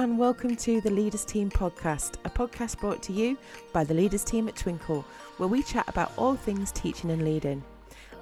and 0.00 0.16
welcome 0.16 0.56
to 0.56 0.80
the 0.80 0.90
Leaders 0.90 1.26
Team 1.26 1.50
podcast, 1.50 2.14
a 2.24 2.30
podcast 2.30 2.80
brought 2.80 3.02
to 3.02 3.12
you 3.12 3.36
by 3.70 3.84
the 3.84 3.92
Leaders 3.92 4.24
Team 4.24 4.48
at 4.48 4.54
Twinkl, 4.54 5.04
where 5.36 5.46
we 5.46 5.62
chat 5.62 5.86
about 5.88 6.10
all 6.16 6.36
things 6.36 6.72
teaching 6.72 7.10
and 7.10 7.22
leading. 7.22 7.62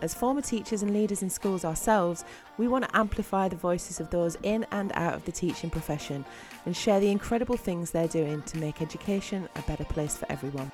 As 0.03 0.13
former 0.13 0.43
teachers 0.43 0.83
and 0.83 0.93
leaders 0.93 1.23
in 1.23 1.31
schools 1.31 1.65
ourselves, 1.65 2.25
we 2.57 2.67
want 2.67 2.85
to 2.85 2.97
amplify 2.97 3.47
the 3.47 3.55
voices 3.55 4.01
of 4.01 4.11
those 4.11 4.37
in 4.43 4.67
and 4.73 4.91
out 4.97 5.15
of 5.15 5.25
the 5.25 5.31
teaching 5.31 5.71
profession 5.71 6.25
and 6.67 6.77
share 6.77 6.99
the 6.99 7.13
incredible 7.13 7.57
things 7.57 7.93
they're 7.93 8.09
doing 8.09 8.43
to 8.43 8.59
make 8.59 8.83
education 8.83 9.49
a 9.55 9.63
better 9.63 9.85
place 9.85 10.17
for 10.17 10.27
everyone. 10.33 10.73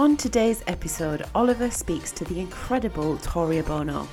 On 0.00 0.16
today's 0.16 0.64
episode, 0.66 1.24
Oliver 1.36 1.70
speaks 1.70 2.10
to 2.10 2.24
the 2.24 2.40
incredible 2.40 3.18
Toria 3.18 3.62
Bono. 3.62 4.08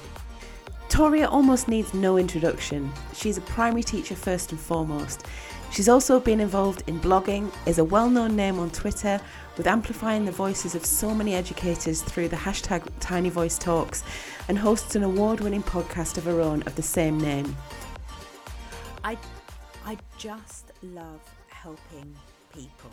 Toria 0.91 1.29
almost 1.29 1.69
needs 1.69 1.93
no 1.93 2.17
introduction. 2.17 2.91
She's 3.13 3.37
a 3.37 3.41
primary 3.41 3.81
teacher 3.81 4.13
first 4.13 4.51
and 4.51 4.59
foremost. 4.59 5.25
She's 5.71 5.87
also 5.87 6.19
been 6.19 6.41
involved 6.41 6.83
in 6.85 6.99
blogging, 6.99 7.49
is 7.65 7.79
a 7.79 7.83
well 7.85 8.09
known 8.09 8.35
name 8.35 8.59
on 8.59 8.69
Twitter, 8.71 9.21
with 9.55 9.67
amplifying 9.67 10.25
the 10.25 10.33
voices 10.33 10.75
of 10.75 10.85
so 10.85 11.15
many 11.15 11.33
educators 11.33 12.01
through 12.01 12.27
the 12.27 12.35
hashtag 12.35 12.85
Tiny 12.99 13.29
Voice 13.29 13.57
Talks, 13.57 14.03
and 14.49 14.59
hosts 14.59 14.97
an 14.97 15.03
award 15.03 15.39
winning 15.39 15.63
podcast 15.63 16.17
of 16.17 16.25
her 16.25 16.41
own 16.41 16.61
of 16.63 16.75
the 16.75 16.81
same 16.81 17.17
name. 17.17 17.55
I, 19.05 19.17
I 19.85 19.97
just 20.17 20.73
love 20.83 21.21
helping 21.47 22.13
people. 22.53 22.91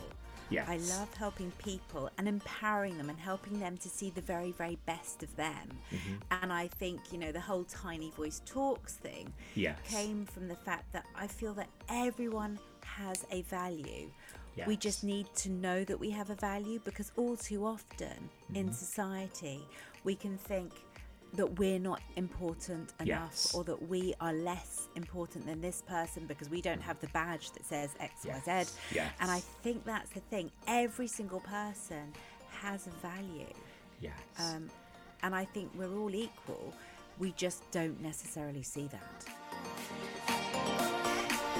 Yes. 0.50 0.66
I 0.68 0.76
love 0.98 1.12
helping 1.14 1.50
people 1.58 2.10
and 2.18 2.26
empowering 2.28 2.96
them 2.98 3.10
and 3.10 3.18
helping 3.18 3.60
them 3.60 3.76
to 3.78 3.88
see 3.88 4.10
the 4.10 4.20
very, 4.22 4.52
very 4.52 4.78
best 4.86 5.22
of 5.22 5.34
them. 5.36 5.68
Mm-hmm. 5.92 6.14
And 6.42 6.52
I 6.52 6.68
think, 6.68 7.12
you 7.12 7.18
know, 7.18 7.32
the 7.32 7.40
whole 7.40 7.64
Tiny 7.64 8.10
Voice 8.12 8.40
Talks 8.46 8.94
thing 8.94 9.32
Yes. 9.54 9.76
came 9.88 10.24
from 10.26 10.48
the 10.48 10.56
fact 10.56 10.92
that 10.92 11.04
I 11.14 11.26
feel 11.26 11.52
that 11.54 11.68
everyone 11.88 12.58
has 12.82 13.24
a 13.30 13.42
value. 13.42 14.10
We 14.66 14.76
just 14.76 15.04
need 15.04 15.26
to 15.36 15.50
know 15.50 15.84
that 15.84 16.00
we 16.00 16.10
have 16.10 16.30
a 16.30 16.34
value 16.34 16.80
because 16.84 17.12
all 17.16 17.36
too 17.36 17.64
often 17.64 18.28
in 18.54 18.64
Mm-hmm. 18.66 18.72
society, 18.74 19.60
we 20.02 20.16
can 20.16 20.36
think 20.36 20.72
that 21.34 21.58
we're 21.58 21.78
not 21.78 22.00
important 22.16 22.92
enough 23.00 23.06
Yes. 23.32 23.54
or 23.54 23.62
that 23.64 23.88
we 23.88 24.14
are 24.20 24.32
less 24.32 24.88
important 24.96 25.44
than 25.46 25.60
this 25.60 25.82
person 25.82 26.24
because 26.26 26.48
we 26.48 26.60
don't 26.62 26.80
have 26.80 26.98
the 27.00 27.06
badge 27.08 27.50
that 27.52 27.64
says 27.66 27.90
XYZ. 28.00 28.46
Yes. 28.46 28.76
Yes. 28.94 29.12
And 29.20 29.30
I 29.30 29.40
think 29.62 29.84
that's 29.84 30.10
the 30.10 30.20
thing. 30.20 30.50
Every 30.66 31.06
single 31.06 31.40
person 31.40 32.12
has 32.62 32.86
a 32.86 32.90
value. 33.06 33.46
Yes. 34.00 34.14
Um, 34.38 34.70
and 35.22 35.34
I 35.34 35.44
think 35.44 35.70
we're 35.76 35.94
all 35.98 36.14
equal. 36.14 36.72
We 37.18 37.32
just 37.32 37.68
don't 37.72 38.00
necessarily 38.00 38.62
see 38.62 38.88
that. 38.88 39.26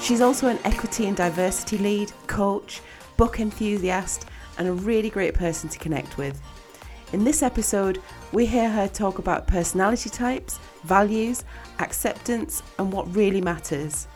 She's 0.01 0.21
also 0.21 0.47
an 0.49 0.59
equity 0.65 1.07
and 1.07 1.17
diversity 1.17 1.77
lead, 1.79 2.13
coach, 2.29 2.81
book 3.17 3.41
enthusiast, 3.41 4.27
and 4.57 4.69
a 4.69 4.73
really 4.73 5.11
great 5.11 5.35
person 5.35 5.69
to 5.69 5.79
connect 5.79 6.17
with. 6.17 6.41
In 7.15 7.25
this 7.25 7.43
episode, 7.43 8.03
we 8.33 8.45
hear 8.45 8.69
her 8.69 8.87
talk 8.87 9.19
about 9.19 9.47
personality 9.47 10.11
types, 10.11 10.59
values, 10.85 11.43
acceptance, 11.79 12.63
and 12.79 12.93
what 12.93 13.17
really 13.17 13.41
matters. 13.41 14.07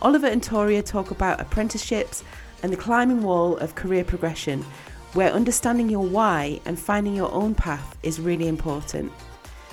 Oliver 0.00 0.26
and 0.26 0.42
Toria 0.42 0.82
talk 0.82 1.12
about 1.12 1.40
apprenticeships 1.40 2.24
and 2.64 2.72
the 2.72 2.76
climbing 2.76 3.22
wall 3.22 3.56
of 3.58 3.76
career 3.76 4.02
progression, 4.02 4.64
where 5.12 5.30
understanding 5.30 5.88
your 5.88 6.04
why 6.04 6.60
and 6.64 6.76
finding 6.76 7.14
your 7.14 7.30
own 7.30 7.54
path 7.54 7.96
is 8.02 8.18
really 8.18 8.48
important. 8.48 9.12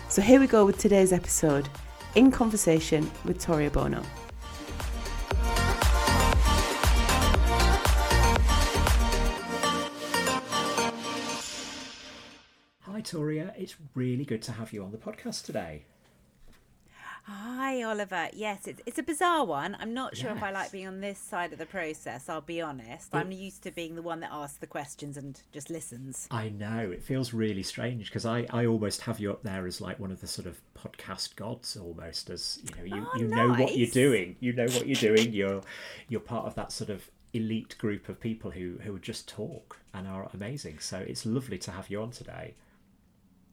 So 0.08 0.22
here 0.22 0.40
we 0.40 0.46
go 0.46 0.64
with 0.64 0.78
today's 0.78 1.12
episode 1.12 1.68
in 2.14 2.30
conversation 2.30 3.10
with 3.26 3.40
Toria 3.40 3.72
Bono. 3.72 4.04
Hi, 13.09 13.18
Toria. 13.18 13.53
It's 13.58 13.75
really 13.96 14.24
good 14.24 14.44
to 14.44 14.52
have 14.52 14.72
you 14.72 14.84
on 14.84 14.92
the 14.92 14.97
podcast 14.97 15.44
today. 15.44 15.81
Hi, 17.24 17.81
Oliver. 17.81 18.30
Yes, 18.34 18.68
it's, 18.68 18.81
it's 18.86 19.00
a 19.00 19.03
bizarre 19.03 19.46
one. 19.46 19.75
I'm 19.80 19.96
not 19.96 20.16
sure 20.16 20.30
if 20.30 20.44
I 20.44 20.52
like 20.52 20.72
being 20.72 20.88
on 20.88 21.02
this 21.02 21.18
side 21.18 21.52
of 21.52 21.58
the 21.58 21.66
process, 21.66 22.30
I'll 22.30 22.42
be 22.42 22.62
honest. 22.62 23.09
I'm 23.14 23.31
used 23.31 23.64
to 23.64 23.72
being 23.72 23.96
the 23.96 24.03
one 24.03 24.19
that 24.19 24.30
asks 24.31 24.58
the 24.58 24.68
questions 24.68 25.18
and 25.18 25.42
just 25.52 25.72
listens. 25.72 26.28
I 26.30 26.50
know 26.50 26.92
it 26.92 27.02
feels 27.02 27.34
really 27.34 27.64
strange 27.64 28.06
because 28.06 28.28
I, 28.28 28.46
I 28.52 28.68
almost 28.68 29.02
have 29.02 29.19
you 29.19 29.31
up 29.31 29.42
there 29.42 29.66
as 29.66 29.81
like 29.81 30.00
one 30.00 30.12
of 30.12 30.22
the 30.22 30.28
sort 30.28 30.46
of 30.48 30.62
podcast 30.78 31.36
gods 31.36 31.78
almost 31.78 32.30
as 32.30 32.59
you 32.64 32.75
know 32.75 32.96
you, 32.96 33.08
Oh, 33.12 33.18
you 33.18 33.28
know 33.28 33.50
what 33.50 33.75
you're 33.75 33.90
doing 33.90 34.36
you 34.40 34.53
know 34.53 34.66
what 34.66 34.88
you're 34.88 35.16
doing 35.16 35.34
you're 35.34 35.62
you're 36.08 36.22
part 36.22 36.46
of 36.46 36.56
that 36.56 36.72
sort 36.72 36.90
of 36.90 37.09
elite 37.34 37.75
group 37.78 38.08
of 38.08 38.19
people 38.19 38.52
who 38.52 38.78
who 38.84 38.98
just 39.00 39.28
talk 39.28 39.80
and 39.94 40.08
are 40.08 40.30
amazing 40.34 40.80
so 40.80 40.98
it's 40.98 41.25
lovely 41.25 41.58
to 41.58 41.72
have 41.72 41.90
you 41.90 42.02
on 42.02 42.12
today 42.12 42.53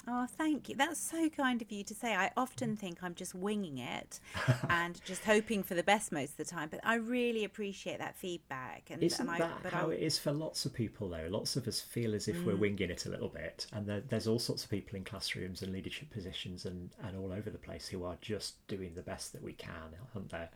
Oh, 0.08 0.26
thank 0.38 0.68
you. 0.68 0.76
That's 0.76 1.00
so 1.00 1.28
kind 1.28 1.60
of 1.60 1.72
you 1.72 1.82
to 1.82 1.94
say. 1.94 2.14
I 2.14 2.30
often 2.36 2.76
think 2.76 2.98
I'm 3.02 3.14
just 3.14 3.34
winging 3.34 3.78
it 3.78 4.20
and 4.70 5.00
just 5.04 5.24
hoping 5.24 5.64
for 5.64 5.74
the 5.74 5.82
best 5.82 6.12
most 6.12 6.30
of 6.30 6.36
the 6.36 6.44
time, 6.44 6.68
but 6.70 6.78
I 6.84 6.94
really 6.94 7.42
appreciate 7.42 7.98
that 7.98 8.14
feedback. 8.14 8.84
And, 8.90 9.02
Isn't 9.02 9.20
and 9.20 9.30
I, 9.30 9.38
that 9.38 9.62
but 9.64 9.72
how 9.72 9.90
I, 9.90 9.94
it 9.94 10.00
is 10.00 10.16
for 10.16 10.30
lots 10.30 10.64
of 10.64 10.72
people, 10.72 11.08
though? 11.08 11.26
Lots 11.28 11.56
of 11.56 11.66
us 11.66 11.80
feel 11.80 12.14
as 12.14 12.28
if 12.28 12.40
we're 12.44 12.54
winging 12.56 12.90
it 12.90 13.06
a 13.06 13.08
little 13.08 13.28
bit, 13.28 13.66
and 13.72 13.86
there, 13.86 14.00
there's 14.00 14.28
all 14.28 14.38
sorts 14.38 14.62
of 14.62 14.70
people 14.70 14.96
in 14.96 15.02
classrooms 15.02 15.62
and 15.62 15.72
leadership 15.72 16.10
positions 16.10 16.66
and, 16.66 16.90
and 17.02 17.16
all 17.16 17.32
over 17.32 17.50
the 17.50 17.58
place 17.58 17.88
who 17.88 18.04
are 18.04 18.16
just 18.20 18.64
doing 18.68 18.92
the 18.94 19.02
best 19.02 19.32
that 19.32 19.42
we 19.42 19.54
can, 19.54 19.72
aren't 20.14 20.30
there? 20.30 20.50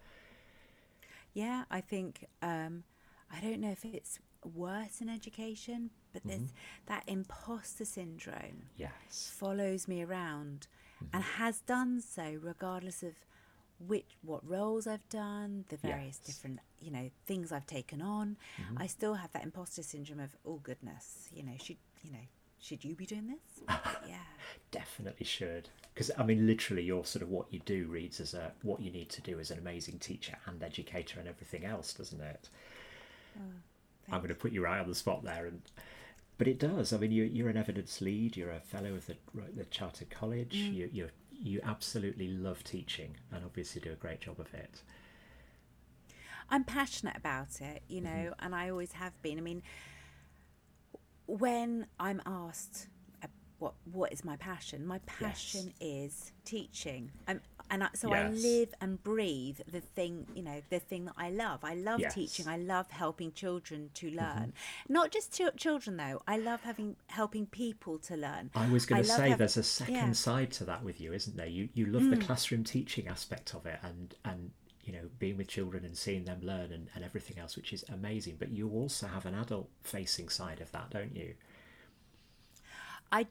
Yeah, 1.34 1.64
I 1.70 1.80
think 1.80 2.26
um, 2.40 2.84
I 3.32 3.40
don't 3.40 3.60
know 3.60 3.70
if 3.70 3.84
it's 3.84 4.20
worse 4.44 5.00
in 5.00 5.08
education, 5.08 5.90
but 6.12 6.22
there's 6.24 6.40
mm-hmm. 6.40 6.86
that 6.86 7.04
imposter 7.06 7.84
syndrome 7.84 8.64
Yes. 8.76 9.32
follows 9.36 9.86
me 9.88 10.02
around 10.02 10.66
mm-hmm. 10.96 11.14
and 11.14 11.24
has 11.24 11.60
done 11.60 12.00
so 12.00 12.38
regardless 12.40 13.02
of 13.02 13.12
which 13.78 14.16
what 14.22 14.46
roles 14.48 14.86
I've 14.86 15.08
done, 15.08 15.64
the 15.68 15.76
various 15.76 16.20
Yes. 16.24 16.34
different 16.34 16.60
you 16.80 16.90
know 16.90 17.10
things 17.26 17.52
I've 17.52 17.66
taken 17.66 18.02
on. 18.02 18.36
Mm-hmm. 18.60 18.82
I 18.82 18.86
still 18.86 19.14
have 19.14 19.32
that 19.32 19.42
imposter 19.42 19.82
syndrome 19.82 20.20
of 20.20 20.36
oh 20.44 20.60
goodness, 20.62 21.28
you 21.32 21.42
know 21.42 21.56
should 21.58 21.78
you 22.02 22.12
know 22.12 22.26
should 22.60 22.84
you 22.84 22.94
be 22.94 23.06
doing 23.06 23.26
this? 23.28 23.64
Yeah. 24.08 24.16
Definitely 24.70 25.26
should. 25.26 25.68
Because, 25.94 26.10
I 26.18 26.24
mean, 26.24 26.46
literally, 26.46 26.82
your 26.82 27.04
sort 27.04 27.22
of 27.22 27.28
what 27.30 27.46
you 27.52 27.60
do 27.60 27.86
reads 27.86 28.20
as 28.20 28.34
a 28.34 28.52
what 28.62 28.80
you 28.80 28.90
need 28.90 29.08
to 29.10 29.20
do 29.20 29.38
as 29.38 29.50
an 29.50 29.58
amazing 29.58 29.98
teacher 29.98 30.36
and 30.46 30.62
educator 30.62 31.20
and 31.20 31.28
everything 31.28 31.64
else, 31.64 31.92
doesn't 31.92 32.20
it? 32.20 32.48
Oh. 33.38 33.52
I'm 34.12 34.18
going 34.18 34.28
to 34.28 34.34
put 34.34 34.52
you 34.52 34.62
right 34.64 34.80
on 34.80 34.88
the 34.88 34.94
spot 34.94 35.24
there, 35.24 35.46
and 35.46 35.62
but 36.38 36.48
it 36.48 36.58
does. 36.58 36.92
I 36.92 36.96
mean, 36.96 37.12
you, 37.12 37.24
you're 37.24 37.50
an 37.50 37.56
evidence 37.56 38.00
lead. 38.00 38.36
You're 38.36 38.50
a 38.50 38.60
fellow 38.60 38.94
of 38.94 39.06
the 39.06 39.16
the 39.56 39.64
Chartered 39.66 40.10
College. 40.10 40.54
You 40.54 40.88
you 40.92 41.08
you 41.32 41.60
absolutely 41.64 42.28
love 42.28 42.64
teaching, 42.64 43.16
and 43.32 43.44
obviously 43.44 43.80
do 43.80 43.92
a 43.92 43.96
great 43.96 44.20
job 44.20 44.40
of 44.40 44.52
it. 44.54 44.82
I'm 46.50 46.64
passionate 46.64 47.16
about 47.16 47.60
it, 47.60 47.82
you 47.88 48.00
know, 48.00 48.34
and 48.40 48.54
I 48.54 48.70
always 48.70 48.92
have 48.92 49.20
been. 49.22 49.38
I 49.38 49.40
mean, 49.40 49.62
when 51.26 51.86
I'm 51.98 52.20
asked 52.26 52.88
uh, 53.22 53.28
what 53.58 53.74
what 53.92 54.12
is 54.12 54.24
my 54.24 54.36
passion, 54.36 54.86
my 54.86 54.98
passion 55.06 55.72
is 55.80 56.32
teaching. 56.44 57.12
I'm, 57.28 57.40
and 57.70 57.84
I, 57.84 57.88
so 57.94 58.12
I 58.12 58.28
live 58.28 58.74
and 58.80 59.02
breathe 59.02 59.60
the 59.70 59.80
thing, 59.80 60.26
you 60.34 60.42
know, 60.42 60.60
the 60.70 60.80
thing 60.80 61.04
that 61.04 61.14
I 61.16 61.30
love. 61.30 61.64
I 61.64 61.74
love 61.74 62.00
Yes. 62.00 62.14
teaching. 62.14 62.48
I 62.48 62.56
love 62.56 62.90
helping 62.90 63.32
children 63.32 63.90
to 63.94 64.06
mm-hmm. 64.06 64.18
learn. 64.18 64.52
Not 64.88 65.12
just 65.12 65.32
chil- 65.32 65.52
children 65.52 65.96
though. 65.96 66.20
I 66.26 66.36
love 66.36 66.62
having 66.62 66.96
helping 67.06 67.46
people 67.46 67.98
to 68.00 68.16
learn. 68.16 68.50
I 68.54 68.68
was 68.68 68.86
going 68.86 69.02
to 69.02 69.08
say 69.08 69.30
hav- 69.30 69.38
there's 69.38 69.56
a 69.56 69.62
second 69.62 69.94
yeah. 69.94 70.12
side 70.12 70.50
to 70.52 70.64
that 70.64 70.82
with 70.82 71.00
you, 71.00 71.12
isn't 71.12 71.36
there? 71.36 71.46
You 71.46 71.68
you 71.72 71.86
love 71.86 72.10
the 72.10 72.16
mm. 72.16 72.26
classroom 72.26 72.64
teaching 72.64 73.06
aspect 73.06 73.54
of 73.54 73.64
it, 73.66 73.78
and 73.82 74.14
and 74.24 74.50
you 74.82 74.92
know 74.92 75.08
being 75.20 75.36
with 75.36 75.46
children 75.46 75.84
and 75.84 75.96
seeing 75.96 76.24
them 76.24 76.40
learn 76.42 76.72
and, 76.72 76.88
and 76.94 77.04
everything 77.04 77.38
else, 77.38 77.56
which 77.56 77.72
is 77.72 77.84
amazing. 77.88 78.36
But 78.38 78.50
you 78.50 78.68
also 78.70 79.06
have 79.06 79.26
an 79.26 79.34
adult 79.34 79.68
facing 79.84 80.28
side 80.28 80.60
of 80.60 80.72
that, 80.72 80.90
don't 80.90 81.14
you? 81.14 81.34
I 83.12 83.28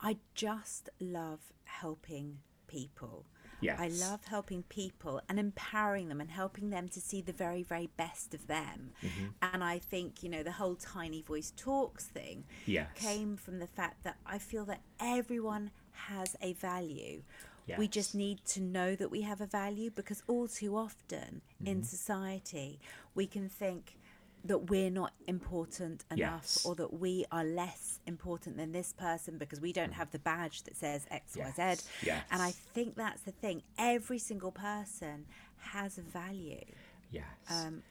I 0.00 0.18
just 0.34 0.90
love 1.00 1.40
helping 1.64 2.38
people. 2.66 3.24
I 3.78 3.88
love 3.88 4.24
helping 4.24 4.62
people 4.64 5.20
and 5.28 5.38
empowering 5.38 6.08
them 6.08 6.20
and 6.20 6.30
helping 6.30 6.70
them 6.70 6.88
to 6.88 7.00
see 7.00 7.20
the 7.20 7.32
very, 7.32 7.62
very 7.62 7.88
best 7.96 8.34
of 8.34 8.46
them. 8.46 8.90
Mm-hmm. 9.02 9.26
And 9.42 9.62
I 9.64 9.78
think, 9.78 10.22
you 10.22 10.28
know, 10.28 10.42
the 10.42 10.52
whole 10.52 10.76
Tiny 10.76 11.22
Voice 11.22 11.52
Talks 11.56 12.04
thing 12.06 12.44
Yes. 12.66 12.88
came 12.94 13.36
from 13.36 13.58
the 13.58 13.66
fact 13.66 14.02
that 14.04 14.16
I 14.26 14.38
feel 14.38 14.64
that 14.66 14.80
everyone 15.00 15.70
has 15.92 16.36
a 16.40 16.52
value. 16.54 17.22
We 17.78 17.86
just 17.86 18.16
need 18.16 18.44
to 18.46 18.60
know 18.60 18.96
that 18.96 19.12
we 19.12 19.20
have 19.22 19.40
a 19.40 19.46
value 19.46 19.90
because 19.92 20.24
all 20.26 20.48
too 20.48 20.76
often 20.76 21.40
Mm-hmm. 21.62 21.66
in 21.66 21.82
society 21.84 22.80
we 23.14 23.26
can 23.26 23.48
think 23.48 23.96
that 24.44 24.70
we're 24.70 24.90
not 24.90 25.12
important 25.26 26.04
enough 26.10 26.42
Yes. 26.44 26.64
or 26.64 26.74
that 26.76 26.92
we 26.94 27.24
are 27.30 27.44
less 27.44 28.00
important 28.06 28.56
than 28.56 28.72
this 28.72 28.92
person 28.92 29.36
because 29.38 29.60
we 29.60 29.72
don't 29.72 29.92
have 29.92 30.10
the 30.10 30.18
badge 30.18 30.62
that 30.62 30.76
says 30.76 31.06
XYZ. 31.10 31.58
Yes, 31.58 31.88
yes. 32.02 32.24
And 32.30 32.40
I 32.42 32.50
think 32.50 32.96
that's 32.96 33.22
the 33.22 33.32
thing. 33.32 33.62
Every 33.78 34.18
single 34.18 34.50
person 34.52 35.26
has 35.58 35.98
a 35.98 36.02
value. 36.02 36.64
Yes. 37.10 37.24
Um, 37.50 37.82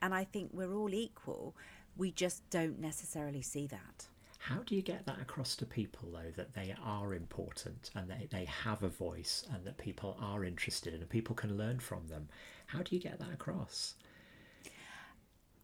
and 0.00 0.14
I 0.14 0.24
think 0.24 0.50
we're 0.54 0.72
all 0.74 0.94
equal. 0.94 1.54
We 1.96 2.10
just 2.12 2.48
don't 2.50 2.78
necessarily 2.80 3.42
see 3.42 3.66
that. 3.66 4.06
How 4.38 4.60
do 4.64 4.76
you 4.76 4.82
get 4.82 5.04
that 5.06 5.20
across 5.20 5.56
to 5.56 5.66
people, 5.66 6.08
though, 6.12 6.30
that 6.36 6.54
they 6.54 6.72
are 6.82 7.12
important 7.12 7.90
and 7.94 8.08
they, 8.08 8.28
they 8.30 8.44
have 8.44 8.82
a 8.84 8.88
voice 8.88 9.44
and 9.52 9.64
that 9.66 9.76
people 9.76 10.16
are 10.20 10.44
interested 10.44 10.94
in 10.94 11.00
and 11.00 11.08
people 11.10 11.34
can 11.34 11.58
learn 11.58 11.80
from 11.80 12.06
them? 12.06 12.28
How 12.68 12.82
do 12.82 12.94
you 12.94 13.02
get 13.02 13.18
that 13.18 13.32
across? 13.32 13.94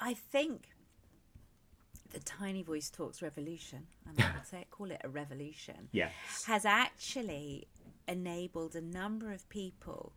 I 0.05 0.12
think 0.15 0.69
the 2.12 2.21
Tiny 2.21 2.62
Voice 2.62 2.91
Talks 2.91 3.23
revolution, 3.23 3.87
and 4.06 4.21
I 4.21 4.33
would 4.37 4.47
say 4.47 4.67
call 4.71 4.91
it 4.91 5.01
a 5.03 5.09
revolution, 5.09 5.89
Yes. 5.93 6.12
has 6.47 6.65
actually 6.67 7.67
enabled 8.06 8.75
a 8.77 8.81
number 8.83 9.33
of 9.33 9.49
people 9.49 10.12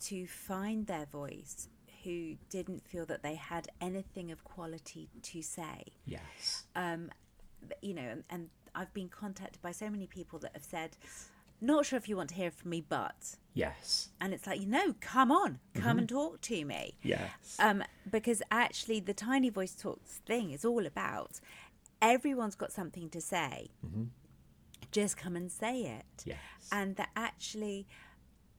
to 0.00 0.26
find 0.26 0.88
their 0.88 1.06
voice 1.06 1.68
who 2.02 2.34
didn't 2.50 2.84
feel 2.84 3.06
that 3.06 3.22
they 3.22 3.36
had 3.36 3.68
anything 3.80 4.32
of 4.32 4.42
quality 4.42 5.08
to 5.22 5.40
say. 5.40 5.84
Yes. 6.04 6.64
Um, 6.74 7.10
you 7.80 7.94
know, 7.94 8.02
and, 8.02 8.24
and 8.28 8.48
I've 8.74 8.92
been 8.92 9.08
contacted 9.08 9.62
by 9.62 9.70
so 9.70 9.88
many 9.88 10.08
people 10.08 10.40
that 10.40 10.50
have 10.54 10.64
said, 10.64 10.96
not 11.62 11.86
sure 11.86 11.96
if 11.96 12.08
you 12.08 12.16
want 12.16 12.30
to 12.30 12.34
hear 12.34 12.50
from 12.50 12.70
me, 12.70 12.84
but. 12.86 13.36
Yes. 13.54 14.10
And 14.20 14.34
it's 14.34 14.46
like, 14.46 14.60
you 14.60 14.66
know, 14.66 14.94
come 15.00 15.30
on, 15.30 15.60
come 15.74 15.82
mm-hmm. 15.84 15.98
and 16.00 16.08
talk 16.08 16.40
to 16.42 16.64
me. 16.64 16.96
Yes. 17.02 17.56
Um, 17.58 17.84
because 18.10 18.42
actually, 18.50 19.00
the 19.00 19.14
Tiny 19.14 19.50
Voice 19.50 19.74
Talks 19.74 20.20
thing 20.26 20.50
is 20.50 20.64
all 20.64 20.86
about 20.86 21.40
everyone's 22.00 22.56
got 22.56 22.72
something 22.72 23.08
to 23.10 23.20
say. 23.20 23.70
Mm-hmm. 23.86 24.04
Just 24.90 25.16
come 25.16 25.36
and 25.36 25.50
say 25.50 25.82
it. 25.82 26.24
Yes. 26.24 26.38
And 26.70 26.96
that 26.96 27.10
actually, 27.14 27.86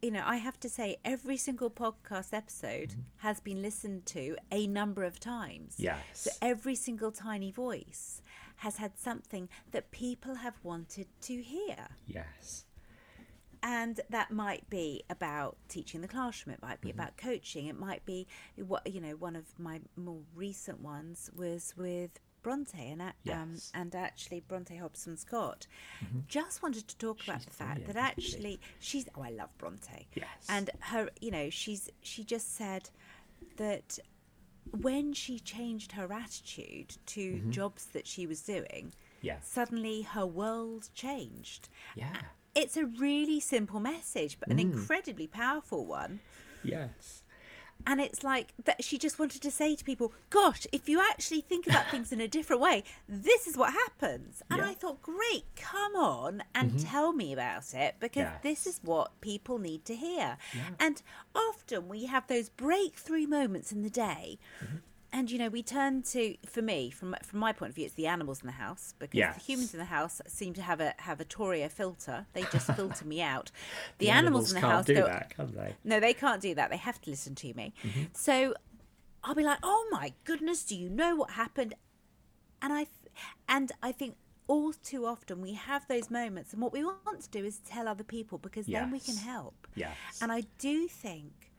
you 0.02 0.12
know, 0.12 0.24
I 0.26 0.38
have 0.38 0.60
to 0.62 0.70
say, 0.70 0.98
every 1.04 1.38
single 1.38 1.70
podcast 1.70 2.34
episode 2.34 2.90
mm-hmm. 2.90 3.02
has 3.18 3.40
been 3.40 3.62
listened 3.62 4.06
to 4.08 4.38
a 4.52 4.66
number 4.68 5.04
of 5.04 5.20
times. 5.20 5.76
Yes. 5.78 5.98
So 6.14 6.32
every 6.42 6.76
single 6.76 7.12
tiny 7.12 7.52
voice 7.52 8.22
has 8.58 8.78
had 8.78 8.98
something 8.98 9.50
that 9.72 9.92
people 9.92 10.36
have 10.36 10.56
wanted 10.64 11.08
to 11.22 11.42
hear. 11.42 11.90
Yes. 12.08 12.66
And 13.64 14.02
that 14.10 14.30
might 14.30 14.70
be 14.70 15.04
about 15.10 15.56
teaching 15.70 16.02
the 16.02 16.08
classroom. 16.08 16.54
It 16.54 16.62
might 16.62 16.82
be 16.82 16.90
Mm-hmm. 16.90 17.00
about 17.00 17.18
coaching. 17.18 17.68
It 17.68 17.80
might 17.80 18.06
be 18.06 18.28
what 18.58 18.86
you 18.86 19.00
know. 19.02 19.16
One 19.16 19.36
of 19.38 19.46
my 19.58 19.80
more 19.96 20.20
recent 20.36 20.82
ones 20.82 21.32
was 21.36 21.74
with 21.78 22.20
Bronte 22.44 22.78
and 22.78 23.02
um, 23.02 23.14
Yes. 23.24 23.38
Mm-hmm. 23.38 23.82
and 23.82 23.96
actually 23.96 24.42
Bronte 24.42 24.76
Hobson 24.76 25.16
Scott. 25.16 25.66
Just 26.28 26.62
wanted 26.62 26.90
to 26.90 26.98
talk 26.98 27.24
about 27.24 27.42
the 27.46 27.52
fact 27.52 27.86
that 27.88 27.94
brilliant, 27.94 28.18
actually 28.18 28.60
she's. 28.80 29.08
Oh, 29.16 29.22
I 29.24 29.30
love 29.30 29.58
Bronte. 29.58 30.08
Yes. 30.14 30.28
And 30.50 30.70
her, 30.82 31.10
you 31.22 31.32
know, 31.32 31.50
she's 31.50 31.90
she 32.02 32.26
just 32.26 32.56
said 32.58 32.90
that 33.56 33.98
when 34.82 35.14
she 35.14 35.40
changed 35.40 35.94
her 35.94 36.12
attitude 36.12 36.98
to 37.06 37.22
Mm-hmm. 37.36 37.52
jobs 37.52 37.86
that 37.94 38.08
she 38.08 38.28
was 38.28 38.42
doing, 38.42 38.94
Yes. 39.22 39.48
suddenly 39.48 40.02
her 40.02 40.26
world 40.26 40.90
changed. 40.94 41.70
Yeah. 41.96 42.12
It's 42.56 42.78
a 42.78 42.86
really 42.86 43.40
simple 43.40 43.80
message, 43.80 44.40
but 44.40 44.50
an 44.50 44.58
mm. 44.58 44.62
incredibly 44.62 45.28
powerful 45.28 45.86
one. 45.86 46.20
Yes. 46.64 47.24
And 47.86 48.00
it's 48.00 48.24
like 48.24 48.54
that 48.64 48.84
she 48.84 48.98
just 48.98 49.20
wanted 49.20 49.42
to 49.42 49.52
say 49.52 49.76
to 49.76 49.84
people, 49.84 50.14
Gosh, 50.30 50.66
if 50.72 50.88
you 50.88 51.02
actually 51.02 51.42
think 51.42 51.68
about 51.68 51.90
things 51.90 52.12
in 52.12 52.22
a 52.22 52.28
different 52.28 52.62
way, 52.62 52.84
this 53.10 53.46
is 53.46 53.58
what 53.58 53.74
happens. 53.74 54.42
And 54.50 54.60
Yeah. 54.60 54.70
I 54.70 54.74
thought, 54.74 55.02
Great, 55.02 55.46
come 55.56 55.96
on 55.96 56.44
and 56.56 56.72
mm-hmm. 56.72 56.88
tell 56.88 57.12
me 57.12 57.34
about 57.34 57.74
it 57.74 57.96
because 58.00 58.28
this 58.42 58.66
is 58.66 58.80
what 58.84 59.20
people 59.20 59.58
need 59.58 59.84
to 59.86 59.96
hear. 59.96 60.38
And 60.80 61.02
often 61.36 61.90
we 61.90 62.06
have 62.06 62.28
those 62.28 62.50
breakthrough 62.50 63.28
moments 63.28 63.72
in 63.72 63.82
the 63.82 63.90
day. 63.90 64.40
Mm-hmm. 64.64 64.78
And 65.16 65.30
you 65.30 65.38
know, 65.38 65.48
we 65.50 65.62
turn 65.62 66.02
to 66.14 66.36
for 66.48 66.62
me, 66.64 66.90
from 66.90 67.16
from 67.24 67.40
my 67.40 67.54
point 67.54 67.70
of 67.70 67.76
view, 67.76 67.86
it's 67.86 67.94
the 67.94 68.08
animals 68.08 68.42
in 68.42 68.48
the 68.48 68.54
house 68.54 68.96
because 68.98 69.16
Yes. 69.16 69.36
the 69.36 69.42
humans 69.42 69.74
in 69.74 69.80
the 69.80 69.86
house 69.86 70.22
seem 70.28 70.54
to 70.56 70.62
have 70.64 70.82
a 70.82 70.96
have 70.98 71.20
a 71.22 71.26
Toria 71.26 71.70
filter. 71.70 72.26
They 72.34 72.44
just 72.52 72.72
filter 72.76 73.06
me 73.06 73.22
out. 73.22 73.52
The, 74.00 74.06
The 74.08 74.12
animals, 74.12 74.50
in 74.52 74.56
the 74.56 74.62
can't 74.62 74.74
house 74.74 74.86
do 74.86 74.96
go, 74.96 75.06
that, 75.06 75.30
can 75.30 75.54
they? 75.56 75.76
no, 75.84 76.00
they 76.00 76.16
can't 76.16 76.42
do 76.42 76.56
that. 76.56 76.72
They 76.72 76.78
have 76.78 77.00
to 77.02 77.10
listen 77.12 77.36
to 77.36 77.54
me. 77.54 77.74
Mm-hmm. 77.84 78.04
So 78.14 78.56
I'll 79.24 79.36
be 79.36 79.44
like, 79.44 79.60
"Oh 79.62 79.88
my 79.92 80.14
goodness, 80.24 80.64
do 80.66 80.76
you 80.76 80.90
know 80.90 81.16
what 81.16 81.32
happened?" 81.32 81.76
And 82.62 82.74
I, 82.74 82.88
and 83.48 83.72
I 83.84 83.92
think 83.92 84.16
all 84.48 84.74
too 84.74 85.06
often 85.06 85.42
we 85.42 85.54
have 85.54 85.88
those 85.88 86.10
moments, 86.10 86.54
and 86.54 86.62
what 86.62 86.74
we 86.74 86.84
want 86.84 87.22
to 87.22 87.30
do 87.30 87.46
is 87.46 87.60
tell 87.60 87.88
other 87.88 88.04
people 88.04 88.40
because 88.40 88.66
then 88.66 88.90
we 88.90 89.00
can 89.00 89.18
help. 89.18 89.68
Yes. 89.76 89.96
And 90.22 90.32
I 90.32 90.44
do 90.58 90.88
think 90.88 91.52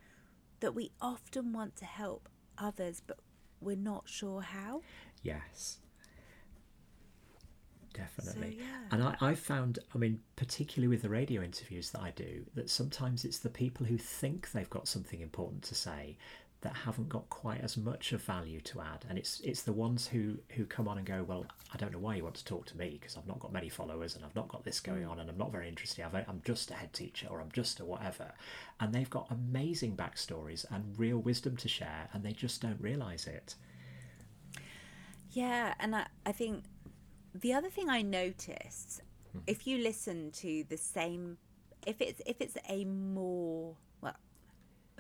that 0.60 0.74
we 0.74 0.90
often 1.00 1.52
want 1.52 1.76
to 1.76 1.84
help 1.84 2.28
others, 2.58 3.00
but 3.06 3.18
we're 3.60 3.76
not 3.76 4.04
sure 4.06 4.40
how. 4.40 4.82
Yes. 5.22 5.78
Definitely. 7.94 8.58
yeah. 8.58 8.64
And 8.90 9.02
I, 9.04 9.16
I've 9.20 9.38
found, 9.38 9.78
I 9.94 9.98
mean, 9.98 10.20
particularly 10.34 10.88
with 10.88 11.02
the 11.02 11.08
radio 11.08 11.42
interviews 11.42 11.90
that 11.90 12.00
I 12.00 12.10
do, 12.10 12.44
that 12.54 12.68
sometimes 12.68 13.24
it's 13.24 13.38
the 13.38 13.48
people 13.48 13.86
who 13.86 13.96
think 13.96 14.50
they've 14.50 14.68
got 14.68 14.88
something 14.88 15.20
important 15.20 15.62
to 15.64 15.74
say 15.76 16.16
that 16.64 16.74
haven't 16.74 17.10
got 17.10 17.28
quite 17.28 17.60
as 17.60 17.76
much 17.76 18.12
of 18.12 18.22
value 18.22 18.58
to 18.58 18.80
add. 18.80 19.04
And 19.08 19.18
it's 19.18 19.38
it's 19.40 19.62
the 19.62 19.72
ones 19.72 20.06
who, 20.06 20.38
who 20.56 20.64
come 20.64 20.88
on 20.88 20.96
and 20.96 21.06
go, 21.06 21.22
Well, 21.22 21.44
I 21.72 21.76
don't 21.76 21.92
know 21.92 21.98
why 21.98 22.16
you 22.16 22.24
want 22.24 22.36
to 22.36 22.44
talk 22.44 22.64
to 22.66 22.76
me 22.78 22.96
because 22.98 23.18
I've 23.18 23.26
not 23.26 23.38
got 23.38 23.52
many 23.52 23.68
followers 23.68 24.16
and 24.16 24.24
I've 24.24 24.34
not 24.34 24.48
got 24.48 24.64
this 24.64 24.80
going 24.80 25.04
on 25.04 25.20
and 25.20 25.28
I'm 25.28 25.36
not 25.36 25.52
very 25.52 25.68
interested. 25.68 26.06
I've, 26.06 26.14
I'm 26.14 26.40
just 26.42 26.70
a 26.70 26.74
head 26.74 26.94
teacher 26.94 27.28
or 27.30 27.42
I'm 27.42 27.52
just 27.52 27.80
a 27.80 27.84
whatever. 27.84 28.32
And 28.80 28.94
they've 28.94 29.10
got 29.10 29.30
amazing 29.30 29.94
backstories 29.94 30.64
and 30.70 30.98
real 30.98 31.18
wisdom 31.18 31.56
to 31.58 31.68
share 31.68 32.08
and 32.14 32.24
they 32.24 32.32
just 32.32 32.62
don't 32.62 32.80
realise 32.80 33.26
it. 33.26 33.56
Yeah, 35.32 35.74
and 35.78 35.94
I, 35.94 36.06
I 36.24 36.32
think 36.32 36.64
the 37.34 37.52
other 37.52 37.68
thing 37.68 37.90
I 37.90 38.00
noticed, 38.00 39.02
hmm. 39.32 39.40
if 39.46 39.66
you 39.66 39.78
listen 39.78 40.30
to 40.30 40.64
the 40.66 40.78
same, 40.78 41.36
if 41.86 42.00
it's 42.00 42.22
if 42.24 42.40
it's 42.40 42.56
a 42.70 42.86
more 42.86 43.76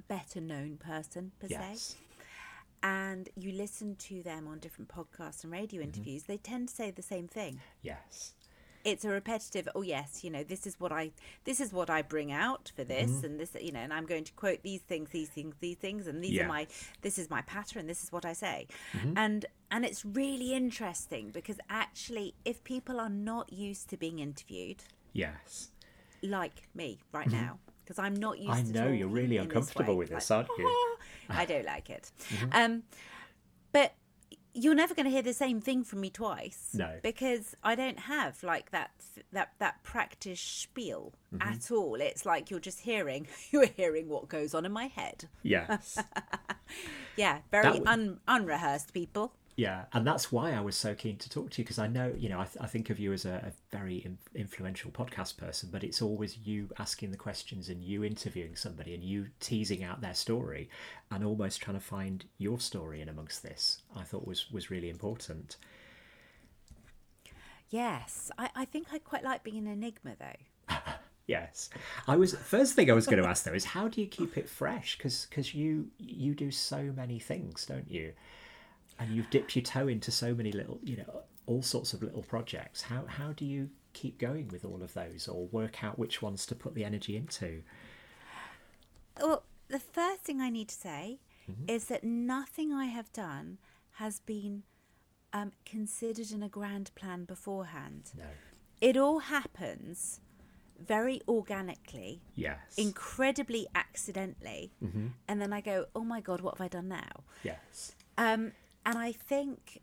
better 0.08 0.40
known 0.40 0.76
person 0.76 1.32
per 1.40 1.48
se, 1.48 1.96
and 2.82 3.28
you 3.36 3.52
listen 3.52 3.96
to 3.96 4.22
them 4.22 4.46
on 4.46 4.58
different 4.58 4.88
podcasts 4.88 5.42
and 5.42 5.52
radio 5.52 5.80
mm-hmm. 5.80 5.88
interviews, 5.88 6.24
they 6.24 6.36
tend 6.36 6.68
to 6.68 6.74
say 6.74 6.90
the 6.90 7.02
same 7.02 7.26
thing. 7.28 7.60
Yes. 7.82 8.34
It's 8.84 9.06
a 9.06 9.08
repetitive. 9.08 9.66
Oh 9.74 9.80
yes, 9.80 10.22
you 10.22 10.28
know 10.30 10.44
this 10.44 10.66
is 10.66 10.78
what 10.78 10.92
I 10.92 11.12
this 11.44 11.58
is 11.58 11.72
what 11.72 11.88
I 11.88 12.02
bring 12.02 12.30
out 12.30 12.70
for 12.76 12.84
this, 12.84 13.10
mm-hmm. 13.10 13.24
and 13.24 13.40
this 13.40 13.56
you 13.58 13.72
know, 13.72 13.80
and 13.80 13.94
I'm 13.94 14.04
going 14.04 14.24
to 14.24 14.32
quote 14.34 14.62
these 14.62 14.82
things, 14.82 15.08
these 15.08 15.30
things, 15.30 15.54
these 15.60 15.78
things, 15.78 16.06
and 16.06 16.22
these 16.22 16.32
Yeah. 16.32 16.44
are 16.44 16.48
my 16.48 16.66
this 17.00 17.16
is 17.18 17.30
my 17.30 17.40
pattern. 17.42 17.86
This 17.86 18.04
is 18.04 18.12
what 18.12 18.26
I 18.26 18.34
say, 18.34 18.66
mm-hmm. 18.92 19.14
and 19.16 19.46
and 19.70 19.86
it's 19.86 20.04
really 20.04 20.52
interesting 20.52 21.30
because 21.30 21.58
actually, 21.70 22.34
if 22.44 22.62
people 22.62 23.00
are 23.00 23.08
not 23.08 23.50
used 23.50 23.88
to 23.88 23.96
being 23.96 24.18
interviewed, 24.18 24.84
Yes. 25.14 25.70
like 26.22 26.68
me 26.74 26.98
right 27.10 27.30
now, 27.30 27.60
because 27.84 27.98
I'm 27.98 28.14
not 28.16 28.38
used. 28.38 28.50
Mm-hmm. 28.50 28.58
I 28.60 28.62
to 28.62 28.84
know, 28.86 28.92
you're 28.92 29.08
really 29.08 29.36
this 29.36 29.44
uncomfortable 29.44 29.94
way, 29.94 29.98
with 29.98 30.10
this, 30.10 30.30
like, 30.30 30.46
aren't 30.48 30.58
you? 30.58 30.64
Mm-hmm. 31.28 31.32
I 31.38 31.44
don't 31.52 31.64
like 31.66 31.90
it. 31.90 32.10
Um, 32.52 32.82
but 33.72 33.94
you're 34.56 34.74
never 34.76 34.94
going 34.94 35.04
to 35.06 35.10
hear 35.10 35.22
the 35.22 35.32
same 35.34 35.60
thing 35.60 35.82
from 35.82 36.00
me 36.00 36.10
twice. 36.10 36.70
No. 36.74 36.98
because 37.02 37.56
I 37.64 37.74
don't 37.74 37.98
have 37.98 38.42
like 38.44 38.70
that 38.70 38.90
that 39.32 39.52
that 39.58 39.82
practice 39.82 40.40
spiel 40.40 41.12
Mm-hmm. 41.34 41.52
at 41.52 41.70
all. 41.72 41.96
It's 41.96 42.24
like 42.24 42.50
you're 42.52 42.60
just 42.60 42.80
hearing 42.80 43.26
you're 43.50 43.66
hearing 43.66 44.08
what 44.08 44.28
goes 44.28 44.54
on 44.54 44.64
in 44.64 44.70
my 44.72 44.86
head. 44.86 45.28
Yes. 45.42 45.98
Yeah, 47.16 47.38
very 47.52 47.70
would- 47.78 47.86
un, 47.86 48.20
unrehearsed 48.26 48.92
people. 48.92 49.32
Yeah, 49.56 49.84
and 49.92 50.04
that's 50.04 50.32
why 50.32 50.52
I 50.52 50.60
was 50.60 50.74
so 50.74 50.94
keen 50.94 51.16
to 51.18 51.30
talk 51.30 51.50
to 51.50 51.62
you 51.62 51.64
because 51.64 51.78
I 51.78 51.86
know, 51.86 52.12
you 52.18 52.28
know, 52.28 52.40
I, 52.40 52.44
th- 52.44 52.56
I 52.60 52.66
think 52.66 52.90
of 52.90 52.98
you 52.98 53.12
as 53.12 53.24
a, 53.24 53.34
a 53.34 53.52
very 53.70 53.98
in- 53.98 54.18
influential 54.34 54.90
podcast 54.90 55.36
person, 55.36 55.68
but 55.70 55.84
it's 55.84 56.02
always 56.02 56.38
you 56.38 56.70
asking 56.80 57.12
the 57.12 57.16
questions 57.16 57.68
and 57.68 57.80
you 57.80 58.02
interviewing 58.02 58.56
somebody 58.56 58.94
and 58.94 59.04
you 59.04 59.28
teasing 59.38 59.84
out 59.84 60.00
their 60.00 60.14
story 60.14 60.68
and 61.12 61.24
almost 61.24 61.60
trying 61.60 61.76
to 61.76 61.84
find 61.84 62.24
your 62.38 62.58
story 62.58 63.00
in 63.00 63.08
amongst 63.08 63.44
this. 63.44 63.82
I 63.94 64.02
thought 64.02 64.26
was 64.26 64.50
was 64.50 64.70
really 64.70 64.90
important. 64.90 65.56
Yes, 67.70 68.32
I, 68.36 68.50
I 68.56 68.64
think 68.64 68.88
I 68.92 68.98
quite 68.98 69.22
like 69.22 69.44
being 69.44 69.58
an 69.58 69.68
enigma 69.68 70.16
though. 70.18 70.76
Yes, 71.26 71.70
I 72.06 72.16
was 72.16 72.34
first 72.34 72.74
thing 72.74 72.90
I 72.90 72.92
was 72.92 73.06
going 73.06 73.22
to 73.22 73.26
ask 73.26 73.44
though 73.44 73.54
is 73.54 73.64
how 73.64 73.88
do 73.88 74.02
you 74.02 74.06
keep 74.06 74.36
it 74.36 74.46
fresh? 74.46 74.98
Because 74.98 75.54
you 75.54 75.88
you 75.96 76.34
do 76.34 76.50
so 76.50 76.92
many 76.94 77.18
things, 77.18 77.64
don't 77.64 77.90
you? 77.90 78.12
And 78.98 79.10
you've 79.14 79.30
dipped 79.30 79.56
your 79.56 79.62
toe 79.62 79.88
into 79.88 80.10
so 80.10 80.34
many 80.34 80.52
little, 80.52 80.78
you 80.82 80.96
know, 80.98 81.22
all 81.46 81.62
sorts 81.62 81.92
of 81.92 82.02
little 82.02 82.22
projects. 82.22 82.82
How 82.82 83.04
how 83.06 83.32
do 83.32 83.44
you 83.44 83.70
keep 83.92 84.18
going 84.18 84.48
with 84.48 84.64
all 84.64 84.82
of 84.82 84.94
those, 84.94 85.28
or 85.28 85.46
work 85.48 85.82
out 85.84 85.98
which 85.98 86.20
ones 86.22 86.46
to 86.46 86.54
put 86.54 86.74
the 86.74 86.84
energy 86.84 87.16
into? 87.16 87.62
Well, 89.20 89.44
the 89.68 89.78
first 89.78 90.22
thing 90.22 90.40
I 90.40 90.50
need 90.50 90.68
to 90.68 90.74
say 90.74 91.20
Mm-hmm. 91.50 91.68
is 91.68 91.84
that 91.86 92.02
nothing 92.02 92.72
I 92.72 92.86
have 92.86 93.12
done 93.12 93.58
has 93.96 94.18
been 94.20 94.62
um, 95.34 95.52
considered 95.66 96.30
in 96.30 96.42
a 96.42 96.48
grand 96.48 96.90
plan 96.94 97.26
beforehand. 97.26 98.12
No. 98.16 98.24
It 98.80 98.96
all 98.96 99.18
happens 99.18 100.20
very 100.78 101.20
organically, 101.28 102.22
Yes. 102.34 102.78
incredibly 102.78 103.66
accidentally, 103.74 104.72
Mm-hmm. 104.82 105.08
and 105.28 105.42
then 105.42 105.52
I 105.52 105.60
go, 105.60 105.84
"Oh 105.94 106.02
my 106.02 106.22
god, 106.22 106.40
what 106.40 106.56
have 106.56 106.64
I 106.64 106.68
done 106.68 106.88
now?" 106.88 107.24
yes. 107.42 107.92
Um, 108.16 108.52
and 108.86 108.98
I 108.98 109.12
think 109.12 109.80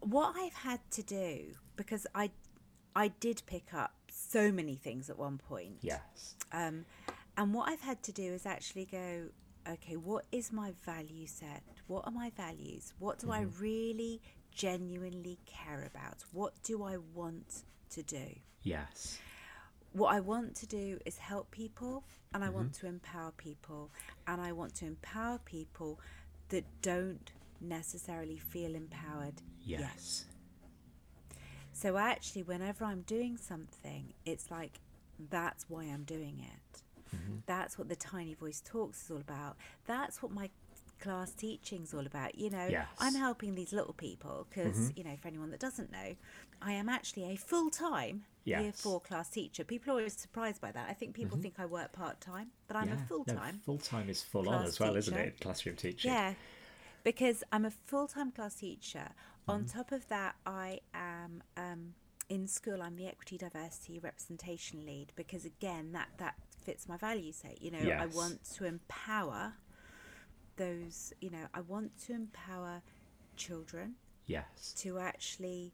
what 0.00 0.34
I've 0.36 0.54
had 0.54 0.80
to 0.92 1.02
do 1.02 1.54
because 1.76 2.06
I 2.14 2.30
I 2.94 3.08
did 3.08 3.42
pick 3.46 3.72
up 3.72 3.94
so 4.10 4.50
many 4.50 4.74
things 4.74 5.08
at 5.10 5.18
one 5.18 5.38
point. 5.38 5.76
Yes. 5.80 6.34
Um, 6.52 6.84
and 7.36 7.54
what 7.54 7.68
I've 7.68 7.80
had 7.80 8.02
to 8.04 8.12
do 8.12 8.32
is 8.32 8.44
actually 8.46 8.86
go, 8.86 9.28
okay, 9.68 9.96
what 9.96 10.24
is 10.32 10.52
my 10.52 10.72
value 10.84 11.26
set? 11.26 11.62
What 11.86 12.04
are 12.06 12.10
my 12.10 12.30
values? 12.36 12.92
What 12.98 13.18
do 13.18 13.30
I 13.30 13.46
really 13.58 14.20
genuinely 14.52 15.38
care 15.46 15.88
about? 15.88 16.24
What 16.32 16.52
do 16.64 16.82
I 16.82 16.96
want 17.14 17.62
to 17.90 18.02
do? 18.02 18.26
Yes. 18.62 19.18
What 19.92 20.14
I 20.14 20.20
want 20.20 20.54
to 20.56 20.66
do 20.66 20.98
is 21.06 21.18
help 21.18 21.50
people 21.50 22.04
and 22.34 22.44
I 22.44 22.48
want 22.48 22.74
to 22.74 22.86
empower 22.86 23.32
people. 23.32 23.90
And 24.26 24.40
I 24.40 24.52
want 24.52 24.74
to 24.76 24.86
empower 24.86 25.38
people 25.44 26.00
that 26.48 26.64
don't 26.82 27.32
necessarily 27.60 28.36
feel 28.38 28.74
empowered 28.74 29.42
yet. 29.62 29.80
Yes. 29.80 30.24
So 31.72 31.96
actually, 31.96 32.42
whenever 32.42 32.84
I'm 32.84 33.02
doing 33.02 33.36
something, 33.36 34.12
it's 34.26 34.50
like 34.50 34.80
that's 35.30 35.66
why 35.68 35.84
I'm 35.84 36.04
doing 36.04 36.40
it. 36.40 36.82
Mm-hmm. 37.16 37.36
That's 37.46 37.78
what 37.78 37.88
the 37.88 37.96
Tiny 37.96 38.34
Voice 38.34 38.62
Talks 38.64 39.04
is 39.04 39.10
all 39.10 39.18
about. 39.18 39.56
That's 39.86 40.22
what 40.22 40.32
my 40.32 40.50
class 41.00 41.32
teaching's 41.32 41.94
all 41.94 42.06
about. 42.06 42.36
You 42.38 42.50
know, 42.50 42.66
Yes. 42.68 42.86
I'm 42.98 43.14
helping 43.14 43.54
these 43.54 43.72
little 43.72 43.94
people 43.94 44.46
because, 44.48 44.76
Mm-hmm. 44.76 44.98
you 44.98 45.04
know, 45.04 45.16
for 45.20 45.28
anyone 45.28 45.50
that 45.50 45.60
doesn't 45.60 45.90
know, 45.90 46.14
I 46.62 46.72
am 46.72 46.88
actually 46.88 47.24
a 47.32 47.36
full 47.36 47.70
time 47.70 48.24
year 48.44 48.72
four 48.74 49.00
class 49.00 49.28
teacher. 49.30 49.64
People 49.64 49.92
are 49.92 49.96
always 49.96 50.14
surprised 50.16 50.60
by 50.60 50.70
that. 50.72 50.88
I 50.88 50.92
think 50.92 51.14
people 51.14 51.38
think 51.38 51.54
I 51.58 51.66
work 51.66 51.92
part 51.92 52.20
time, 52.20 52.48
but 52.68 52.76
I'm 52.76 52.92
a 52.92 52.96
full 53.08 53.24
time. 53.24 53.60
full 53.64 53.78
time 53.78 54.08
is 54.10 54.22
full 54.22 54.48
on 54.48 54.64
as 54.64 54.78
well, 54.78 54.96
isn't 54.96 55.16
it? 55.16 55.40
Classroom 55.40 55.76
teaching. 55.76 56.10
Yeah, 56.10 56.34
because 57.04 57.42
I'm 57.52 57.64
a 57.64 57.70
full 57.70 58.06
time 58.08 58.30
class 58.32 58.56
teacher. 58.56 59.10
On 59.48 59.64
Mm-hmm. 59.64 59.78
top 59.78 59.92
of 59.92 60.06
that, 60.08 60.36
I 60.46 60.80
am 60.94 61.42
um, 61.56 61.94
in 62.28 62.46
school. 62.46 62.82
I'm 62.82 62.96
the 62.96 63.06
equity, 63.06 63.36
diversity, 63.38 63.98
representation 63.98 64.84
lead 64.86 65.12
because 65.16 65.44
again, 65.44 65.92
that 65.92 66.08
that 66.18 66.34
fits 66.64 66.88
my 66.88 66.96
value 66.96 67.32
set. 67.32 67.60
You 67.62 67.70
know, 67.72 67.78
I 67.98 68.06
want 68.06 68.44
to 68.56 68.64
empower 68.64 69.54
those. 70.56 71.12
You 71.20 71.30
know, 71.30 71.46
I 71.54 71.60
want 71.60 71.98
to 72.06 72.12
empower 72.14 72.82
children 73.36 73.94
Yes. 74.26 74.74
to 74.78 74.98
actually 74.98 75.72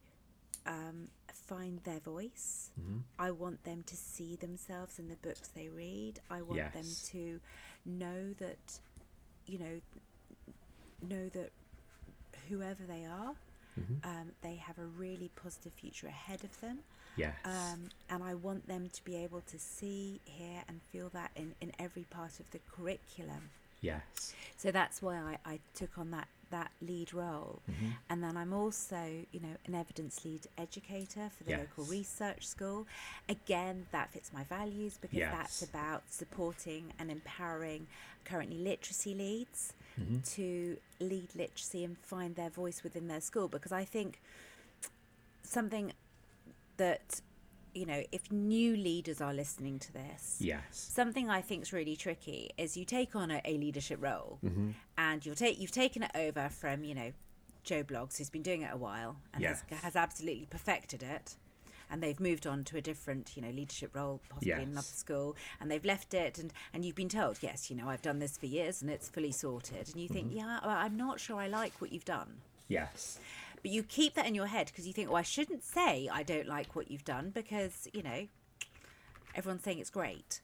um, 0.66 1.08
find 1.32 1.80
their 1.84 2.00
voice. 2.00 2.70
Mm-hmm. 2.80 2.98
I 3.18 3.30
want 3.30 3.64
them 3.64 3.82
to 3.86 3.96
see 3.96 4.36
themselves 4.36 4.98
in 4.98 5.08
the 5.08 5.16
books 5.16 5.48
they 5.48 5.68
read. 5.68 6.20
I 6.30 6.42
want 6.42 6.58
them 6.72 6.84
to 7.10 7.40
know 7.84 8.32
that, 8.38 8.78
you 9.46 9.58
know, 9.58 9.80
know 11.02 11.28
that 11.30 11.50
whoever 12.48 12.82
they 12.86 13.04
are, 13.06 13.34
Mm-hmm. 13.78 14.08
um, 14.08 14.28
they 14.40 14.54
have 14.54 14.78
a 14.78 14.86
really 14.86 15.30
positive 15.36 15.70
future 15.74 16.06
ahead 16.06 16.42
of 16.42 16.60
them. 16.62 16.78
Yes. 17.14 17.34
Um, 17.44 17.90
and 18.08 18.24
I 18.24 18.32
want 18.32 18.66
them 18.66 18.88
to 18.90 19.04
be 19.04 19.16
able 19.16 19.42
to 19.50 19.58
see, 19.58 20.18
hear, 20.24 20.62
and 20.66 20.80
feel 20.90 21.10
that 21.10 21.30
in, 21.36 21.54
in 21.60 21.72
every 21.78 22.04
part 22.04 22.40
of 22.40 22.50
the 22.52 22.60
curriculum. 22.74 23.50
yes. 23.82 24.32
So 24.56 24.70
that's 24.70 25.02
why 25.02 25.16
I, 25.44 25.50
I 25.52 25.58
took 25.74 25.98
on 25.98 26.10
that, 26.12 26.28
that 26.50 26.70
lead 26.80 27.12
role. 27.12 27.60
Mm-hmm. 27.70 27.88
And 28.08 28.24
then 28.24 28.38
I'm 28.38 28.54
also, 28.54 28.96
you 29.30 29.40
know, 29.40 29.56
an 29.66 29.74
evidence 29.74 30.24
lead 30.24 30.46
educator 30.56 31.28
for 31.36 31.44
the 31.44 31.58
local 31.58 31.84
research 31.84 32.46
school. 32.46 32.86
Again, 33.28 33.84
that 33.92 34.10
fits 34.10 34.32
my 34.32 34.44
values 34.44 34.96
because 34.98 35.18
that's 35.18 35.60
about 35.62 36.04
supporting 36.08 36.94
and 36.98 37.10
empowering 37.10 37.86
currently 38.24 38.56
literacy 38.56 39.14
leads 39.14 39.74
Mm-hmm. 40.00 40.18
to 40.34 40.76
lead 41.00 41.28
literacy 41.34 41.82
and 41.84 41.96
find 41.98 42.36
their 42.36 42.50
voice 42.50 42.82
within 42.82 43.08
their 43.08 43.20
school. 43.22 43.48
Because 43.48 43.72
I 43.72 43.84
think 43.84 44.20
something 45.42 45.92
that, 46.76 47.20
you 47.74 47.86
know, 47.86 48.02
if 48.12 48.30
new 48.30 48.76
leaders 48.76 49.20
are 49.20 49.32
listening 49.32 49.78
to 49.78 49.92
this, 49.92 50.36
Yes. 50.40 50.64
something 50.72 51.30
I 51.30 51.40
think 51.40 51.62
is 51.62 51.72
really 51.72 51.96
tricky 51.96 52.50
is 52.58 52.76
you 52.76 52.84
take 52.84 53.16
on 53.16 53.30
a, 53.30 53.40
a 53.44 53.56
leadership 53.56 53.98
role 54.02 54.38
Mm-hmm. 54.44 54.70
and 54.98 55.24
you'll 55.24 55.34
take 55.34 55.58
you've 55.60 55.70
taken 55.72 56.02
it 56.02 56.10
over 56.14 56.48
from 56.48 56.84
you 56.84 56.94
know 56.94 57.12
Joe 57.64 57.82
Bloggs 57.82 58.18
who's 58.18 58.30
been 58.30 58.42
doing 58.42 58.62
it 58.62 58.70
a 58.72 58.76
while 58.76 59.16
and 59.34 59.42
has, 59.44 59.64
has 59.82 59.96
absolutely 59.96 60.46
perfected 60.50 61.02
it 61.02 61.36
and 61.90 62.02
they've 62.02 62.18
moved 62.20 62.46
on 62.46 62.64
to 62.64 62.76
a 62.76 62.80
different 62.80 63.36
you 63.36 63.42
know 63.42 63.50
leadership 63.50 63.94
role 63.94 64.20
possibly 64.28 64.52
in 64.52 64.70
another 64.70 64.82
school 64.82 65.36
and 65.60 65.70
they've 65.70 65.84
left 65.84 66.14
it 66.14 66.38
and 66.38 66.52
and 66.74 66.84
you've 66.84 66.96
been 66.96 67.08
told 67.08 67.38
yes 67.42 67.70
you 67.70 67.76
know 67.76 67.88
I've 67.88 68.02
done 68.02 68.18
this 68.18 68.36
for 68.36 68.46
years 68.46 68.82
and 68.82 68.90
it's 68.90 69.08
fully 69.08 69.32
sorted 69.32 69.88
and 69.92 69.96
you 69.96 70.08
think 70.08 70.28
Mm-hmm. 70.28 70.38
yeah 70.38 70.58
I'm 70.62 70.96
not 70.96 71.20
sure 71.20 71.36
I 71.36 71.46
like 71.48 71.80
what 71.80 71.92
you've 71.92 72.04
done 72.04 72.38
Yes. 72.68 73.18
but 73.62 73.70
you 73.70 73.82
keep 73.82 74.14
that 74.14 74.26
in 74.26 74.34
your 74.34 74.46
head 74.46 74.66
because 74.66 74.86
you 74.88 74.92
think, 74.92 75.08
well, 75.08 75.18
I 75.18 75.22
shouldn't 75.22 75.62
say 75.62 76.08
I 76.12 76.22
don't 76.24 76.48
like 76.48 76.74
what 76.74 76.90
you've 76.90 77.04
done 77.04 77.30
because, 77.30 77.86
you 77.92 78.02
know, 78.02 78.26
everyone's 79.36 79.62
saying 79.62 79.78
it's 79.78 79.90
great. 79.90 80.40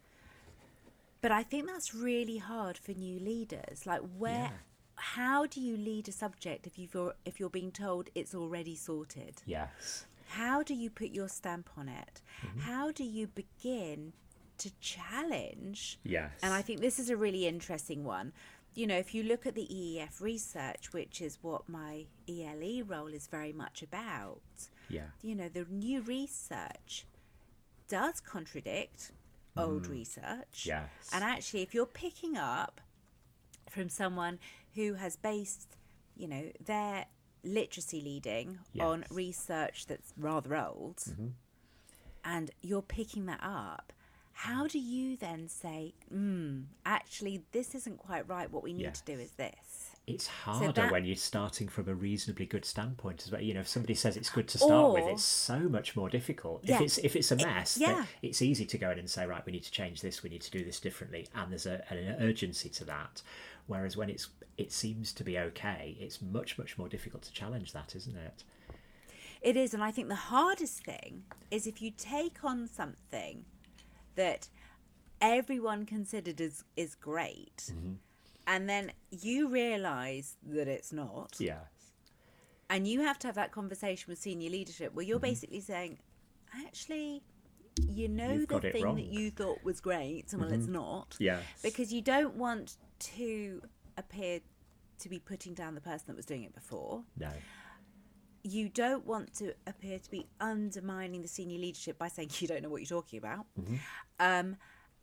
But 1.21 1.33
I 1.33 1.43
think 1.43 1.67
that's 1.67 1.95
really 1.95 2.39
hard 2.39 2.77
for 2.79 2.93
new 2.93 3.19
leaders. 3.19 3.87
Like, 3.87 4.01
where, 4.19 4.51
Yeah. 4.51 4.51
how 4.95 5.47
do 5.47 5.61
you 5.61 5.77
lead 5.77 6.09
a 6.09 6.13
subject 6.13 6.67
if 6.67 6.79
you're 6.79 7.15
if 7.25 7.39
you're 7.41 7.51
being 7.51 7.73
told 7.73 8.09
it's 8.15 8.35
already 8.35 8.77
sorted? 8.77 9.43
Yes. 9.47 10.05
How 10.33 10.63
do 10.63 10.75
you 10.75 10.89
put 10.91 11.11
your 11.11 11.29
stamp 11.29 11.69
on 11.77 11.89
it? 11.89 12.23
Mm-hmm. 12.47 12.61
How 12.61 12.91
do 12.91 13.05
you 13.05 13.27
begin 13.27 14.13
to 14.59 14.71
challenge? 14.81 15.99
Yes. 16.05 16.31
And 16.43 16.55
I 16.55 16.63
think 16.63 16.81
this 16.81 16.99
is 16.99 17.11
a 17.11 17.17
really 17.17 17.47
interesting 17.47 18.05
one. 18.05 18.33
You 18.75 18.87
know, 18.87 18.97
if 18.97 19.15
you 19.15 19.23
look 19.23 19.45
at 19.45 19.55
the 19.55 19.67
EEF 19.71 20.21
research, 20.23 20.93
which 20.93 21.21
is 21.21 21.39
what 21.43 21.69
my 21.69 22.07
ELE 22.27 22.85
role 22.87 23.09
is 23.09 23.27
very 23.27 23.53
much 23.53 23.83
about, 23.83 24.41
Yeah. 24.89 25.09
you 25.21 25.35
know, 25.35 25.49
the 25.49 25.67
new 25.69 26.01
research 26.01 27.05
does 27.89 28.21
contradict 28.21 29.13
old 29.57 29.87
research. 29.87 30.63
Mm. 30.65 30.67
Yes. 30.67 31.11
And 31.13 31.23
actually, 31.23 31.61
if 31.61 31.75
you're 31.75 31.85
picking 31.85 32.39
up 32.39 32.81
from 33.69 33.91
someone 33.91 34.39
who 34.75 34.95
has 34.95 35.17
based, 35.17 35.77
you 36.17 36.27
know, 36.27 36.51
their 36.65 37.07
literacy 37.45 38.01
leading 38.01 38.59
on 38.81 39.05
research 39.11 39.87
that's 39.87 40.13
rather 40.17 40.57
old, 40.57 41.03
and 42.25 42.51
you're 42.63 42.83
picking 42.83 43.27
that 43.27 43.41
up, 43.43 43.93
how 44.33 44.67
do 44.67 44.79
you 44.79 45.17
then 45.17 45.49
say, 45.49 45.95
mm, 46.13 46.65
actually, 46.87 47.43
this 47.53 47.75
isn't 47.75 47.99
quite 47.99 48.29
right? 48.29 48.51
What 48.51 48.63
we 48.63 48.73
need 48.73 48.95
to 48.95 49.05
do 49.05 49.13
is 49.13 49.33
this? 49.33 49.91
It's 50.05 50.27
harder 50.27 50.73
that- 50.73 50.91
when 50.91 51.05
you're 51.05 51.15
starting 51.15 51.69
from 51.69 51.89
a 51.89 51.95
reasonably 51.95 52.45
good 52.47 52.65
standpoint 52.65 53.23
as 53.23 53.31
well. 53.31 53.41
You 53.41 53.55
know, 53.55 53.61
if 53.61 53.69
somebody 53.69 53.95
says 53.95 54.17
it's 54.17 54.31
good 54.31 54.49
to 54.49 54.59
start 54.59 54.95
with, 54.95 55.05
it's 55.07 55.23
so 55.23 55.61
much 55.61 55.95
more 55.95 56.09
difficult. 56.09 56.63
Yeah. 56.65 56.77
If 56.77 56.81
it's 56.81 56.99
if 56.99 57.15
it's 57.15 57.31
a 57.31 57.37
mess, 57.37 57.77
then 57.77 57.89
yeah. 57.89 58.05
it's 58.21 58.43
easy 58.43 58.67
to 58.67 58.79
go 58.79 58.91
in 58.91 58.99
and 58.99 59.09
say, 59.09 59.27
right, 59.27 59.47
we 59.47 59.53
need 59.53 59.63
to 59.63 59.71
change 59.71 60.01
this, 60.01 60.25
we 60.25 60.31
need 60.31 60.43
to 60.43 60.51
do 60.51 60.65
this 60.65 60.81
differently, 60.81 61.29
and 61.37 61.53
there's 61.53 61.67
a, 61.67 61.85
an 61.93 62.17
urgency 62.21 62.69
to 62.71 62.85
that. 62.87 63.23
Whereas 63.67 63.97
when 63.97 64.11
it's 64.11 64.29
it 64.59 64.73
seems 64.73 65.13
to 65.15 65.25
be 65.25 65.39
okay, 65.39 65.97
it's 66.01 66.21
much 66.21 66.59
much 66.59 66.77
more 66.79 66.89
difficult 66.89 67.23
to 67.25 67.33
challenge 67.33 67.73
that, 67.73 67.95
isn't 67.97 68.17
it? 68.17 68.45
It 69.41 69.57
is, 69.57 69.75
and 69.75 69.83
I 69.83 69.91
think 69.91 70.09
the 70.09 70.15
hardest 70.15 70.85
thing 70.85 71.25
is 71.51 71.67
if 71.67 71.83
you 71.83 71.91
take 71.91 72.45
on 72.45 72.69
something 72.69 73.45
that 74.15 74.49
everyone 75.21 75.87
considered 75.87 76.41
is 76.41 76.65
is 76.77 76.95
great, 76.95 77.71
Mm-hmm. 77.73 77.93
and 78.47 78.69
then 78.69 78.93
you 79.11 79.49
realise 79.49 80.37
that 80.47 80.69
it's 80.69 80.93
not, 80.93 81.37
Yes. 81.39 81.57
and 82.69 82.87
you 82.87 83.01
have 83.03 83.19
to 83.21 83.27
have 83.29 83.37
that 83.37 83.53
conversation 83.53 84.11
with 84.11 84.19
senior 84.19 84.51
leadership 84.51 84.93
where 84.95 85.05
you're 85.05 85.17
Mm-hmm. 85.19 85.27
basically 85.27 85.61
saying, 85.61 85.99
actually, 86.67 87.23
you 87.89 88.09
know 88.09 88.33
You've 88.33 88.49
the 88.49 88.61
thing 88.61 88.85
wrong." 88.85 88.97
that 88.97 89.07
you 89.07 89.31
thought 89.31 89.65
was 89.65 89.81
great, 89.81 90.33
and 90.33 90.43
well, 90.43 90.53
it's 90.53 90.67
not, 90.69 91.17
Yes. 91.19 91.43
because 91.63 91.93
you 91.93 92.03
don't 92.03 92.35
want 92.37 92.77
to 93.17 93.63
appear 93.97 94.41
to 94.99 95.09
be 95.09 95.19
putting 95.19 95.55
down 95.55 95.75
the 95.75 95.81
person 95.81 96.05
that 96.09 96.17
was 96.17 96.27
doing 96.27 96.45
it 96.45 96.55
before 96.55 97.03
no. 97.19 97.31
you 98.45 98.69
don't 98.69 99.05
want 99.07 99.35
to 99.35 99.53
appear 99.67 99.99
to 99.99 100.11
be 100.11 100.27
undermining 100.41 101.23
the 101.23 101.29
senior 101.29 101.59
leadership 101.59 101.99
by 101.99 102.09
saying 102.09 102.31
you 102.39 102.49
don't 102.49 102.63
know 102.63 102.69
what 102.69 102.81
you're 102.81 103.01
talking 103.01 103.19
about. 103.19 103.47
Um, 104.21 104.57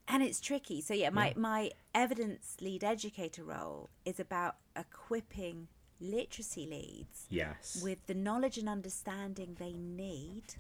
and 0.08 0.24
it's 0.24 0.39
tricky. 0.41 0.82
So 0.82 0.94
yeah, 0.94 1.10
my, 1.10 1.34
my 1.38 1.72
evidence 1.94 2.58
lead 2.62 2.84
educator 2.84 3.44
role 3.44 3.89
is 4.06 4.20
about 4.20 4.56
equipping 4.75 5.68
literacy 6.01 6.65
leads 6.65 7.25
Yes. 7.29 7.79
with 7.84 8.06
the 8.08 8.13
knowledge 8.13 8.58
and 8.58 8.68
understanding 8.70 9.58
they 9.60 9.74
need 9.74 10.56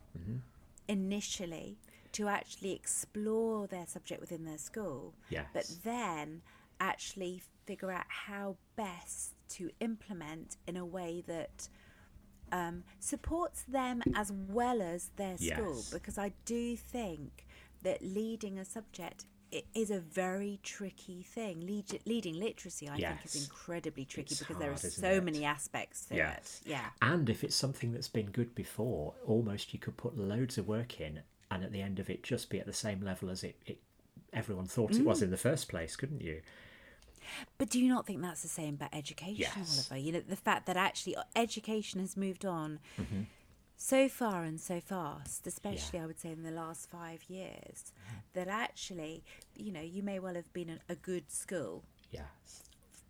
initially 0.87 1.77
to 2.11 2.27
actually 2.27 2.73
explore 2.73 3.67
their 3.67 3.85
subject 3.85 4.19
within 4.21 4.45
their 4.45 4.57
school. 4.57 5.13
Yes. 5.29 5.45
But 5.53 5.69
then 5.83 6.41
actually 6.79 7.41
figure 7.65 7.91
out 7.91 8.05
how 8.07 8.55
best 8.75 9.33
to 9.49 9.69
implement 9.79 10.57
in 10.67 10.77
a 10.77 10.85
way 10.85 11.23
that 11.27 11.69
um, 12.51 12.83
supports 12.99 13.63
them 13.63 14.01
as 14.15 14.31
well 14.31 14.81
as 14.81 15.11
their 15.17 15.37
school. 15.37 15.75
Yes. 15.75 15.89
Because 15.91 16.17
I 16.17 16.33
do 16.45 16.75
think 16.75 17.45
that 17.83 18.01
leading 18.01 18.57
a 18.57 18.65
subject 18.65 19.25
is 19.73 19.89
a 19.89 19.99
very 19.99 20.59
tricky 20.61 21.23
thing. 21.23 21.61
Lead, 21.61 21.85
leading 22.05 22.35
literacy, 22.39 22.87
I 22.87 22.97
think, 22.99 23.25
is 23.25 23.35
incredibly 23.43 24.05
tricky 24.05 24.31
It's 24.33 24.39
because 24.39 24.57
there 24.57 24.71
are 24.71 24.77
so 24.77 25.09
it? 25.13 25.23
many 25.23 25.43
aspects 25.43 26.05
to 26.05 26.15
Yes. 26.15 26.61
it. 26.65 26.69
Yeah. 26.69 26.85
And 27.01 27.29
if 27.29 27.43
it's 27.43 27.55
something 27.55 27.91
that's 27.91 28.07
been 28.07 28.27
good 28.27 28.53
before, 28.53 29.15
almost 29.25 29.73
you 29.73 29.79
could 29.79 29.97
put 29.97 30.17
loads 30.17 30.57
of 30.59 30.67
work 30.67 31.01
in, 31.01 31.21
and 31.49 31.63
at 31.63 31.71
the 31.71 31.81
end 31.81 31.97
of 31.99 32.11
it, 32.11 32.21
just 32.21 32.49
be 32.51 32.59
at 32.59 32.67
the 32.67 32.73
same 32.73 33.01
level 33.01 33.29
as 33.31 33.43
it, 33.43 33.59
it 33.65 33.79
everyone 34.33 34.67
thought 34.67 34.91
it 34.91 35.01
Mm. 35.01 35.05
was 35.05 35.23
in 35.23 35.31
the 35.31 35.37
first 35.37 35.67
place, 35.67 35.95
couldn't 35.95 36.21
you? 36.21 36.41
But 37.57 37.69
do 37.69 37.79
you 37.79 37.87
not 37.89 38.05
think 38.05 38.21
that's 38.21 38.41
the 38.41 38.47
same 38.47 38.75
about 38.75 38.93
education, 38.93 39.37
Yes. 39.37 39.89
Oliver? 39.89 39.97
You 39.97 40.11
know, 40.13 40.21
the 40.21 40.35
fact 40.35 40.65
that 40.67 40.77
actually 40.77 41.15
uh, 41.15 41.23
education 41.35 41.99
has 41.99 42.15
moved 42.17 42.45
on 42.45 42.79
Mm-hmm. 42.99 43.21
so 43.77 44.09
far 44.09 44.43
and 44.43 44.59
so 44.59 44.79
fast, 44.81 45.47
especially 45.47 45.99
I 45.99 46.05
would 46.05 46.19
say 46.19 46.31
in 46.31 46.43
the 46.43 46.51
last 46.51 46.89
five 46.89 47.23
years, 47.29 47.91
Mm-hmm. 47.91 48.17
that 48.33 48.47
actually, 48.47 49.23
you 49.55 49.71
know, 49.71 49.81
you 49.81 50.03
may 50.03 50.19
well 50.19 50.35
have 50.35 50.51
been 50.53 50.69
a, 50.69 50.79
a 50.93 50.95
good 50.95 51.31
school 51.31 51.83
Yes. 52.11 52.63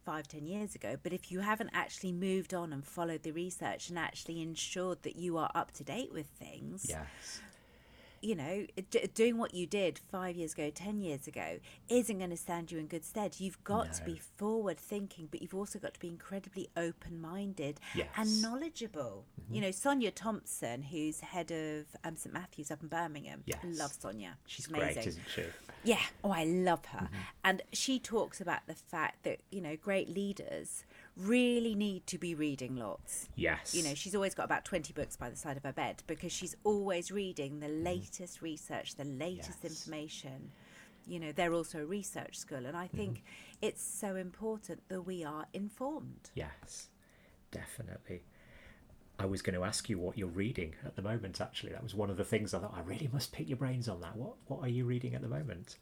five, 0.06 0.28
ten 0.28 0.46
years 0.46 0.76
ago, 0.76 0.96
but 1.02 1.14
if 1.14 1.32
you 1.32 1.40
haven't 1.42 1.70
actually 1.74 2.12
moved 2.12 2.54
on 2.54 2.72
and 2.74 2.86
followed 2.86 3.24
the 3.24 3.32
research 3.32 3.90
and 3.90 3.98
actually 4.00 4.42
ensured 4.42 5.04
that 5.04 5.16
you 5.16 5.38
are 5.38 5.52
up 5.56 5.72
to 5.74 5.84
date 5.84 6.12
with 6.14 6.28
things, 6.28 6.86
Yes. 6.88 7.42
You 8.22 8.36
know, 8.36 8.66
d- 8.90 9.10
doing 9.14 9.38
what 9.38 9.54
you 9.54 9.66
did 9.68 10.00
five 10.12 10.36
years 10.36 10.54
ago, 10.54 10.70
ten 10.70 11.00
years 11.02 11.28
ago, 11.28 11.60
isn't 11.90 12.18
going 12.18 12.30
to 12.30 12.38
stand 12.38 12.72
you 12.72 12.80
in 12.80 12.88
good 12.88 13.06
stead. 13.06 13.36
You've 13.40 13.64
got 13.64 13.94
to 13.94 14.04
be 14.04 14.20
forward 14.38 14.78
thinking, 14.78 15.28
but 15.32 15.42
you've 15.42 15.54
also 15.56 15.80
got 15.80 15.94
to 15.94 16.00
be 16.00 16.08
incredibly 16.08 16.70
open 16.78 17.20
minded 17.22 17.80
Yes. 17.96 18.08
and 18.18 18.42
knowledgeable. 18.42 19.26
You 19.52 19.62
know, 19.62 19.72
Sonia 19.72 20.12
Thompson, 20.12 20.84
who's 20.84 21.20
head 21.22 21.52
of 21.52 21.86
um, 22.04 22.16
St 22.16 22.34
Matthew's 22.34 22.72
up 22.72 22.82
in 22.82 22.88
Birmingham, 22.90 23.44
Yes. 23.46 23.60
I 23.64 23.68
love 23.68 23.94
Sonia. 24.00 24.38
She's 24.46 24.68
amazing. 24.68 24.94
great, 24.96 25.08
isn't 25.08 25.24
she? 25.34 25.44
Yeah. 25.84 26.00
Oh, 26.24 26.32
I 26.32 26.44
love 26.44 26.86
her. 26.86 27.00
Mm-hmm. 27.06 27.16
And 27.44 27.62
she 27.72 28.00
talks 28.00 28.42
about 28.42 28.68
the 28.68 28.76
fact 28.76 29.24
that, 29.24 29.40
you 29.50 29.62
know, 29.62 29.76
great 29.76 30.10
leaders 30.10 30.84
really 31.20 31.76
need 31.76 32.08
to 32.08 32.18
be 32.18 32.34
reading 32.36 32.76
lots. 32.76 33.28
Yes. 33.36 33.76
You 33.76 33.84
know, 33.84 33.94
she's 33.94 34.16
always 34.16 34.34
got 34.34 34.46
about 34.46 34.66
20 34.66 34.94
books 34.94 35.16
by 35.16 35.30
the 35.30 35.36
side 35.36 35.58
of 35.58 35.64
her 35.64 35.74
bed 35.74 36.04
because 36.08 36.32
she's 36.32 36.56
always 36.64 37.12
reading 37.12 37.60
the 37.60 37.68
latest 37.68 38.42
research, 38.42 38.96
the 38.96 39.04
latest 39.06 39.60
Mm-hmm. 39.60 39.68
Yes. 39.68 39.72
information. 39.88 40.52
You 41.08 41.20
know, 41.20 41.32
they're 41.32 41.54
also 41.54 41.80
a 41.80 41.86
research 41.86 42.38
school. 42.38 42.66
And 42.66 42.76
I 42.78 42.88
think 42.88 43.18
Mm-hmm. 43.18 43.66
it's 43.68 43.84
so 43.84 44.16
important 44.16 44.82
that 44.90 45.02
we 45.02 45.24
are 45.24 45.46
informed. 45.54 46.30
Yes, 46.36 46.88
definitely. 47.52 48.24
I 49.18 49.26
was 49.26 49.42
going 49.42 49.56
to 49.56 49.66
ask 49.66 49.90
you 49.90 50.00
what 50.00 50.18
you're 50.18 50.28
reading 50.30 50.76
at 50.86 50.96
the 50.96 51.02
moment. 51.02 51.42
Actually, 51.42 51.74
that 51.74 51.84
was 51.84 51.94
one 51.94 52.10
of 52.10 52.16
the 52.16 52.24
things 52.24 52.54
I 52.54 52.60
thought 52.60 52.74
I 52.76 52.82
really 52.82 53.10
must 53.12 53.34
pick 53.34 53.50
your 53.50 53.58
brains 53.58 53.90
on 53.90 54.00
that. 54.02 54.16
What 54.16 54.36
What 54.48 54.62
are 54.62 54.70
you 54.70 54.86
reading 54.86 55.14
at 55.14 55.22
the 55.22 55.28
moment? 55.28 55.76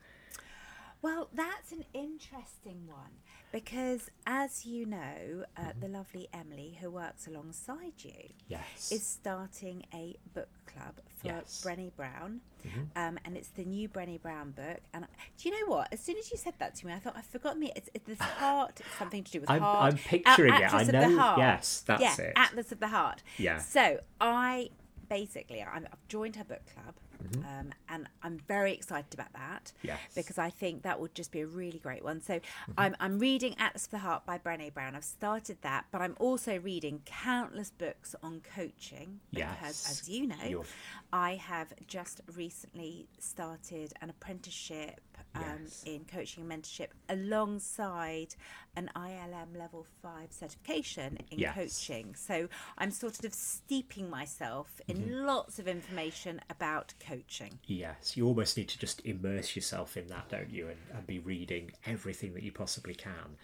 Well, 1.02 1.30
that's 1.34 1.72
an 1.72 1.86
interesting 1.94 2.88
one 2.88 3.22
because, 3.52 4.10
as 4.26 4.66
you 4.66 4.86
know, 4.86 5.46
uh, 5.56 5.62
Mm-hmm. 5.62 5.80
the 5.80 5.88
lovely 5.88 6.28
Emily, 6.34 6.78
who 6.82 6.90
works 6.90 7.28
alongside 7.28 7.94
you, 8.00 8.30
Yes. 8.48 8.92
is 8.92 9.06
starting 9.06 9.86
a 9.94 10.16
book 10.34 10.50
club 10.66 10.96
for 11.16 11.28
Yes. 11.28 11.64
Brené 11.66 11.96
Brown, 11.96 12.42
Mm-hmm. 12.68 12.82
um, 12.98 13.20
and 13.24 13.38
it's 13.38 13.50
the 13.50 13.64
new 13.64 13.88
Brené 13.88 14.22
Brown 14.22 14.52
book. 14.52 14.80
And 14.94 15.06
I- 15.06 15.08
do 15.38 15.48
you 15.50 15.60
know 15.60 15.72
what? 15.72 15.88
As 15.94 16.00
soon 16.02 16.18
as 16.18 16.32
you 16.32 16.38
said 16.38 16.56
that 16.60 16.76
to 16.76 16.88
me, 16.88 16.94
I 16.94 17.00
thought 17.00 17.16
I've 17.16 17.26
forgotten 17.26 17.60
me. 17.60 17.72
It's, 17.76 17.90
it's 17.94 18.06
this 18.06 18.20
heart. 18.40 18.80
It's 18.80 18.98
something 18.98 19.24
to 19.24 19.32
do 19.32 19.42
with 19.42 19.50
I'm- 19.50 19.62
heart. 19.62 19.94
I'm 19.94 19.98
picturing 20.00 20.54
it. 20.54 20.74
I 20.74 20.84
know- 20.84 21.10
The 21.10 21.18
heart. 21.18 21.38
yes, 21.40 21.84
that's 21.86 22.02
yeah, 22.02 22.16
it. 22.26 22.34
Atlas 22.36 22.72
of 22.72 22.80
the 22.80 22.88
Heart. 22.90 23.24
Yeah. 23.38 23.60
So 23.60 24.00
I 24.20 24.70
basically 25.10 25.62
I'm, 25.64 25.86
I've 25.92 26.08
joined 26.10 26.36
her 26.36 26.44
book 26.44 26.62
club, 26.74 26.96
Mm-hmm. 27.24 27.60
um, 27.60 27.74
and 27.90 28.08
I'm 28.24 28.38
very 28.48 28.74
excited 28.74 29.14
about 29.14 29.34
that. 29.34 29.72
Yes. 29.84 30.00
Because 30.16 30.38
I 30.38 30.50
think 30.50 30.84
that 30.84 31.00
would 31.00 31.16
just 31.16 31.32
be 31.32 31.42
a 31.42 31.48
really 31.48 31.80
great 31.80 32.04
one. 32.04 32.22
So 32.22 32.36
Mm-hmm. 32.36 32.72
I'm, 32.78 32.96
I'm 33.00 33.20
reading 33.20 33.56
Atlas 33.60 33.86
of 33.86 33.92
the 33.92 33.98
Heart 34.00 34.26
by 34.26 34.38
Brené 34.38 34.74
Brown. 34.74 34.96
I've 34.96 35.04
started 35.04 35.58
that, 35.62 35.86
but 35.92 36.02
I'm 36.02 36.16
also 36.20 36.60
reading 36.60 37.02
countless 37.06 37.72
books 37.72 38.16
on 38.22 38.42
coaching 38.56 39.20
because, 39.32 39.48
Yes. 39.62 39.90
as 40.02 40.10
you 40.10 40.28
know, 40.28 40.36
You're- 40.48 40.66
I 41.14 41.36
have 41.36 41.74
just 41.88 42.22
recently 42.36 43.08
started 43.20 43.94
an 44.02 44.10
apprenticeship 44.10 45.00
um, 45.36 45.42
Yes. 45.66 45.84
in 45.86 46.06
coaching 46.06 46.50
and 46.50 46.64
mentorship 46.64 46.88
alongside 47.10 48.36
an 48.76 48.90
ILM 48.96 49.56
level 49.58 49.86
five 50.02 50.32
certification 50.32 51.20
in 51.32 51.40
Yes. 51.40 51.56
coaching. 51.56 52.16
So 52.16 52.48
I'm 52.78 52.92
sort 52.92 53.24
of 53.24 53.34
steeping 53.34 54.10
myself 54.10 54.82
in 54.88 54.98
Mm-hmm. 54.98 55.26
lots 55.26 55.60
of 55.60 55.68
information 55.68 56.42
about 56.50 56.94
coaching. 57.00 57.60
Yes, 57.66 58.18
you 58.18 58.26
almost 58.26 58.58
need 58.58 58.70
to 58.70 58.80
just 58.80 59.06
immerse 59.06 59.56
yourself 59.56 59.96
in 59.98 60.08
that, 60.08 60.30
don't 60.30 60.50
you? 60.50 60.68
And, 60.70 60.78
and 60.94 61.06
be 61.08 61.20
reading 61.20 61.72
everything 61.86 62.34
that 62.34 62.44
you 62.44 62.52
possibly 62.52 62.94
can 62.96 63.38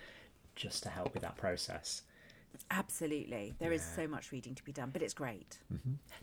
just 0.55 0.83
to 0.83 0.89
help 0.89 1.13
with 1.13 1.23
that 1.23 1.37
process. 1.37 2.03
Absolutely. 2.71 3.53
there 3.59 3.71
is 3.71 3.81
Yeah. 3.81 3.95
so 4.03 4.07
much 4.07 4.31
reading 4.31 4.55
to 4.55 4.63
be 4.63 4.71
done, 4.71 4.89
but 4.91 5.01
it's 5.01 5.13
great. 5.13 5.59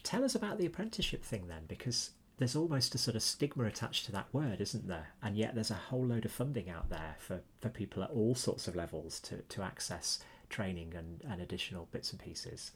Tell 0.03 0.25
us 0.25 0.35
about 0.35 0.59
the 0.59 0.67
apprenticeship 0.67 1.25
thing 1.25 1.49
then, 1.49 1.65
because 1.67 2.11
there's 2.41 2.57
almost 2.57 2.95
a 2.95 2.99
sort 2.99 3.15
of 3.15 3.23
stigma 3.23 3.65
attached 3.65 4.07
to 4.07 4.13
that 4.13 4.27
word, 4.33 4.63
isn't 4.63 4.89
there? 4.89 5.11
And 5.23 5.37
yet 5.37 5.55
there's 5.55 5.71
a 5.71 5.75
whole 5.75 6.07
load 6.07 6.25
of 6.25 6.33
funding 6.33 6.71
out 6.71 6.89
there 6.89 7.17
for, 7.19 7.43
for 7.61 7.69
people 7.69 8.03
at 8.03 8.09
all 8.11 8.35
sorts 8.35 8.67
of 8.67 8.75
levels 8.75 9.21
to, 9.21 9.43
to 9.43 9.63
access 9.63 10.21
training 10.49 10.95
and, 10.97 11.23
and 11.31 11.43
additional 11.43 11.87
bits 11.93 12.13
and 12.13 12.21
pieces. 12.21 12.73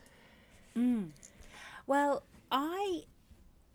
Mm. 0.77 1.13
Well, 1.87 2.25
I 2.53 3.05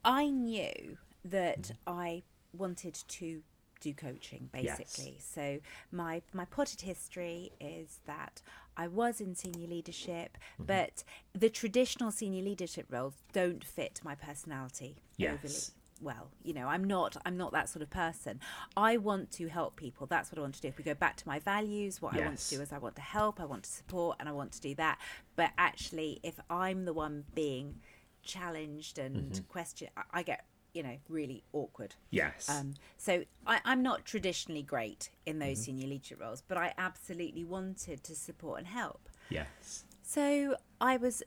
I 0.06 0.30
knew 0.30 0.98
that 1.26 1.62
mm-hmm. 1.64 1.74
I 1.88 2.24
wanted 2.54 2.94
to 3.08 3.42
do 3.82 3.94
coaching 3.94 4.50
Yes. 4.54 4.78
basically. 4.78 5.18
So 5.20 5.60
my 5.92 6.22
my 6.34 6.46
potted 6.46 6.82
history 6.82 7.52
is 7.60 8.00
that 8.06 8.44
I 8.78 8.88
was 8.88 9.20
in 9.20 9.34
senior 9.34 9.68
leadership, 9.68 10.38
mm-hmm. 10.54 10.66
but 10.66 11.04
the 11.34 11.50
traditional 11.50 12.12
senior 12.12 12.44
leadership 12.44 12.86
roles 12.92 13.16
don't 13.34 13.64
fit 13.64 14.02
my 14.04 14.14
personality 14.14 14.98
overly 15.20 15.40
Yes. 15.44 15.72
Well 16.02 16.32
you 16.44 16.54
know 16.54 16.68
i'm 16.68 16.84
not 16.84 17.18
i'm 17.26 17.38
not 17.38 17.52
that 17.52 17.70
sort 17.70 17.84
of 17.84 17.90
person. 17.90 18.40
I 18.78 18.98
want 18.98 19.32
to 19.32 19.48
help 19.48 19.76
people. 19.76 20.08
That's 20.08 20.32
what 20.32 20.40
i 20.40 20.42
want 20.42 20.56
to 20.56 20.62
do. 20.62 20.68
If 20.68 20.78
we 20.78 20.84
go 20.84 20.94
back 20.94 21.18
to 21.18 21.28
my 21.28 21.40
values 21.40 22.02
what 22.02 22.16
i 22.16 22.20
want 22.20 22.40
to 22.40 22.50
do 22.56 22.62
is 22.62 22.72
i 22.72 22.78
want 22.78 22.96
to 22.96 23.02
help 23.02 23.40
i 23.40 23.46
want 23.46 23.64
to 23.64 23.70
support 23.70 24.18
and 24.20 24.30
i 24.30 24.32
want 24.32 24.52
to 24.54 24.62
do 24.62 24.76
that. 24.76 25.00
But 25.36 25.52
actually 25.58 26.20
if 26.24 26.40
i'm 26.50 26.86
the 26.86 26.94
one 26.94 27.26
being 27.36 27.80
challenged 28.22 29.00
and 29.00 29.32
mm-hmm. 29.32 29.44
questioned 29.50 29.92
I, 29.96 30.04
I 30.20 30.24
get 30.24 30.46
you 30.74 30.84
know 30.84 30.98
really 31.08 31.44
awkward. 31.54 31.96
Yes. 32.12 32.50
um, 32.50 32.76
so 32.98 33.24
I, 33.46 33.60
I'm 33.66 33.82
not 33.82 34.06
traditionally 34.06 34.64
great 34.64 35.10
in 35.26 35.40
those 35.40 35.58
mm-hmm. 35.58 35.64
senior 35.64 35.88
leadership 35.88 36.22
roles, 36.22 36.44
but 36.48 36.58
I 36.58 36.74
absolutely 36.78 37.44
wanted 37.44 38.04
to 38.04 38.16
support 38.16 38.60
and 38.60 38.68
help. 38.68 39.10
yes. 39.30 39.84
So 40.02 40.56
I 40.82 40.98
was, 40.98 41.22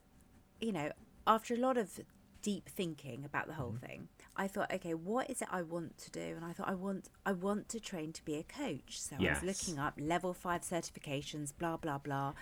you 0.60 0.72
know, 0.72 0.90
after 1.24 1.54
a 1.54 1.56
lot 1.56 1.76
of 1.76 2.00
deep 2.42 2.68
thinking 2.68 3.24
about 3.24 3.46
the 3.46 3.54
whole 3.54 3.72
mm-hmm. 3.72 3.86
thing, 3.86 4.08
I 4.36 4.48
thought, 4.48 4.72
okay, 4.72 4.94
what 4.94 5.28
is 5.28 5.42
it 5.42 5.48
I 5.50 5.60
want 5.62 5.98
to 5.98 6.10
do? 6.10 6.20
And 6.36 6.44
I 6.44 6.52
thought 6.52 6.68
I 6.68 6.74
want 6.74 7.08
I 7.26 7.32
want 7.32 7.68
to 7.70 7.80
train 7.80 8.12
to 8.14 8.24
be 8.24 8.36
a 8.36 8.42
coach. 8.42 9.00
So 9.00 9.16
I 9.20 9.32
was 9.34 9.42
looking 9.42 9.78
up 9.78 9.94
level 10.00 10.32
five 10.32 10.62
certifications, 10.62 11.52
blah 11.56 11.76
blah 11.76 11.98
blah, 11.98 12.32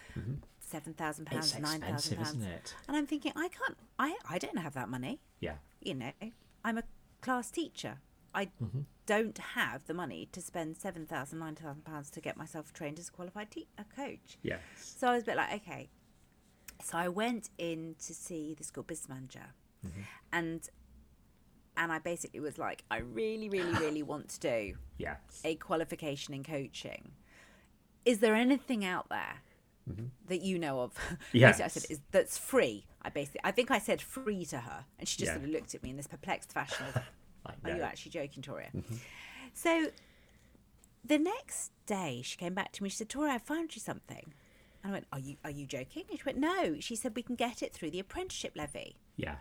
seven 0.60 0.94
thousand 0.94 1.26
Mm-hmm. 1.26 1.34
Pounds, 1.36 1.58
nine 1.58 1.80
thousand 1.80 2.16
pounds, 2.18 2.36
and 2.86 2.96
I'm 2.96 3.06
thinking 3.06 3.32
I 3.36 3.48
can't, 3.48 3.76
I 3.98 4.16
I 4.28 4.38
don't 4.38 4.58
have 4.58 4.74
that 4.74 4.88
money 4.88 5.20
Yeah. 5.40 5.54
you 5.80 5.94
know, 5.94 6.12
I'm 6.64 6.78
a 6.78 6.84
class 7.20 7.50
teacher. 7.50 7.98
I 8.32 8.46
Mm-hmm. 8.62 8.82
don't 9.06 9.38
have 9.38 9.86
the 9.86 9.94
money 9.94 10.28
to 10.30 10.40
spend 10.40 10.76
seven 10.76 11.06
thousand, 11.06 11.40
nine 11.40 11.56
thousand 11.56 11.84
pounds 11.84 12.08
to 12.10 12.20
get 12.20 12.36
myself 12.36 12.72
trained 12.72 12.98
as 13.00 13.08
a 13.08 13.12
qualified 13.12 13.50
te- 13.50 13.66
a 13.78 13.84
coach. 13.84 14.38
Yes. 14.42 14.60
So 14.76 15.08
I 15.08 15.14
was 15.14 15.24
a 15.24 15.26
bit 15.26 15.36
like, 15.36 15.54
okay. 15.62 15.88
So 16.84 16.96
I 16.96 17.08
went 17.08 17.50
in 17.58 17.96
to 18.06 18.14
see 18.14 18.54
the 18.56 18.62
school 18.64 18.84
business 18.84 19.08
manager, 19.08 19.48
Mm-hmm. 19.84 20.00
and 20.32 20.68
and 21.80 21.90
I 21.90 21.98
basically 21.98 22.38
was 22.38 22.58
like, 22.58 22.84
I 22.92 22.98
really, 22.98 23.48
really, 23.48 23.72
really 23.80 24.02
want 24.04 24.28
to 24.28 24.38
do 24.40 24.74
Yes. 24.98 25.40
a 25.44 25.56
qualification 25.56 26.32
in 26.34 26.44
coaching. 26.44 27.12
Is 28.04 28.20
there 28.20 28.34
anything 28.36 28.84
out 28.84 29.08
there 29.08 29.42
that 30.28 30.40
you 30.42 30.58
know 30.58 30.80
of? 30.80 30.94
Basically, 31.32 31.44
I 31.44 31.50
Mm-hmm. 31.50 31.68
Said 31.68 31.86
is 31.90 32.00
that's 32.12 32.38
free. 32.38 32.86
I 33.02 33.08
basically, 33.08 33.40
I 33.42 33.50
think 33.50 33.70
I 33.72 33.78
said 33.78 34.00
free 34.00 34.44
to 34.46 34.58
her, 34.58 34.84
and 34.98 35.08
she 35.08 35.18
just 35.18 35.30
Yeah. 35.30 35.34
sort 35.34 35.44
of 35.46 35.50
looked 35.50 35.74
at 35.74 35.82
me 35.82 35.90
in 35.90 35.96
this 35.96 36.06
perplexed 36.06 36.52
fashion. 36.52 36.86
Of, 36.94 37.02
Are 37.64 37.70
you 37.76 37.82
actually 37.82 38.12
joking, 38.12 38.42
Toria? 38.42 38.68
So 39.54 39.88
the 41.04 41.18
next 41.18 41.72
day, 41.86 42.20
she 42.22 42.36
came 42.36 42.54
back 42.54 42.72
to 42.72 42.82
me. 42.82 42.88
She 42.90 42.96
said, 42.98 43.08
"Toria, 43.08 43.32
I 43.34 43.38
found 43.38 43.74
you 43.74 43.80
something." 43.80 44.34
And 44.82 44.90
I 44.90 44.92
went, 44.92 45.06
"Are 45.12 45.18
you 45.18 45.36
are 45.44 45.50
you 45.50 45.66
joking?" 45.66 46.04
And 46.10 46.18
she 46.18 46.24
went, 46.24 46.38
"No." 46.38 46.78
She 46.80 46.94
said, 46.94 47.16
"We 47.16 47.22
can 47.22 47.36
get 47.36 47.62
it 47.62 47.72
through 47.72 47.90
the 47.90 47.98
apprenticeship 48.00 48.52
levy." 48.54 48.96
Yeah. 49.16 49.36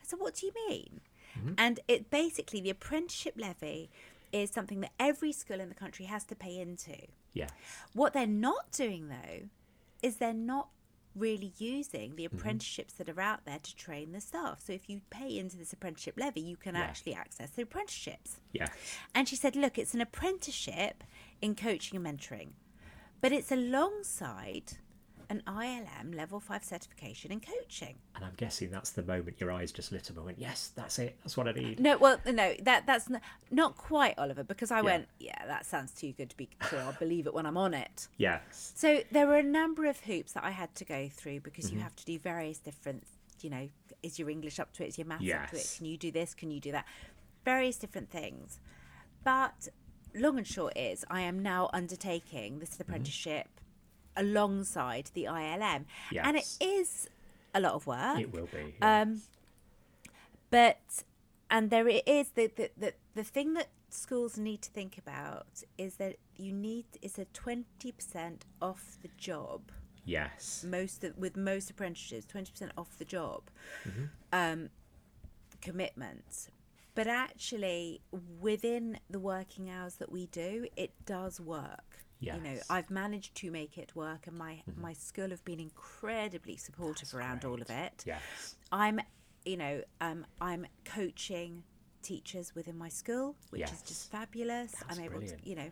I 0.00 0.02
said, 0.04 0.20
"What 0.20 0.36
do 0.36 0.46
you 0.46 0.52
mean?" 0.68 1.00
Mm-hmm. 1.38 1.52
And 1.58 1.80
it 1.88 2.10
basically 2.10 2.60
the 2.60 2.70
apprenticeship 2.70 3.34
levy 3.36 3.90
is 4.32 4.50
something 4.50 4.80
that 4.80 4.92
every 4.98 5.32
school 5.32 5.60
in 5.60 5.68
the 5.68 5.74
country 5.74 6.04
has 6.06 6.24
to 6.24 6.34
pay 6.36 6.58
into. 6.60 6.96
Yes. 7.32 7.50
What 7.94 8.12
they're 8.12 8.26
not 8.26 8.70
doing 8.72 9.08
though 9.08 9.48
is 10.02 10.16
they're 10.16 10.32
not 10.32 10.68
really 11.16 11.52
using 11.58 12.10
Mm-hmm. 12.10 12.16
the 12.16 12.24
apprenticeships 12.24 12.94
that 12.94 13.08
are 13.08 13.20
out 13.20 13.44
there 13.44 13.58
to 13.60 13.76
train 13.76 14.12
the 14.12 14.20
staff. 14.20 14.60
So 14.64 14.72
if 14.72 14.88
you 14.88 15.00
pay 15.10 15.36
into 15.38 15.56
this 15.56 15.72
apprenticeship 15.72 16.14
levy, 16.16 16.40
you 16.40 16.56
can 16.56 16.74
Yeah. 16.76 16.82
actually 16.82 17.14
access 17.14 17.50
the 17.50 17.62
apprenticeships. 17.62 18.38
Yes. 18.52 18.70
And 19.14 19.28
she 19.28 19.34
said, 19.36 19.56
look, 19.56 19.76
it's 19.76 19.92
an 19.94 20.00
apprenticeship 20.00 21.02
in 21.42 21.56
coaching 21.56 21.96
and 22.04 22.18
mentoring, 22.18 22.50
but 23.20 23.32
it's 23.32 23.50
alongside 23.50 24.74
an 25.30 25.42
ILM 25.46 26.14
level 26.14 26.40
five 26.40 26.62
certification 26.64 27.30
in 27.32 27.40
coaching. 27.40 27.94
And 28.16 28.24
I'm 28.24 28.34
guessing 28.36 28.70
that's 28.70 28.90
the 28.90 29.02
moment 29.02 29.40
your 29.40 29.50
eyes 29.52 29.72
just 29.72 29.92
lit 29.92 30.10
up 30.10 30.16
and 30.16 30.26
went, 30.26 30.38
yes, 30.38 30.72
that's 30.74 30.98
it. 30.98 31.16
That's 31.22 31.36
what 31.36 31.48
I 31.48 31.52
need. 31.52 31.80
No, 31.80 31.96
well, 31.96 32.18
no, 32.26 32.52
that 32.62 32.84
that's 32.86 33.10
n- 33.10 33.20
not 33.50 33.76
quite 33.76 34.18
Oliver 34.18 34.42
because 34.44 34.70
I 34.70 34.78
Yeah. 34.78 34.82
went, 34.82 35.08
yeah, 35.18 35.46
that 35.46 35.64
sounds 35.64 35.92
too 35.92 36.12
good 36.12 36.28
to 36.30 36.36
be 36.36 36.48
true. 36.60 36.78
I'll 36.80 36.92
believe 36.98 37.26
it 37.26 37.32
when 37.32 37.46
I'm 37.46 37.56
on 37.56 37.72
it. 37.72 38.08
Yes. 38.18 38.72
So 38.74 39.02
there 39.12 39.26
were 39.26 39.36
a 39.38 39.42
number 39.42 39.86
of 39.86 40.00
hoops 40.00 40.32
that 40.32 40.44
I 40.44 40.50
had 40.50 40.74
to 40.74 40.84
go 40.84 41.08
through 41.08 41.40
because 41.40 41.66
Mm-hmm. 41.66 41.76
you 41.76 41.82
have 41.82 41.96
to 41.96 42.04
do 42.04 42.18
various 42.18 42.58
different, 42.58 43.04
you 43.40 43.48
know, 43.50 43.68
is 44.02 44.18
your 44.18 44.28
English 44.30 44.58
up 44.58 44.72
to 44.74 44.84
it? 44.84 44.88
Is 44.88 44.98
your 44.98 45.06
maths 45.06 45.30
up 45.32 45.50
to 45.50 45.56
it? 45.56 45.74
Can 45.76 45.86
you 45.86 45.96
do 45.96 46.10
this? 46.10 46.34
Can 46.34 46.50
you 46.50 46.58
do 46.60 46.72
that? 46.72 46.84
Various 47.44 47.76
different 47.76 48.10
things. 48.10 48.58
But 49.22 49.68
long 50.14 50.38
and 50.38 50.46
short 50.46 50.76
is, 50.76 51.04
I 51.08 51.20
am 51.20 51.40
now 51.40 51.70
undertaking 51.72 52.58
this 52.58 52.70
Mm-hmm. 52.70 52.82
apprenticeship 52.82 53.48
alongside 54.16 55.10
the 55.14 55.24
ILM, 55.24 55.84
and 56.22 56.36
it 56.36 56.48
is 56.60 57.08
a 57.54 57.60
lot 57.60 57.74
of 57.74 57.86
work. 57.86 58.18
It 58.20 58.32
will 58.32 58.46
be. 58.52 58.74
yeah. 58.80 59.00
Um, 59.02 59.22
but 60.50 60.78
and 61.50 61.70
there 61.70 61.88
it 61.88 62.06
is 62.06 62.30
the, 62.30 62.50
the 62.56 62.70
the 62.76 62.94
the 63.14 63.24
thing 63.24 63.54
that 63.54 63.68
schools 63.88 64.38
need 64.38 64.62
to 64.62 64.70
think 64.70 64.98
about 64.98 65.46
is 65.78 65.96
that 65.96 66.16
you 66.36 66.52
need 66.52 66.86
is 67.02 67.18
a 67.18 67.24
twenty 67.26 67.92
percent 67.92 68.44
off 68.60 68.96
the 69.02 69.08
job. 69.18 69.70
yes. 70.04 70.64
Most 70.68 71.04
of, 71.04 71.16
with 71.18 71.36
most 71.36 71.70
apprentices, 71.70 72.24
twenty 72.24 72.50
percent 72.52 72.72
off 72.76 72.96
the 72.98 73.04
job 73.04 73.42
Mm-hmm. 73.88 74.04
um, 74.32 74.70
commitment. 75.60 76.48
But 76.94 77.06
actually, 77.06 78.00
within 78.40 78.98
the 79.08 79.20
working 79.20 79.70
hours 79.70 79.94
that 79.96 80.10
we 80.10 80.26
do, 80.26 80.66
it 80.76 80.92
does 81.06 81.40
work. 81.40 82.04
You 82.20 82.40
know, 82.40 82.58
I've 82.68 82.90
managed 82.90 83.34
to 83.36 83.50
make 83.50 83.78
it 83.78 83.94
work, 83.96 84.26
and 84.26 84.36
my 84.36 84.62
my 84.76 84.92
school 84.92 85.30
have 85.30 85.44
been 85.44 85.60
incredibly 85.60 86.56
supportive 86.56 87.14
around 87.14 87.44
all 87.44 87.60
of 87.60 87.70
it. 87.70 88.04
Yes. 88.06 88.56
I'm, 88.70 89.00
you 89.44 89.56
know, 89.56 89.82
um, 90.00 90.26
I'm 90.40 90.66
coaching 90.84 91.62
teachers 92.02 92.54
within 92.54 92.76
my 92.78 92.88
school, 92.88 93.36
which 93.50 93.62
is 93.72 93.82
just 93.82 94.10
fabulous. 94.10 94.72
That's 94.72 94.98
I'm 94.98 95.04
able 95.04 95.18
brilliant. 95.18 95.42
to, 95.42 95.48
you 95.48 95.56
know, 95.56 95.70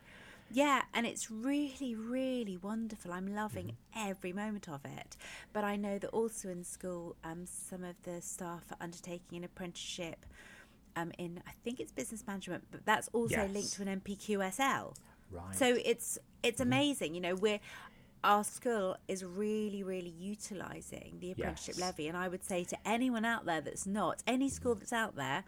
yeah, 0.50 0.82
and 0.94 1.06
it's 1.06 1.30
really, 1.30 1.94
really 1.94 2.56
wonderful. 2.56 3.12
I'm 3.12 3.34
loving 3.34 3.66
Mm-hmm. 3.94 4.08
every 4.10 4.32
moment 4.32 4.68
of 4.68 4.80
it. 4.84 5.16
But 5.52 5.64
I 5.64 5.76
know 5.76 5.98
that 5.98 6.08
also 6.08 6.48
in 6.48 6.64
school, 6.64 7.16
um, 7.24 7.44
some 7.46 7.84
of 7.84 7.96
the 8.04 8.22
staff 8.22 8.62
are 8.70 8.76
undertaking 8.80 9.36
an 9.38 9.44
apprenticeship. 9.44 10.24
Um, 10.96 11.12
in 11.18 11.42
I 11.46 11.52
think 11.62 11.78
it's 11.78 11.92
business 11.92 12.26
management, 12.26 12.64
but 12.72 12.84
that's 12.84 13.08
also 13.12 13.46
linked 13.46 13.74
to 13.74 13.82
an 13.82 14.00
NPQSL. 14.00 14.96
Right. 15.30 15.54
So 15.54 15.76
it's 15.84 16.18
it's 16.42 16.60
Mm-hmm. 16.60 16.68
amazing. 16.72 17.14
You 17.14 17.20
know, 17.20 17.34
we're 17.34 17.60
our 18.24 18.42
school 18.42 18.96
is 19.06 19.24
really, 19.24 19.82
really 19.84 20.10
utilising 20.10 21.18
the 21.20 21.30
apprenticeship 21.32 21.76
Yes. 21.78 21.80
levy, 21.84 22.08
and 22.08 22.16
I 22.16 22.26
would 22.28 22.42
say 22.44 22.64
to 22.64 22.76
anyone 22.84 23.24
out 23.24 23.44
there 23.46 23.60
that's 23.60 23.86
not, 23.86 24.22
any 24.26 24.48
school 24.48 24.74
that's 24.74 24.92
out 24.92 25.14
there, 25.14 25.44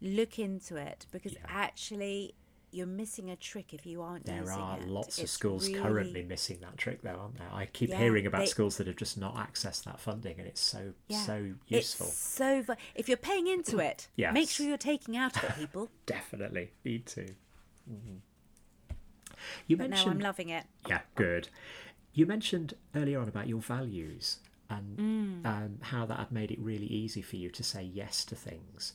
look 0.00 0.38
into 0.40 0.76
it 0.76 1.06
because 1.12 1.34
Yeah. 1.34 1.38
actually 1.48 2.34
you're 2.72 2.86
missing 2.88 3.30
a 3.30 3.36
trick 3.36 3.72
if 3.74 3.84
you 3.86 4.00
aren't 4.02 4.24
there 4.24 4.40
using 4.40 4.58
are 4.58 4.80
it. 4.80 4.88
lots 4.88 5.18
of 5.20 5.28
schools 5.30 5.68
really- 5.68 5.78
currently 5.80 6.22
missing 6.24 6.58
that 6.60 6.76
trick, 6.78 7.02
though, 7.02 7.10
aren't 7.20 7.36
there? 7.36 7.50
I 7.52 7.66
keep 7.66 7.90
Yeah, 7.90 7.98
hearing 7.98 8.26
about 8.26 8.38
they- 8.40 8.46
schools 8.46 8.78
that 8.78 8.86
have 8.88 8.96
just 8.96 9.16
not 9.18 9.36
accessed 9.36 9.84
that 9.84 10.00
funding, 10.00 10.38
and 10.38 10.48
it's 10.48 10.60
so 10.60 10.94
Yeah. 11.06 11.22
so 11.24 11.54
useful. 11.68 12.06
It's 12.08 12.16
so 12.16 12.64
if 12.96 13.08
you're 13.08 13.18
paying 13.18 13.46
into 13.46 13.78
it, 13.78 14.08
make 14.32 14.48
sure 14.48 14.66
you're 14.66 14.76
taking 14.78 15.16
out 15.16 15.36
of 15.36 15.44
it, 15.50 15.54
people. 15.56 15.88
Definitely 16.06 16.72
need 16.84 17.06
to. 17.06 17.26
Mhm. 17.88 18.20
You 19.66 19.76
But 19.76 19.84
no, 19.84 19.96
mentioned 19.96 20.10
I'm 20.14 20.20
loving 20.20 20.48
it. 20.50 20.64
Yeah, 20.88 21.00
good. 21.14 21.48
You 22.14 22.26
mentioned 22.26 22.74
earlier 22.94 23.20
on 23.20 23.28
about 23.28 23.48
your 23.48 23.60
values 23.60 24.38
and 24.68 24.98
Mm. 25.44 25.46
um, 25.46 25.78
how 25.82 26.06
that 26.06 26.18
had 26.18 26.32
made 26.32 26.50
it 26.50 26.58
really 26.58 26.86
easy 26.86 27.22
for 27.22 27.36
you 27.36 27.50
to 27.50 27.62
say 27.62 27.82
yes 27.82 28.24
to 28.26 28.34
things. 28.34 28.92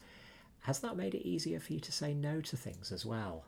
Has 0.62 0.80
that 0.80 0.96
made 0.98 1.14
it 1.16 1.26
easier 1.28 1.60
for 1.60 1.74
you 1.74 1.80
to 1.80 1.92
say 1.92 2.14
no 2.14 2.42
to 2.42 2.58
things 2.58 2.92
as 2.92 3.06
well? 3.06 3.46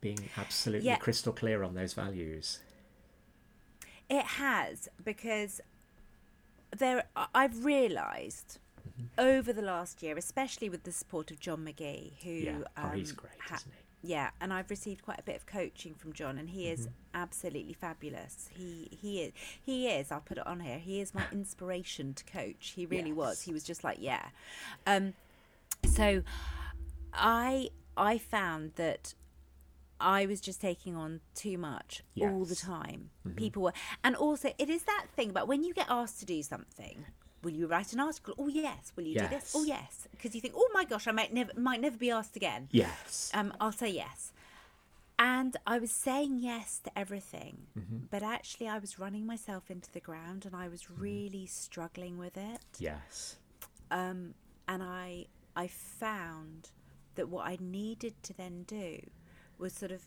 Being 0.00 0.28
absolutely 0.36 0.86
Yeah. 0.88 0.96
crystal 0.96 1.32
clear 1.32 1.62
on 1.62 1.74
those 1.74 1.94
values. 1.94 2.60
It 4.08 4.24
has 4.24 4.88
because 5.04 5.60
there 6.76 7.04
I've 7.34 7.64
realised 7.64 8.58
Mm-hmm. 8.86 9.06
over 9.18 9.52
the 9.52 9.62
last 9.62 10.00
year, 10.02 10.16
especially 10.16 10.68
with 10.68 10.84
the 10.84 10.92
support 10.92 11.30
of 11.32 11.40
John 11.40 11.64
McGee, 11.64 12.12
who 12.22 12.30
Yeah. 12.30 12.58
Oh, 12.76 12.90
he's 12.90 13.10
um, 13.10 13.16
great, 13.16 13.32
ha- 13.40 13.56
isn't 13.56 13.72
he? 13.72 13.78
Yeah, 14.06 14.30
and 14.40 14.52
I've 14.52 14.70
received 14.70 15.02
quite 15.02 15.18
a 15.18 15.22
bit 15.22 15.36
of 15.36 15.46
coaching 15.46 15.94
from 15.94 16.12
John, 16.12 16.38
and 16.38 16.50
he 16.50 16.68
is 16.68 16.80
Mm-hmm. 16.82 16.92
absolutely 17.14 17.72
fabulous. 17.72 18.48
He 18.52 18.88
he 18.90 19.22
is 19.22 19.32
he 19.64 19.88
is. 19.88 20.12
I'll 20.12 20.20
put 20.20 20.38
it 20.38 20.46
on 20.46 20.60
here. 20.60 20.78
He 20.78 21.00
is 21.00 21.14
my 21.14 21.24
inspiration 21.32 22.14
to 22.14 22.24
coach. 22.24 22.72
He 22.76 22.86
really 22.86 23.12
was. 23.12 23.42
He 23.42 23.52
was 23.52 23.64
just 23.64 23.82
like 23.84 23.98
yeah. 24.00 24.26
Um, 24.86 25.14
so 25.84 26.22
I 27.12 27.70
I 27.96 28.18
found 28.18 28.72
that 28.76 29.14
I 29.98 30.26
was 30.26 30.40
just 30.42 30.60
taking 30.60 30.94
on 30.94 31.20
too 31.34 31.56
much 31.56 32.02
all 32.20 32.44
the 32.44 32.50
Yes. 32.50 32.62
Mm-hmm. 32.64 32.72
time. 32.72 33.10
People 33.36 33.62
were, 33.62 33.72
and 34.04 34.14
also 34.14 34.52
it 34.58 34.68
is 34.68 34.82
that 34.82 35.06
thing 35.16 35.30
about 35.30 35.48
when 35.48 35.64
you 35.64 35.72
get 35.74 35.86
asked 35.88 36.20
to 36.20 36.26
do 36.26 36.42
something. 36.42 37.06
Will 37.42 37.52
you 37.52 37.66
write 37.66 37.92
an 37.92 38.00
article? 38.00 38.34
Oh 38.38 38.48
yes. 38.48 38.92
Will 38.96 39.04
you 39.04 39.18
do 39.20 39.28
this? 39.28 39.52
Oh 39.54 39.64
Yes. 39.64 39.78
yes. 40.02 40.08
Because 40.10 40.34
you 40.34 40.40
think, 40.40 40.54
oh 40.56 40.68
my 40.74 40.84
gosh, 40.84 41.06
I 41.06 41.12
might 41.12 41.32
never 41.32 41.52
might 41.56 41.80
never 41.80 41.96
be 41.96 42.10
asked 42.10 42.36
again 42.36 42.68
Yes. 42.72 43.30
um, 43.34 43.52
I'll 43.60 43.72
say 43.72 43.90
yes. 43.90 44.32
And 45.18 45.56
I 45.66 45.78
was 45.78 45.90
saying 45.90 46.40
yes 46.40 46.78
to 46.84 46.98
everything, 46.98 47.68
Mm-hmm. 47.78 47.96
but 48.10 48.22
actually 48.22 48.68
I 48.68 48.78
was 48.78 48.98
running 48.98 49.24
myself 49.26 49.70
into 49.70 49.90
the 49.92 50.00
ground 50.00 50.44
and 50.44 50.54
I 50.54 50.68
was 50.68 50.90
really 50.90 51.46
struggling 51.46 52.18
with 52.18 52.36
it. 52.36 52.60
yes. 52.78 53.36
Um, 53.90 54.34
and 54.68 54.82
I 54.82 55.26
I 55.54 55.68
found 55.68 56.70
that 57.14 57.28
what 57.28 57.46
I 57.46 57.56
needed 57.60 58.14
to 58.24 58.34
then 58.34 58.64
do 58.64 58.98
was 59.58 59.72
sort 59.72 59.90
of 59.92 60.02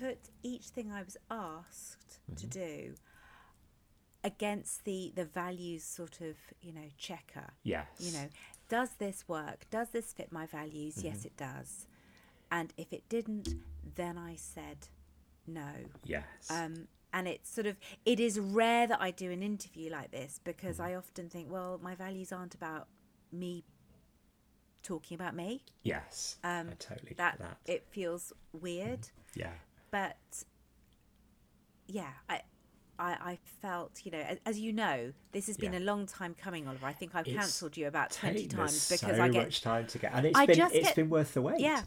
put 0.00 0.18
each 0.42 0.66
thing 0.74 0.90
I 0.90 1.02
was 1.02 1.16
asked 1.30 2.18
to 2.36 2.46
Mm-hmm. 2.46 2.60
do 2.60 2.94
against 4.24 4.84
the 4.84 5.12
the 5.14 5.24
values 5.24 5.84
sort 5.84 6.20
of 6.20 6.36
you 6.60 6.72
know 6.72 6.88
checker 6.98 7.46
Yes. 7.62 7.86
you 8.00 8.12
know 8.12 8.28
does 8.68 8.90
this 8.98 9.24
work 9.28 9.66
does 9.70 9.90
this 9.90 10.12
fit 10.12 10.32
my 10.32 10.44
values 10.46 11.02
yes 11.04 11.24
it 11.24 11.36
does 11.36 11.86
and 12.50 12.72
if 12.76 12.92
it 12.92 13.08
didn't 13.08 13.54
then 13.94 14.18
i 14.18 14.34
said 14.34 14.88
no 15.46 15.70
Yes. 16.04 16.24
um, 16.50 16.88
and 17.12 17.26
it's 17.28 17.48
sort 17.50 17.66
of 17.66 17.76
it 18.04 18.18
is 18.20 18.38
rare 18.40 18.86
that 18.88 19.00
i 19.00 19.10
do 19.10 19.30
an 19.30 19.42
interview 19.42 19.90
like 19.90 20.10
this 20.10 20.40
because 20.42 20.80
i 20.80 20.94
often 20.94 21.28
think 21.28 21.50
well 21.50 21.78
my 21.82 21.94
values 21.94 22.32
aren't 22.32 22.54
about 22.54 22.88
me 23.32 23.62
talking 24.82 25.14
about 25.14 25.34
me 25.36 25.62
yes. 25.84 26.36
um, 26.44 26.68
I 26.70 26.74
totally 26.78 27.14
that, 27.16 27.38
that. 27.38 27.58
it 27.66 27.86
feels 27.90 28.32
weird 28.52 29.08
yeah. 29.34 29.52
but 29.90 30.16
yeah 31.86 32.10
i 32.28 32.40
I, 32.98 33.12
I 33.32 33.38
felt, 33.62 34.00
you 34.04 34.10
know, 34.10 34.18
as, 34.18 34.38
as 34.46 34.58
you 34.58 34.72
know, 34.72 35.12
this 35.32 35.46
has 35.46 35.56
been 35.56 35.72
Yeah. 35.72 35.78
a 35.78 35.80
long 35.80 36.06
time 36.06 36.34
coming, 36.34 36.66
Oliver. 36.66 36.86
I 36.86 36.92
think 36.92 37.14
I've 37.14 37.26
It's 37.26 37.36
cancelled 37.36 37.76
you 37.76 37.86
about 37.86 38.10
twenty 38.10 38.46
times 38.46 38.88
because 38.88 39.16
so 39.16 39.22
I 39.22 39.28
get 39.28 39.40
so 39.40 39.44
much 39.44 39.60
time 39.62 39.86
to 39.86 39.98
get, 39.98 40.12
and 40.14 40.26
it's 40.26 40.38
I 40.38 40.46
been 40.46 40.56
just 40.56 40.74
it's 40.74 40.86
get- 40.88 40.96
been 40.96 41.10
worth 41.10 41.34
the 41.34 41.42
wait. 41.42 41.60
Yeah. 41.60 41.82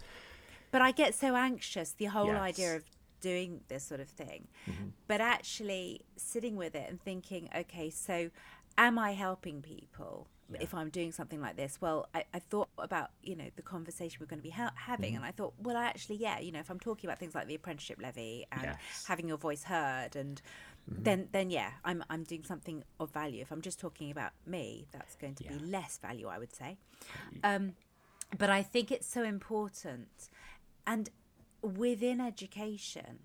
But 0.71 0.81
I 0.81 0.91
get 0.91 1.13
so 1.15 1.35
anxious, 1.35 1.91
the 1.91 2.05
whole 2.05 2.27
Yes. 2.27 2.37
idea 2.41 2.75
of 2.77 2.83
doing 3.19 3.61
this 3.67 3.83
sort 3.83 3.99
of 3.99 4.07
thing. 4.07 4.47
Mm-hmm. 4.67 4.87
But 5.07 5.21
actually 5.21 6.01
sitting 6.15 6.55
with 6.55 6.75
it 6.75 6.89
and 6.89 6.99
thinking, 7.01 7.49
okay, 7.55 7.89
so 7.89 8.29
am 8.77 8.97
I 8.97 9.11
helping 9.11 9.61
people 9.61 10.27
if 10.59 10.73
I'm 10.73 10.89
doing 10.89 11.11
something 11.11 11.39
like 11.41 11.55
this? 11.55 11.77
Well, 11.81 12.07
I, 12.15 12.23
I 12.33 12.39
thought 12.39 12.69
about, 12.77 13.11
you 13.21 13.35
know, 13.35 13.49
the 13.57 13.61
conversation 13.61 14.17
we're 14.21 14.25
going 14.27 14.39
to 14.39 14.43
be 14.43 14.49
ha- 14.49 14.71
having. 14.75 15.09
Mm-hmm. 15.13 15.17
And 15.17 15.25
I 15.25 15.31
thought, 15.31 15.53
well, 15.59 15.77
actually, 15.77 16.15
yeah, 16.15 16.39
you 16.39 16.51
know, 16.51 16.59
if 16.59 16.69
I'm 16.71 16.79
talking 16.79 17.07
about 17.09 17.19
things 17.19 17.35
like 17.35 17.47
the 17.47 17.55
apprenticeship 17.55 17.99
levy 18.01 18.47
and 18.51 18.63
Yes. 18.63 19.05
Having 19.07 19.27
your 19.27 19.37
voice 19.37 19.63
heard 19.65 20.15
and 20.15 20.41
then 20.87 21.27
then 21.31 21.49
yeah 21.49 21.71
i'm 21.85 22.03
i'm 22.09 22.23
doing 22.23 22.43
something 22.43 22.83
of 22.99 23.11
value 23.11 23.41
if 23.41 23.51
i'm 23.51 23.61
just 23.61 23.79
talking 23.79 24.11
about 24.11 24.31
me 24.45 24.87
that's 24.91 25.15
going 25.15 25.35
to 25.35 25.43
Yeah. 25.43 25.51
be 25.53 25.59
less 25.59 25.97
value 25.97 26.27
i 26.27 26.37
would 26.37 26.53
say 26.53 26.77
um 27.43 27.73
but 28.37 28.49
I 28.49 28.63
think 28.63 28.91
it's 28.91 29.07
so 29.07 29.23
important. 29.23 30.29
And 30.87 31.09
within 31.61 32.21
education, 32.21 33.19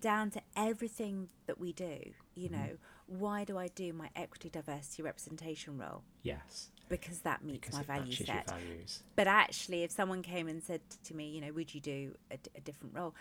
down 0.00 0.30
to 0.30 0.40
everything 0.56 1.28
that 1.46 1.60
we 1.60 1.72
do, 1.74 1.98
you 2.34 2.48
know, 2.48 2.78
why 3.06 3.44
do 3.44 3.58
I 3.58 3.68
do 3.68 3.92
my 3.92 4.08
equity, 4.16 4.48
diversity, 4.48 5.02
representation 5.02 5.76
role? 5.76 6.02
Yes. 6.22 6.70
Because 6.88 7.18
that 7.20 7.44
meets 7.44 7.60
Because 7.68 7.74
my 7.74 7.82
value 7.82 8.12
set. 8.12 8.28
your 8.28 8.42
values. 8.56 9.02
But 9.16 9.26
actually, 9.26 9.82
if 9.82 9.90
someone 9.90 10.22
came 10.22 10.48
and 10.48 10.62
said 10.62 10.80
to 11.04 11.14
me, 11.14 11.28
you 11.28 11.42
know, 11.42 11.52
would 11.52 11.74
you 11.74 11.80
do 11.82 12.14
a 12.30 12.60
different 12.62 12.94
role? 12.94 13.14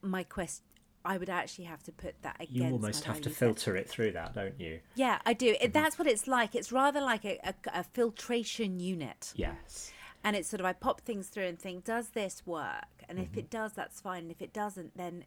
My 0.00 0.22
quest, 0.24 0.62
I 1.04 1.16
would 1.16 1.30
actually 1.30 1.64
have 1.64 1.82
to 1.84 1.92
put 1.92 2.20
that 2.22 2.36
against. 2.36 2.52
You 2.52 2.64
almost 2.64 3.04
have 3.04 3.20
to 3.22 3.30
filter 3.30 3.74
it 3.76 3.88
through 3.88 4.12
that, 4.12 4.34
don't 4.34 4.60
you? 4.60 4.80
Yeah, 4.94 5.18
I 5.24 5.32
do. 5.32 5.54
Mm-hmm. 5.54 5.72
That's 5.72 5.98
what 5.98 6.06
it's 6.06 6.26
like. 6.26 6.54
It's 6.54 6.70
rather 6.72 7.00
like 7.00 7.24
a, 7.24 7.38
a, 7.42 7.54
a 7.80 7.84
filtration 7.84 8.80
unit. 8.80 9.32
Yes. 9.34 9.92
And 10.22 10.36
it's 10.36 10.48
sort 10.50 10.60
of 10.60 10.66
I 10.66 10.74
pop 10.74 11.00
things 11.00 11.28
through 11.28 11.44
and 11.46 11.58
think, 11.58 11.84
does 11.84 12.10
this 12.10 12.42
work? 12.46 12.84
And 13.08 13.18
Mm-hmm. 13.18 13.32
if 13.32 13.38
it 13.38 13.50
does, 13.50 13.72
that's 13.72 14.00
fine. 14.00 14.22
And 14.24 14.30
if 14.30 14.42
it 14.42 14.52
doesn't, 14.52 14.96
then 14.96 15.24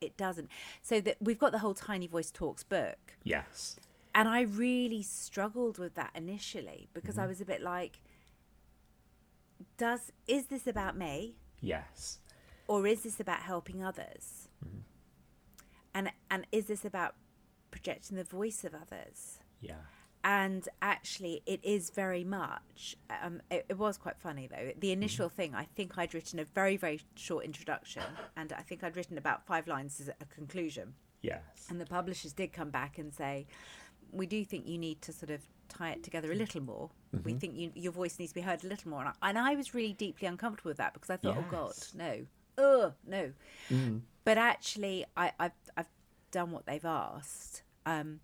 it 0.00 0.16
doesn't. 0.16 0.48
So 0.82 1.00
that 1.02 1.18
we've 1.20 1.38
got 1.38 1.52
the 1.52 1.58
whole 1.58 1.74
Tiny 1.74 2.06
Voice 2.06 2.30
Talks 2.30 2.62
book, 2.64 3.16
Yes. 3.22 3.78
and 4.14 4.26
I 4.26 4.40
really 4.40 5.02
struggled 5.02 5.76
with 5.78 5.94
that 5.96 6.10
initially 6.14 6.88
because 6.94 7.16
Mm-hmm. 7.16 7.24
I 7.24 7.26
was 7.26 7.40
a 7.42 7.44
bit 7.44 7.60
like, 7.60 8.00
does 9.76 10.10
is 10.26 10.46
this 10.46 10.66
about 10.66 10.96
me 10.96 11.36
Yes. 11.60 12.20
or 12.66 12.86
is 12.86 13.02
this 13.02 13.20
about 13.20 13.40
helping 13.40 13.84
others? 13.84 14.48
Mm-hmm. 14.64 14.78
And 15.94 16.10
and 16.30 16.46
is 16.52 16.66
this 16.66 16.84
about 16.84 17.14
projecting 17.70 18.16
the 18.16 18.24
voice 18.24 18.64
of 18.64 18.74
others? 18.74 19.38
Yeah. 19.60 19.74
and 20.24 20.66
actually 20.80 21.42
it 21.44 21.60
is 21.62 21.90
very 21.90 22.24
much 22.24 22.96
um, 23.22 23.42
it, 23.50 23.66
it 23.68 23.78
was 23.78 23.98
quite 23.98 24.18
funny 24.18 24.46
though. 24.46 24.56
The 24.56 24.72
mm-hmm. 24.72 24.92
initial 24.92 25.28
thing 25.28 25.54
i 25.54 25.64
think 25.64 25.98
i'd 25.98 26.14
written 26.14 26.38
a 26.38 26.44
very 26.44 26.76
very 26.78 27.00
short 27.14 27.44
introduction 27.44 28.02
and 28.36 28.52
i 28.54 28.62
think 28.62 28.82
i'd 28.82 28.96
written 28.96 29.18
about 29.18 29.46
five 29.46 29.66
lines 29.66 30.00
as 30.00 30.08
a 30.08 30.24
conclusion. 30.34 30.94
Yes. 31.22 31.42
and 31.68 31.78
the 31.78 31.84
publishers 31.84 32.32
did 32.32 32.54
come 32.54 32.70
back 32.70 32.96
and 32.96 33.12
say 33.12 33.46
we 34.12 34.26
do 34.26 34.44
think 34.44 34.66
you 34.66 34.78
need 34.78 35.02
to 35.02 35.12
sort 35.12 35.30
of 35.30 35.40
tie 35.68 35.90
it 35.90 36.02
together 36.02 36.28
a 36.28 36.30
mm-hmm. 36.32 36.40
little 36.40 36.62
more. 36.62 36.90
We 37.12 37.18
mm-hmm. 37.18 37.38
think 37.38 37.56
you, 37.56 37.72
your 37.74 37.92
voice 37.92 38.18
needs 38.18 38.32
to 38.32 38.34
be 38.34 38.40
heard 38.40 38.64
a 38.64 38.66
little 38.66 38.90
more. 38.90 39.00
And 39.00 39.10
I, 39.22 39.28
and 39.28 39.38
I 39.38 39.54
was 39.54 39.74
really 39.74 39.92
deeply 39.92 40.26
uncomfortable 40.28 40.70
with 40.70 40.78
that 40.78 40.94
because 40.94 41.10
i 41.10 41.16
thought 41.16 41.36
oh 41.38 41.44
god 41.50 41.74
no 41.94 42.26
oh 42.60 42.92
no. 43.06 43.32
But 44.24 44.36
actually 44.38 45.04
I, 45.16 45.32
I've, 45.40 45.52
I've 45.76 45.88
done 46.30 46.50
what 46.52 46.66
they've 46.66 46.84
asked 46.84 47.62
um, 47.86 48.20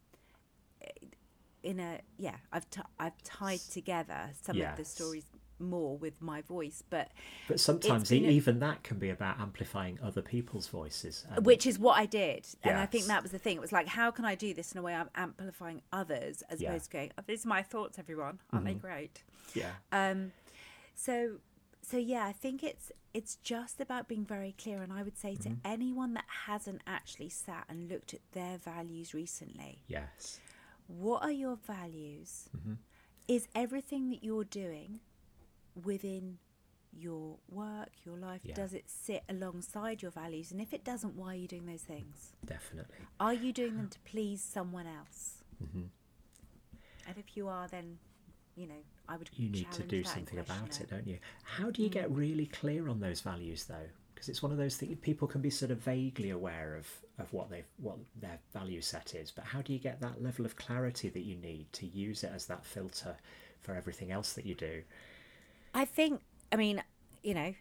in 1.62 1.81
a 1.81 2.01
yeah 2.18 2.37
i've 2.53 2.68
t- 2.70 2.81
i've 3.01 3.20
tied 3.25 3.59
together 3.59 4.31
some 4.40 4.61
of 4.61 4.77
the 4.77 4.85
stories 4.85 5.25
more 5.59 5.96
with 5.96 6.20
my 6.20 6.42
voice 6.42 6.85
but 6.90 7.11
But 7.49 7.59
sometimes 7.59 8.12
e 8.12 8.25
a- 8.25 8.31
even 8.31 8.59
that 8.61 8.83
can 8.85 8.99
be 8.99 9.09
about 9.11 9.40
amplifying 9.40 9.99
other 10.03 10.20
people's 10.20 10.68
voices. 10.68 11.25
and- 11.35 11.44
which 11.46 11.66
is 11.66 11.79
what 11.79 11.99
i 11.99 12.05
did 12.07 12.46
and 12.62 12.77
i 12.79 12.87
think 12.87 13.07
that 13.07 13.22
was 13.22 13.33
the 13.33 13.38
thing. 13.38 13.57
It 13.57 13.61
was 13.61 13.72
like 13.72 13.88
how 13.88 14.11
can 14.11 14.25
i 14.27 14.35
do 14.35 14.53
this 14.55 14.72
in 14.72 14.79
a 14.79 14.83
way 14.83 14.94
i'm 14.94 15.11
amplifying 15.16 15.81
others 15.92 16.42
as 16.51 16.61
Yeah. 16.61 16.70
opposed 16.70 16.85
to 16.87 16.90
going 16.99 17.11
oh, 17.18 17.22
these 17.27 17.44
are 17.46 17.49
my 17.49 17.62
thoughts 17.62 17.99
everyone. 17.99 18.38
Aren't 18.53 18.66
they 18.66 18.75
great? 18.75 19.25
Yeah. 19.55 19.72
um 19.92 20.33
so 20.94 21.38
so 21.88 21.96
yeah 21.96 22.25
i 22.25 22.33
think 22.33 22.62
it's 22.62 22.90
it's 23.14 23.37
just 23.37 23.81
about 23.81 24.09
being 24.09 24.25
very 24.25 24.55
clear 24.62 24.83
and 24.83 24.92
i 24.92 25.03
would 25.03 25.16
say 25.16 25.35
to 25.35 25.49
mm-hmm. 25.49 25.59
anyone 25.64 26.14
that 26.14 26.25
hasn't 26.46 26.81
actually 26.87 27.29
sat 27.29 27.64
and 27.68 27.88
looked 27.90 28.12
at 28.14 28.20
their 28.33 28.59
values 28.59 29.14
recently 29.14 29.79
Yes. 29.88 30.40
what 30.88 31.22
are 31.22 31.33
your 31.33 31.57
values? 31.66 32.49
Mm-hmm. 32.57 32.75
Is 33.29 33.49
everything 33.55 34.11
that 34.11 34.22
you're 34.22 34.44
doing 34.44 35.01
within 35.85 36.38
your 36.92 37.37
work, 37.51 37.90
your 38.05 38.16
life, 38.16 38.40
Yeah. 38.44 38.55
does 38.55 38.72
it 38.72 38.85
sit 38.88 39.22
alongside 39.29 40.01
your 40.01 40.11
values? 40.12 40.53
And 40.53 40.61
if 40.61 40.72
it 40.72 40.85
doesn't, 40.85 41.16
why 41.16 41.33
are 41.33 41.35
you 41.37 41.49
doing 41.49 41.66
those 41.66 41.83
things? 41.83 42.33
Definitely. 42.44 42.96
Are 43.18 43.35
you 43.35 43.53
doing 43.53 43.77
them 43.77 43.88
to 43.88 43.99
please 44.01 44.40
someone 44.42 44.87
else? 44.87 45.42
Mm-hmm. 45.62 45.87
And 47.09 47.18
if 47.18 47.37
you 47.37 47.49
are, 47.49 47.68
then, 47.68 47.99
you 48.55 48.66
know, 48.66 48.83
I 49.09 49.16
would 49.16 49.31
You 49.37 49.49
need 49.49 49.71
to 49.73 49.83
do 49.83 50.05
something 50.05 50.38
about 50.38 50.81
it, 50.81 50.90
don't 50.90 51.07
you? 51.07 51.19
How 51.45 51.71
do 51.71 51.83
you 51.83 51.88
get 51.88 52.11
mm. 52.11 52.16
really 52.16 52.47
clear 52.47 52.88
on 52.88 53.01
those 53.01 53.21
values, 53.21 53.64
though? 53.64 53.88
Because 54.14 54.29
it's 54.29 54.42
one 54.42 54.53
of 54.53 54.59
those 54.59 54.77
things 54.77 54.97
people 55.03 55.29
can 55.29 55.40
be 55.40 55.51
sort 55.51 55.71
of 55.71 55.79
vaguely 55.79 56.31
aware 56.31 56.75
of, 56.75 56.88
of 57.19 57.33
what 57.33 57.51
they 57.51 57.64
what 57.79 57.99
their 58.21 58.38
value 58.53 58.81
set 58.81 59.14
is, 59.14 59.31
but 59.31 59.45
how 59.45 59.61
do 59.61 59.73
you 59.73 59.79
get 59.79 60.01
that 60.01 60.23
level 60.23 60.45
of 60.45 60.57
clarity 60.57 61.09
that 61.11 61.25
you 61.25 61.37
need 61.37 61.73
to 61.75 61.87
use 61.87 62.25
it 62.25 62.33
as 62.35 62.47
that 62.47 62.64
filter 62.64 63.16
for 63.61 63.75
everything 63.75 64.11
else 64.11 64.33
that 64.33 64.47
you 64.47 64.55
do? 64.55 64.83
I 65.75 65.85
think, 65.85 66.21
I 66.51 66.57
mean, 66.57 66.83
you 67.23 67.35
know, 67.35 67.55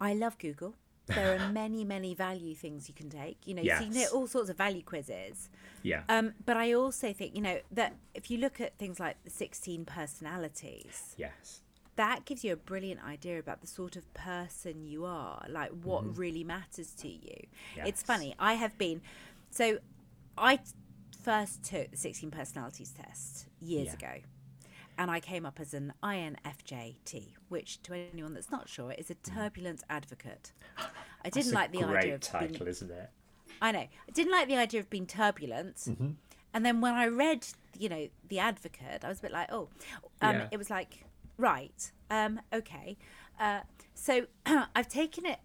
I 0.00 0.14
love 0.14 0.38
Google. 0.38 0.74
There 1.08 1.34
are 1.34 1.48
many, 1.52 1.84
many 1.84 2.14
value 2.14 2.54
things 2.54 2.88
you 2.88 2.94
can 2.94 3.10
take. 3.10 3.38
You 3.46 3.54
know, 3.54 3.62
so 3.62 3.66
you 3.66 3.76
can 3.86 3.92
Yes. 3.94 4.04
get 4.10 4.12
all 4.12 4.26
sorts 4.26 4.50
of 4.50 4.56
value 4.56 4.82
quizzes. 4.82 5.48
Yeah. 5.82 6.02
Um, 6.08 6.34
but 6.46 6.56
I 6.56 6.72
also 6.72 7.12
think, 7.12 7.34
you 7.34 7.42
know, 7.42 7.58
that 7.72 7.94
if 8.14 8.30
you 8.30 8.38
look 8.38 8.60
at 8.60 8.76
things 8.78 8.98
like 9.00 9.22
the 9.24 9.30
16 9.30 9.84
personalities, 9.84 11.14
yes. 11.16 11.60
that 11.96 12.24
gives 12.24 12.44
you 12.44 12.52
a 12.52 12.56
brilliant 12.56 13.02
idea 13.04 13.38
about 13.38 13.60
the 13.60 13.66
sort 13.66 13.96
of 13.96 14.12
person 14.14 14.84
you 14.84 15.04
are, 15.04 15.44
like 15.48 15.70
what 15.82 16.16
really 16.16 16.44
matters 16.44 16.92
to 16.96 17.08
you. 17.08 17.46
It's 17.76 18.02
funny, 18.02 18.34
I 18.38 18.54
have 18.54 18.76
been, 18.78 19.00
so 19.50 19.78
I 20.36 20.60
first 21.22 21.64
took 21.64 21.90
the 21.90 21.96
16 21.96 22.30
personalities 22.30 22.90
test 22.92 23.46
years 23.60 23.86
Yeah. 23.88 23.94
ago. 23.94 24.20
And 24.98 25.10
I 25.12 25.20
came 25.20 25.46
up 25.46 25.60
as 25.60 25.74
an 25.74 25.92
INFJT, 26.02 27.28
which, 27.48 27.80
to 27.84 27.94
anyone 27.94 28.34
that's 28.34 28.50
not 28.50 28.68
sure, 28.68 28.92
is 28.92 29.10
a 29.10 29.14
turbulent 29.14 29.82
advocate. 29.88 30.52
I 31.24 31.30
didn't 31.30 31.52
like 31.52 31.70
the 31.72 31.84
idea 31.84 32.14
of 32.16 32.20
being 32.20 32.20
title, 32.50 32.66
isn't 32.68 32.90
it? 32.90 33.10
I 33.62 33.72
know. 33.72 33.78
I 33.78 34.10
didn't 34.12 34.32
like 34.32 34.48
the 34.48 34.56
idea 34.56 34.80
of 34.80 34.90
being 34.90 35.06
turbulent. 35.06 35.86
And 36.54 36.66
then 36.66 36.80
when 36.80 36.94
I 36.94 37.06
read, 37.06 37.46
you 37.78 37.88
know, 37.88 38.08
The 38.28 38.38
Advocate, 38.40 39.04
I 39.04 39.08
was 39.08 39.18
a 39.18 39.22
bit 39.22 39.32
like, 39.32 39.52
oh, 39.52 39.68
um, 40.22 40.36
Yeah. 40.36 40.48
it 40.50 40.56
was 40.56 40.70
like, 40.70 41.04
right, 41.36 41.92
um, 42.10 42.40
okay. 42.52 42.96
Uh, 43.38 43.60
so 43.94 44.26
I've 44.46 44.88
taken 44.88 45.26
it 45.26 45.38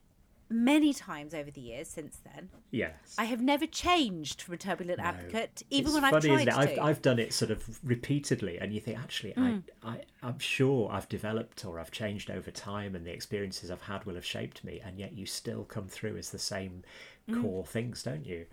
many 0.53 0.93
times 0.93 1.33
over 1.33 1.49
the 1.51 1.59
years 1.61 1.87
since 1.87 2.19
then. 2.23 2.49
Yes. 2.71 3.15
I 3.17 3.25
have 3.25 3.41
never 3.41 3.65
changed 3.65 4.41
from 4.41 4.53
a 4.53 4.57
turbulent 4.57 4.99
No. 4.99 5.05
advocate, 5.05 5.63
even 5.69 5.87
It's 5.87 5.93
when 5.95 6.03
I've 6.05 6.11
tried 6.23 6.25
isn't 6.25 6.47
it? 6.47 6.51
to. 6.51 6.57
I've, 6.57 6.79
I've 6.79 7.01
done 7.01 7.19
it 7.19 7.33
sort 7.33 7.51
of 7.51 7.79
repeatedly, 7.83 8.57
and 8.59 8.73
you 8.73 8.79
think, 8.79 8.97
actually, 8.99 9.33
Mm. 9.33 9.63
I, 9.83 9.89
I, 9.89 10.01
I'm 10.21 10.39
sure 10.39 10.89
I've 10.91 11.09
developed 11.09 11.65
or 11.65 11.79
I've 11.79 11.91
changed 11.91 12.29
over 12.29 12.51
time, 12.51 12.95
and 12.95 13.05
the 13.05 13.11
experiences 13.11 13.71
I've 13.71 13.81
had 13.81 14.05
will 14.05 14.15
have 14.15 14.25
shaped 14.25 14.63
me, 14.63 14.79
and 14.83 14.97
yet 14.99 15.13
you 15.13 15.25
still 15.25 15.63
come 15.65 15.87
through 15.87 16.17
as 16.17 16.29
the 16.29 16.39
same 16.39 16.83
Mm. 17.29 17.41
core 17.41 17.65
things, 17.65 18.03
don't 18.03 18.25
you? 18.25 18.45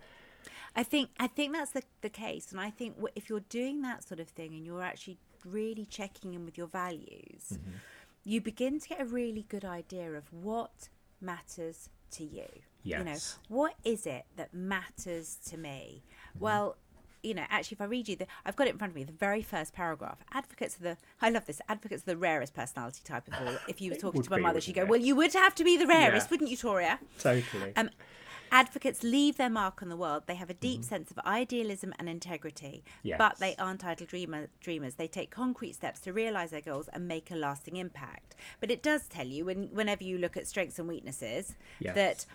I 0.75 0.83
think 0.83 1.09
I 1.19 1.27
think 1.27 1.51
that's 1.53 1.71
the, 1.71 1.83
the 2.01 2.09
case, 2.09 2.51
and 2.51 2.61
I 2.61 2.69
think 2.69 2.95
if 3.15 3.29
you're 3.29 3.41
doing 3.41 3.81
that 3.81 4.03
sort 4.07 4.21
of 4.21 4.29
thing 4.29 4.53
and 4.53 4.65
you're 4.65 4.81
actually 4.81 5.17
really 5.43 5.85
checking 5.85 6.33
in 6.33 6.45
with 6.45 6.57
your 6.57 6.67
values, 6.67 7.49
Mm-hmm. 7.53 7.71
you 8.23 8.39
begin 8.39 8.79
to 8.79 8.87
get 8.87 9.01
a 9.01 9.05
really 9.05 9.45
good 9.49 9.65
idea 9.65 10.13
of 10.13 10.31
what 10.31 10.87
matters 11.21 11.89
to 12.11 12.23
you. 12.23 12.45
You 12.83 12.97
know, 12.97 13.03
Yes. 13.11 13.37
what 13.47 13.75
is 13.83 14.05
it 14.07 14.25
that 14.37 14.53
matters 14.53 15.37
to 15.49 15.57
me? 15.57 16.03
Mm-hmm. 16.31 16.43
Well, 16.43 16.77
you 17.23 17.35
know, 17.35 17.43
actually, 17.51 17.75
if 17.75 17.81
I 17.81 17.85
read 17.85 18.09
you 18.09 18.15
the, 18.15 18.25
I've 18.45 18.55
got 18.55 18.65
it 18.65 18.71
in 18.71 18.79
front 18.79 18.89
of 18.91 18.95
me, 18.95 19.03
the 19.03 19.11
very 19.11 19.43
first 19.43 19.73
paragraph. 19.73 20.17
Advocates 20.33 20.77
are 20.79 20.83
the, 20.83 20.97
I 21.21 21.29
love 21.29 21.45
this. 21.45 21.61
Advocates 21.69 22.01
are 22.01 22.05
the 22.07 22.17
rarest 22.17 22.55
personality 22.55 23.01
type 23.05 23.27
of 23.27 23.35
all. 23.35 23.55
If 23.67 23.79
you 23.79 23.91
were 23.91 23.97
talking 23.97 24.23
to 24.23 24.29
my 24.31 24.39
mother, 24.39 24.59
she'd 24.59 24.73
go? 24.73 24.85
"Well, 24.85 24.99
you 24.99 25.15
would 25.15 25.33
have 25.33 25.53
to 25.55 25.63
be 25.63 25.77
the 25.77 25.85
rarest, 25.85 26.25
Yeah. 26.25 26.29
wouldn't 26.31 26.49
you, 26.49 26.57
Toria?" 26.57 26.99
Totally. 27.19 27.73
Um, 27.75 27.91
advocates 28.51 29.01
leave 29.03 29.37
their 29.37 29.49
mark 29.49 29.81
on 29.81 29.89
the 29.89 29.95
world. 29.95 30.23
They 30.27 30.35
have 30.35 30.49
a 30.49 30.53
Mm-hmm. 30.53 30.59
deep 30.59 30.83
sense 30.83 31.09
of 31.11 31.17
idealism 31.19 31.93
and 31.97 32.07
integrity, 32.09 32.83
but 33.17 33.39
they 33.39 33.55
aren't 33.57 33.83
idle 33.85 34.05
dreamer, 34.05 34.49
dreamers. 34.59 34.95
They 34.95 35.07
take 35.07 35.31
concrete 35.31 35.73
steps 35.73 36.01
to 36.01 36.13
realise 36.13 36.51
their 36.51 36.61
goals 36.61 36.87
and 36.93 37.07
make 37.07 37.31
a 37.31 37.35
lasting 37.35 37.77
impact. 37.77 38.35
But 38.59 38.69
it 38.69 38.83
does 38.83 39.07
tell 39.07 39.25
you, 39.27 39.45
when, 39.45 39.69
whenever 39.71 40.03
you 40.03 40.17
look 40.17 40.35
at 40.37 40.47
strengths 40.47 40.77
and 40.79 40.87
weaknesses, 40.87 41.55
Yes. 41.79 41.95
that 41.95 42.25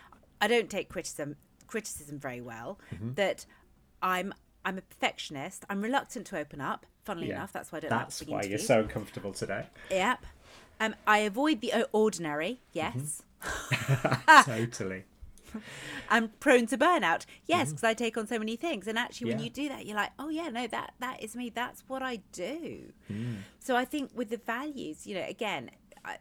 I 0.41 0.47
don't 0.47 0.69
take 0.69 0.89
criticism 0.89 1.35
criticism 1.67 2.17
very 2.19 2.39
well. 2.41 2.79
Mm-hmm. 2.93 3.13
That 3.15 3.45
I'm 4.01 4.33
I'm 4.65 4.77
a 4.77 4.81
perfectionist. 4.81 5.63
I'm 5.69 5.81
reluctant 5.81 6.25
to 6.27 6.37
open 6.37 6.59
up. 6.61 6.85
Funnily 7.03 7.27
Yeah. 7.29 7.35
enough, 7.35 7.53
that's 7.53 7.71
why 7.71 7.77
I 7.77 7.81
don't 7.81 7.89
That's 7.89 8.21
like 8.21 8.29
why 8.43 8.49
you're 8.49 8.57
so 8.59 8.79
uncomfortable 8.81 9.31
today. 9.33 9.67
Yep. 9.91 10.25
Um, 10.79 10.95
I 11.05 11.19
avoid 11.19 11.61
the 11.61 11.85
ordinary. 11.93 12.59
Yes. 12.73 13.23
totally. 14.43 15.03
I'm 16.09 16.29
prone 16.39 16.65
to 16.67 16.77
burnout. 16.77 17.25
Yes, 17.45 17.69
because 17.69 17.83
I 17.83 17.93
take 17.93 18.17
on 18.17 18.27
so 18.27 18.37
many 18.39 18.55
things, 18.55 18.87
and 18.87 18.97
actually, 18.97 19.27
when 19.31 19.37
Mm-hmm. 19.37 19.43
Yeah. 19.43 19.63
you 19.63 19.67
do 19.67 19.69
that, 19.69 19.85
you're 19.85 19.95
like, 19.95 20.11
oh 20.19 20.29
yeah, 20.29 20.49
no, 20.49 20.67
that 20.67 20.93
that 20.99 21.21
is 21.23 21.35
me. 21.35 21.49
That's 21.49 21.83
what 21.87 22.01
I 22.01 22.17
do. 22.31 22.93
Mm. 23.11 23.37
So 23.59 23.75
I 23.75 23.85
think 23.85 24.11
with 24.15 24.29
the 24.29 24.37
values, 24.37 25.05
you 25.07 25.15
know, 25.15 25.25
again, 25.27 25.69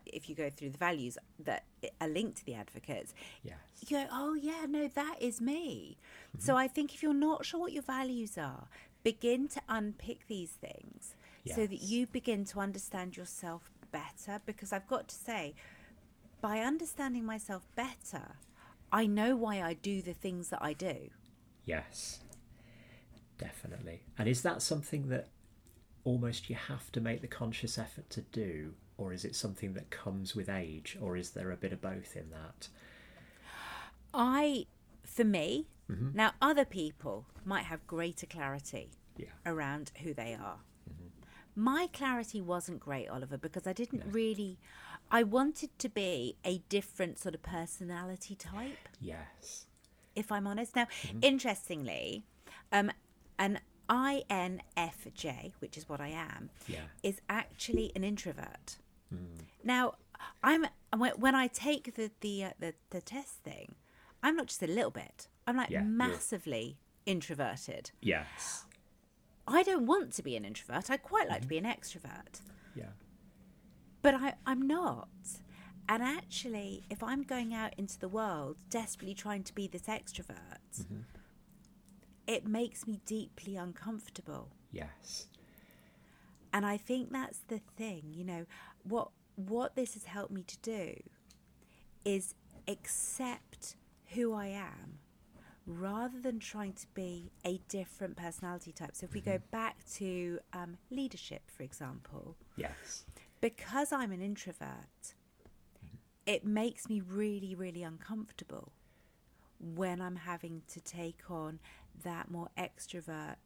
if 0.07 0.29
you 0.29 0.35
go 0.35 0.51
through 0.51 0.71
the 0.71 0.79
values 0.79 1.17
that 1.45 1.65
are 2.01 2.09
linked 2.09 2.39
to 2.39 2.45
the 2.45 2.55
advocates, 2.55 3.15
Yes. 3.45 3.57
you 3.81 3.97
go, 3.97 4.07
oh 4.11 4.35
yeah, 4.35 4.67
no, 4.69 4.89
that 4.89 5.17
is 5.21 5.41
me. 5.41 5.97
Mm-hmm. 6.37 6.45
So 6.45 6.57
I 6.57 6.67
think 6.67 6.93
if 6.95 7.03
you're 7.05 7.15
not 7.15 7.45
sure 7.47 7.61
what 7.61 7.73
your 7.73 7.85
values 7.85 8.37
are, 8.37 8.67
begin 9.05 9.47
to 9.49 9.61
unpick 9.69 10.27
these 10.27 10.51
things 10.51 11.15
so 11.55 11.65
that 11.65 11.81
you 11.81 12.09
begin 12.09 12.45
to 12.45 12.59
understand 12.59 13.17
yourself 13.17 13.71
better. 13.93 14.41
Because 14.45 14.73
I've 14.73 14.89
got 14.89 15.07
to 15.07 15.15
say, 15.15 15.55
by 16.41 16.59
understanding 16.59 17.25
myself 17.25 17.69
better, 17.77 18.35
I 18.93 19.07
know 19.07 19.37
why 19.37 19.63
I 19.63 19.75
do 19.75 20.03
the 20.03 20.15
things 20.15 20.49
that 20.51 20.63
I 20.63 20.73
do. 20.73 21.11
Yes. 21.65 22.21
Definitely. 23.39 24.03
And 24.19 24.29
is 24.29 24.43
that 24.43 24.63
something 24.63 25.09
that 25.09 25.29
almost 26.05 26.49
you 26.49 26.57
have 26.57 26.91
to 26.93 27.01
make 27.01 27.21
the 27.21 27.27
conscious 27.27 27.79
effort 27.79 28.09
to 28.11 28.21
do? 28.23 28.75
Or 28.99 29.13
is 29.13 29.25
it 29.25 29.37
something 29.37 29.75
that 29.75 29.91
comes 29.91 30.35
with 30.35 30.49
age? 30.49 30.97
Or 31.01 31.17
is 31.17 31.31
there 31.31 31.51
a 31.51 31.57
bit 31.57 31.73
of 31.73 31.83
both 31.83 32.17
in 32.17 32.31
that? 32.31 32.69
I, 34.15 34.67
for 35.05 35.25
me, 35.25 35.67
mm-hmm. 35.91 36.11
Now, 36.15 36.33
other 36.41 36.65
people 36.65 37.27
might 37.45 37.65
have 37.65 37.87
greater 37.87 38.27
clarity 38.27 38.91
Yeah. 39.19 39.27
around 39.45 39.93
who 40.03 40.15
they 40.15 40.33
are. 40.33 40.59
Mm-hmm. 40.91 41.09
My 41.55 41.89
clarity 41.93 42.41
wasn't 42.41 42.81
great, 42.81 43.09
Oliver, 43.09 43.37
because 43.37 43.67
I 43.67 43.73
didn't 43.75 44.05
really. 44.11 44.59
I 45.11 45.23
wanted 45.23 45.71
to 45.79 45.89
be 45.89 46.37
a 46.45 46.59
different 46.69 47.19
sort 47.19 47.35
of 47.35 47.43
personality 47.43 48.35
type, 48.35 48.89
Yes. 49.01 49.67
if 50.15 50.33
I'm 50.33 50.47
honest. 50.47 50.75
Now, 50.75 50.89
interestingly, 51.23 52.25
um, 52.73 52.91
an 53.39 53.61
INFJ, 53.89 55.53
which 55.61 55.77
is 55.77 55.89
what 55.89 56.01
I 56.01 56.09
am, 56.09 56.51
Yeah. 56.67 56.87
is 57.03 57.21
actually 57.29 57.93
an 57.95 58.05
introvert. 58.05 58.79
Now, 59.63 59.95
I'm 60.43 60.67
when 61.19 61.35
I 61.35 61.47
take 61.47 61.95
the 61.95 62.11
the, 62.21 62.45
uh, 62.45 62.51
the 62.59 62.75
the 62.91 63.01
test 63.01 63.35
thing, 63.45 63.77
I'm 64.23 64.35
not 64.37 64.47
just 64.49 64.63
a 64.63 64.67
little 64.67 64.91
bit. 64.91 65.29
I'm 65.47 65.57
like 65.57 65.71
Yeah, 65.71 65.83
massively 65.83 66.79
introverted. 67.05 67.91
Yes. 68.01 68.65
I 69.47 69.63
don't 69.63 69.87
want 69.87 70.13
to 70.15 70.23
be 70.23 70.35
an 70.37 70.45
introvert. 70.45 70.91
I 70.91 70.97
quite 70.97 71.29
like 71.29 71.43
to 71.43 71.47
be 71.49 71.59
an 71.59 71.65
extrovert, 71.65 72.41
Yeah. 72.75 72.91
But 74.07 74.15
I, 74.15 74.35
I'm 74.47 74.63
not. 74.63 75.09
And 75.89 76.01
actually, 76.01 76.85
if 76.89 77.03
I'm 77.03 77.25
going 77.25 77.53
out 77.53 77.75
into 77.77 77.99
the 77.99 78.09
world 78.09 78.57
desperately 78.71 79.15
trying 79.15 79.43
to 79.43 79.53
be 79.53 79.67
this 79.67 79.89
extrovert, 79.89 80.87
it 82.29 82.47
makes 82.47 82.87
me 82.87 83.01
deeply 83.05 83.57
uncomfortable. 83.57 84.53
Yes. 84.71 85.27
And 86.53 86.65
I 86.65 86.77
think 86.77 87.11
that's 87.11 87.41
the 87.49 87.61
thing, 87.77 88.13
you 88.13 88.25
know, 88.25 88.47
what 88.85 89.09
what 89.35 89.75
this 89.75 89.95
has 89.95 90.05
helped 90.05 90.31
me 90.31 90.45
to 90.45 90.59
do 90.59 90.95
is 92.05 92.35
accept 92.69 93.75
who 94.15 94.33
I 94.33 94.47
am 94.47 95.01
rather 95.67 96.21
than 96.21 96.39
trying 96.39 96.75
to 96.75 96.87
be 96.95 97.33
a 97.45 97.61
different 97.69 98.17
personality 98.17 98.71
type. 98.71 98.95
So 98.95 99.05
if 99.05 99.15
we 99.15 99.21
go 99.21 99.41
back 99.51 99.79
to 99.97 100.39
um, 100.53 100.79
leadership, 100.91 101.43
for 101.51 101.65
example, 101.65 102.37
Yes. 102.57 103.05
Because 103.51 103.93
I'm 103.93 104.11
an 104.11 104.21
introvert, 104.21 105.15
it 106.27 106.45
makes 106.45 106.89
me 106.89 107.01
really, 107.01 107.55
really 107.55 107.85
uncomfortable 107.85 108.73
when 109.61 110.01
I'm 110.01 110.17
having 110.17 110.63
to 110.73 110.81
take 110.81 111.31
on 111.31 111.61
that 112.03 112.29
more 112.29 112.49
extrovert 112.59 113.37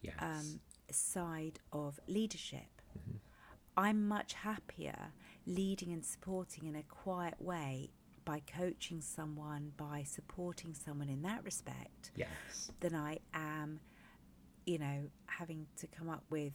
Yes. 0.00 0.14
um, 0.20 0.60
side 0.90 1.60
of 1.70 2.00
leadership. 2.08 2.80
I'm 3.76 4.08
much 4.08 4.32
happier 4.32 5.12
leading 5.46 5.92
and 5.92 6.02
supporting 6.04 6.66
in 6.66 6.74
a 6.74 6.82
quiet 6.82 7.34
way 7.38 7.90
by 8.24 8.40
coaching 8.40 9.02
someone, 9.02 9.72
by 9.76 10.02
supporting 10.02 10.72
someone 10.74 11.10
in 11.10 11.20
that 11.22 11.44
respect, 11.44 12.10
Yes. 12.16 12.70
than 12.80 12.94
I 12.94 13.18
am, 13.34 13.80
you 14.64 14.78
know, 14.78 15.10
having 15.26 15.66
to 15.76 15.86
come 15.86 16.08
up 16.08 16.24
with, 16.30 16.54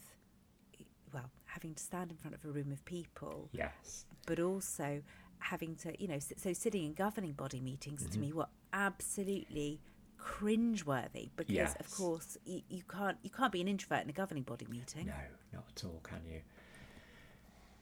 well, 1.14 1.30
having 1.58 1.74
to 1.74 1.84
stand 1.84 2.12
in 2.12 2.18
front 2.18 2.36
of 2.36 2.46
a 2.46 2.50
room 2.50 2.72
of 2.72 2.86
people, 2.86 3.50
Yes. 3.52 4.06
but 4.28 4.40
also 4.40 5.02
having 5.40 5.76
to, 5.76 6.00
you 6.00 6.08
know, 6.08 6.20
so 6.20 6.54
sitting 6.54 6.84
in 6.86 6.94
governing 6.94 7.32
body 7.34 7.60
meetings 7.60 8.04
Mm-hmm. 8.04 8.12
to 8.12 8.20
me 8.20 8.32
were 8.32 8.46
absolutely 8.74 9.80
cringeworthy 10.22 11.32
because, 11.36 11.74
of 11.80 11.90
course, 11.90 12.38
you, 12.46 12.62
you 12.70 12.84
can't 12.88 13.18
you 13.24 13.32
can't 13.32 13.52
be 13.52 13.62
an 13.62 13.68
introvert 13.68 14.04
in 14.04 14.10
a 14.10 14.14
governing 14.14 14.44
body 14.44 14.68
meeting 14.70 15.08
No, 15.08 15.14
not 15.54 15.66
at 15.76 15.84
all, 15.84 16.00
can 16.04 16.22
you? 16.32 16.42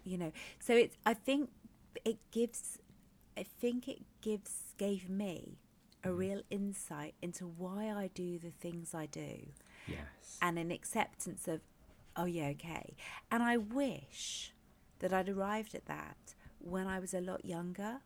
you 0.08 0.20
know 0.20 0.32
so 0.60 0.72
it's 0.76 0.96
i 1.08 1.16
think 1.16 1.50
it 2.06 2.18
gives 2.32 2.78
i 3.36 3.42
think 3.42 3.88
it 3.88 4.04
gives 4.22 4.52
gave 4.78 5.10
me 5.10 5.58
a 6.04 6.10
Mm. 6.10 6.18
real 6.20 6.42
insight 6.52 7.16
into 7.24 7.46
why 7.48 7.90
i 7.90 8.08
do 8.14 8.38
the 8.38 8.52
things 8.52 8.94
i 8.94 9.08
do 9.08 9.48
Yes. 9.88 10.38
and 10.44 10.60
an 10.60 10.70
acceptance 10.70 11.48
of 11.48 11.62
oh 12.18 12.26
yeah 12.26 12.48
okay 12.48 12.96
and 13.32 13.44
i 13.44 13.58
wish 13.58 14.54
that 15.00 15.12
i'd 15.14 15.30
arrived 15.30 15.76
at 15.76 15.86
that 15.86 16.36
when 16.60 16.88
i 16.88 17.00
was 17.00 17.14
a 17.14 17.22
lot 17.22 17.44
younger 17.46 17.98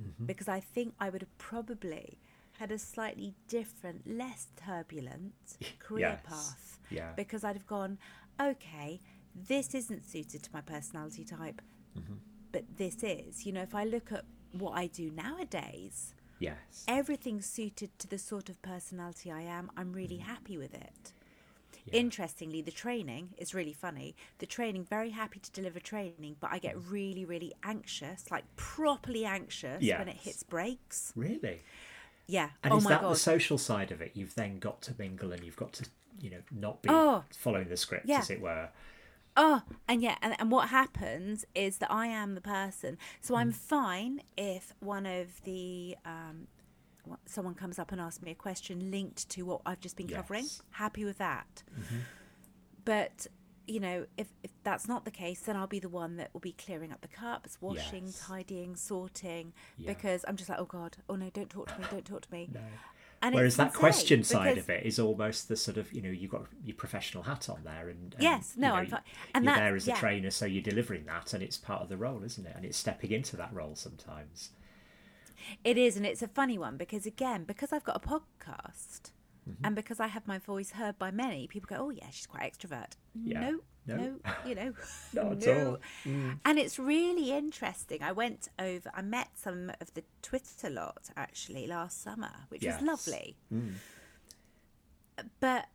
Mm-hmm. 0.00 0.24
because 0.26 0.48
i 0.48 0.58
think 0.58 0.94
i 0.98 1.10
would 1.10 1.20
have 1.20 1.38
probably 1.38 2.18
had 2.58 2.72
a 2.72 2.78
slightly 2.78 3.34
different 3.46 4.06
less 4.06 4.48
turbulent 4.56 5.34
career 5.78 6.18
Yes. 6.22 6.24
path 6.24 6.78
Yeah. 6.90 7.12
because 7.16 7.44
I'd 7.44 7.56
have 7.56 7.66
gone, 7.66 7.98
okay, 8.40 9.00
this 9.34 9.74
isn't 9.74 10.04
suited 10.04 10.42
to 10.44 10.50
my 10.52 10.60
personality 10.60 11.24
type, 11.24 11.60
Mm-hmm. 11.98 12.14
but 12.52 12.64
this 12.76 13.02
is. 13.02 13.46
You 13.46 13.52
know, 13.52 13.62
if 13.62 13.74
I 13.74 13.84
look 13.84 14.12
at 14.12 14.24
what 14.52 14.72
I 14.72 14.86
do 14.86 15.10
nowadays, 15.10 16.14
Yes. 16.38 16.84
everything's 16.86 17.46
suited 17.46 17.98
to 18.00 18.06
the 18.08 18.18
sort 18.18 18.48
of 18.48 18.60
personality 18.62 19.30
I 19.32 19.42
am. 19.42 19.70
I'm 19.76 19.92
really 19.92 20.18
Mm-hmm. 20.18 20.30
happy 20.30 20.58
with 20.58 20.74
it. 20.74 21.12
Yeah. 21.86 21.98
Interestingly, 22.00 22.62
the 22.62 22.70
training 22.70 23.30
is 23.38 23.54
really 23.54 23.72
funny. 23.72 24.14
The 24.38 24.46
training, 24.46 24.84
very 24.84 25.10
happy 25.10 25.40
to 25.40 25.50
deliver 25.50 25.80
training, 25.80 26.36
but 26.40 26.50
I 26.52 26.58
get 26.58 26.76
really, 26.88 27.24
really 27.24 27.52
anxious, 27.64 28.30
like 28.30 28.44
properly 28.56 29.24
anxious 29.24 29.82
when 29.82 30.08
it 30.08 30.16
hits 30.16 30.42
breaks. 30.44 31.12
Really? 31.16 31.60
Yeah. 32.28 32.50
And 32.62 32.72
oh 32.72 32.76
is 32.76 32.84
that 32.84 33.00
god. 33.02 33.10
the 33.12 33.16
social 33.16 33.58
side 33.58 33.90
of 33.90 34.00
it? 34.00 34.12
You've 34.14 34.34
then 34.36 34.58
got 34.58 34.80
to 34.82 34.94
mingle 34.96 35.32
and 35.32 35.42
you've 35.42 35.56
got 35.56 35.72
to, 35.74 35.86
you 36.20 36.30
know, 36.30 36.42
not 36.52 36.82
be 36.82 36.88
Oh. 36.90 37.24
following 37.36 37.68
the 37.68 37.76
script, 37.76 38.06
Yeah. 38.06 38.18
as 38.20 38.30
it 38.30 38.40
were. 38.40 38.68
Oh, 39.36 39.62
and 39.88 40.02
yeah, 40.02 40.16
and, 40.22 40.36
and 40.38 40.50
what 40.50 40.68
happens 40.68 41.46
is 41.54 41.78
that 41.78 41.90
I 41.90 42.06
am 42.06 42.34
the 42.34 42.40
person. 42.40 42.98
So 43.20 43.34
Mm. 43.34 43.38
I'm 43.38 43.52
fine 43.52 44.22
if 44.36 44.74
one 44.80 45.06
of 45.06 45.42
the 45.44 45.96
um, 46.04 46.46
someone 47.26 47.54
comes 47.54 47.78
up 47.78 47.92
and 47.92 48.00
asks 48.00 48.22
me 48.22 48.30
a 48.30 48.34
question 48.34 48.90
linked 48.90 49.28
to 49.30 49.42
what 49.42 49.60
I've 49.66 49.80
just 49.80 49.96
been 49.96 50.08
covering. 50.08 50.44
Yes. 50.44 50.56
Mm-hmm. 50.58 50.82
Happy 50.82 51.04
with 51.04 51.18
that. 51.18 51.62
But 52.84 53.26
you 53.68 53.78
know, 53.78 54.06
if 54.18 54.26
if 54.42 54.50
that's 54.64 54.88
not 54.88 55.04
the 55.04 55.10
case, 55.10 55.40
then 55.40 55.56
I'll 55.56 55.66
be 55.68 55.78
the 55.78 55.88
one 55.88 56.16
that 56.16 56.30
will 56.32 56.40
be 56.40 56.52
clearing 56.52 56.92
up 56.92 57.00
the 57.00 57.08
cups, 57.08 57.58
washing, 57.60 58.06
Yes. 58.06 58.18
tidying, 58.26 58.74
sorting, 58.76 59.52
Yeah. 59.78 59.92
because 59.92 60.24
I'm 60.26 60.36
just 60.36 60.48
like, 60.50 60.58
oh 60.58 60.64
god, 60.64 60.96
oh 61.08 61.14
no, 61.14 61.30
don't 61.30 61.48
talk 61.48 61.68
to 61.72 61.78
me, 61.80 61.86
don't 61.90 62.04
talk 62.04 62.22
to 62.22 62.32
me. 62.32 62.50
No. 62.52 62.60
And 63.24 63.36
Whereas 63.36 63.54
that 63.58 63.72
question 63.72 64.24
side 64.24 64.58
of 64.58 64.68
it 64.68 64.84
is 64.84 64.98
almost 64.98 65.46
the 65.46 65.54
sort 65.56 65.76
of 65.76 65.92
you 65.92 66.02
know 66.02 66.10
you've 66.10 66.32
got 66.32 66.46
your 66.64 66.74
professional 66.74 67.22
hat 67.22 67.48
on 67.48 67.62
there 67.62 67.88
and, 67.88 68.14
and 68.14 68.22
Yes, 68.22 68.54
no, 68.56 68.66
you 68.66 68.72
know, 68.72 68.78
I'm 68.80 68.86
fi- 68.86 69.00
and 69.32 69.44
you're 69.44 69.54
that- 69.54 69.60
there 69.60 69.76
as 69.76 69.86
a 69.86 69.90
yeah. 69.90 69.96
trainer 69.96 70.30
so 70.32 70.44
you're 70.44 70.60
delivering 70.60 71.04
that 71.06 71.32
and 71.32 71.40
it's 71.40 71.56
part 71.56 71.82
of 71.82 71.88
the 71.88 71.96
role 71.96 72.24
isn't 72.24 72.44
it 72.44 72.52
and 72.56 72.64
it's 72.64 72.76
stepping 72.76 73.12
into 73.12 73.36
that 73.36 73.52
role 73.54 73.76
sometimes 73.76 74.50
It 75.64 75.76
is, 75.78 75.96
and 75.96 76.04
it's 76.06 76.22
a 76.22 76.28
funny 76.28 76.58
one 76.58 76.76
because 76.76 77.06
again, 77.06 77.44
because 77.44 77.72
I've 77.72 77.84
got 77.84 77.96
a 77.96 78.08
podcast 78.08 79.10
Mm-hmm. 79.50 79.66
and 79.66 79.74
because 79.74 79.98
I 79.98 80.06
have 80.06 80.24
my 80.28 80.38
voice 80.38 80.70
heard 80.70 81.00
by 81.00 81.10
many, 81.10 81.48
people 81.48 81.66
go, 81.68 81.86
"Oh 81.86 81.90
yeah, 81.90 82.06
she's 82.12 82.28
quite 82.28 82.44
extrovert." 82.52 82.92
Yeah. 83.24 83.40
No, 83.40 83.60
No. 83.88 83.96
no, 83.96 84.14
you 84.46 84.54
know, 84.54 84.72
Not 85.12 85.32
at 85.32 85.46
no. 85.46 85.66
all. 85.70 85.78
Mm. 86.04 86.38
And 86.44 86.58
it's 86.60 86.78
really 86.78 87.32
interesting. 87.32 88.04
I 88.04 88.12
went 88.12 88.46
over, 88.60 88.88
I 88.94 89.02
met 89.02 89.30
some 89.34 89.72
of 89.80 89.92
the 89.94 90.04
Twitter 90.22 90.70
lot 90.70 91.10
actually 91.16 91.66
last 91.66 92.00
summer, 92.04 92.30
which 92.50 92.62
Yes. 92.62 92.80
was 92.80 92.86
lovely. 92.86 93.36
Mm. 93.52 93.72
But 95.40 95.66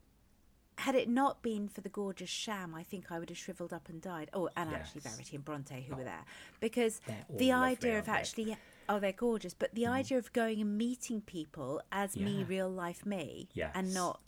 had 0.78 0.96
it 0.96 1.10
not 1.10 1.42
been 1.42 1.68
for 1.68 1.82
the 1.82 1.90
gorgeous 1.90 2.30
Sham, 2.30 2.74
I 2.76 2.84
think 2.84 3.12
I 3.12 3.20
would 3.20 3.30
have 3.30 3.38
shriveled 3.38 3.74
up 3.74 3.90
and 3.90 4.02
died. 4.02 4.30
Oh, 4.34 4.48
and 4.56 4.74
actually 4.74 5.02
Verity 5.02 5.36
and 5.36 5.44
Bronte 5.44 5.82
who 5.90 5.96
were 5.96 6.04
there, 6.04 6.24
because 6.60 7.02
the 7.30 7.52
idea 7.52 8.00
of 8.00 8.08
actually, 8.08 8.56
oh, 8.90 9.00
they're 9.00 9.12
gorgeous. 9.12 9.54
But 9.54 9.74
the 9.74 9.84
mm. 9.84 9.92
idea 9.92 10.18
of 10.18 10.32
going 10.34 10.62
and 10.62 10.78
meeting 10.78 11.22
people 11.22 11.82
as 11.92 12.16
me, 12.16 12.44
real 12.44 12.70
life 12.70 13.06
me, 13.06 13.50
and 13.74 13.94
not, 13.94 14.22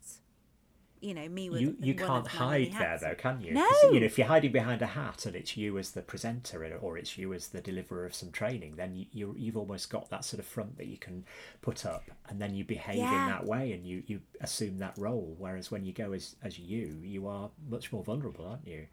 you 1.01 1.13
know, 1.13 1.29
me 1.29 1.49
with 1.49 1.61
you 1.61 1.77
you 1.79 1.95
can't 1.95 2.27
hide 2.27 2.73
there 2.73 2.97
though 3.01 3.15
can 3.15 3.39
you 3.39 3.53
No. 3.53 3.65
you 3.83 4.01
know 4.01 4.05
if 4.05 4.17
you're 4.17 4.27
hiding 4.27 4.51
behind 4.51 4.81
a 4.81 4.85
hat 4.85 5.25
and 5.25 5.33
it's 5.33 5.55
you 5.55 5.77
as 5.77 5.91
the 5.91 6.01
presenter 6.01 6.77
or 6.81 6.97
it's 6.97 7.17
you 7.17 7.33
as 7.33 7.47
the 7.47 7.61
deliverer 7.61 8.05
of 8.05 8.13
some 8.13 8.31
training 8.31 8.73
then 8.75 8.95
you, 8.97 9.05
you 9.13 9.35
you've 9.37 9.55
almost 9.55 9.89
got 9.89 10.09
that 10.09 10.25
sort 10.25 10.41
of 10.41 10.45
front 10.45 10.77
that 10.77 10.87
you 10.87 10.97
can 10.97 11.23
put 11.61 11.85
up 11.85 12.03
and 12.27 12.41
then 12.41 12.53
you 12.53 12.65
behave 12.65 12.97
Yeah. 12.97 13.23
in 13.23 13.29
that 13.29 13.45
way 13.45 13.71
and 13.71 13.85
you 13.85 14.03
you 14.07 14.19
assume 14.41 14.77
that 14.79 14.97
role 14.97 15.35
whereas 15.37 15.71
when 15.71 15.85
you 15.85 15.93
go 15.93 16.11
as 16.11 16.35
as 16.43 16.59
you 16.59 16.99
you 17.01 17.27
are 17.27 17.49
much 17.69 17.93
more 17.93 18.03
vulnerable 18.03 18.45
aren't 18.45 18.67
you 18.67 18.87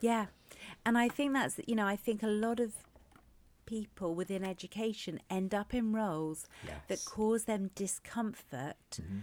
Yeah. 0.00 0.26
And 0.84 0.98
I 0.98 1.08
think 1.08 1.32
that's, 1.34 1.60
you 1.66 1.74
know, 1.76 1.86
I 1.86 1.96
think 1.96 2.22
a 2.22 2.26
lot 2.26 2.58
of 2.60 2.72
people 3.66 4.14
within 4.14 4.44
education 4.44 5.20
end 5.30 5.54
up 5.54 5.74
in 5.74 5.92
roles 5.92 6.46
that 6.88 7.04
cause 7.04 7.44
them 7.44 7.70
discomfort. 7.74 8.76
Mm-hmm. 8.92 9.18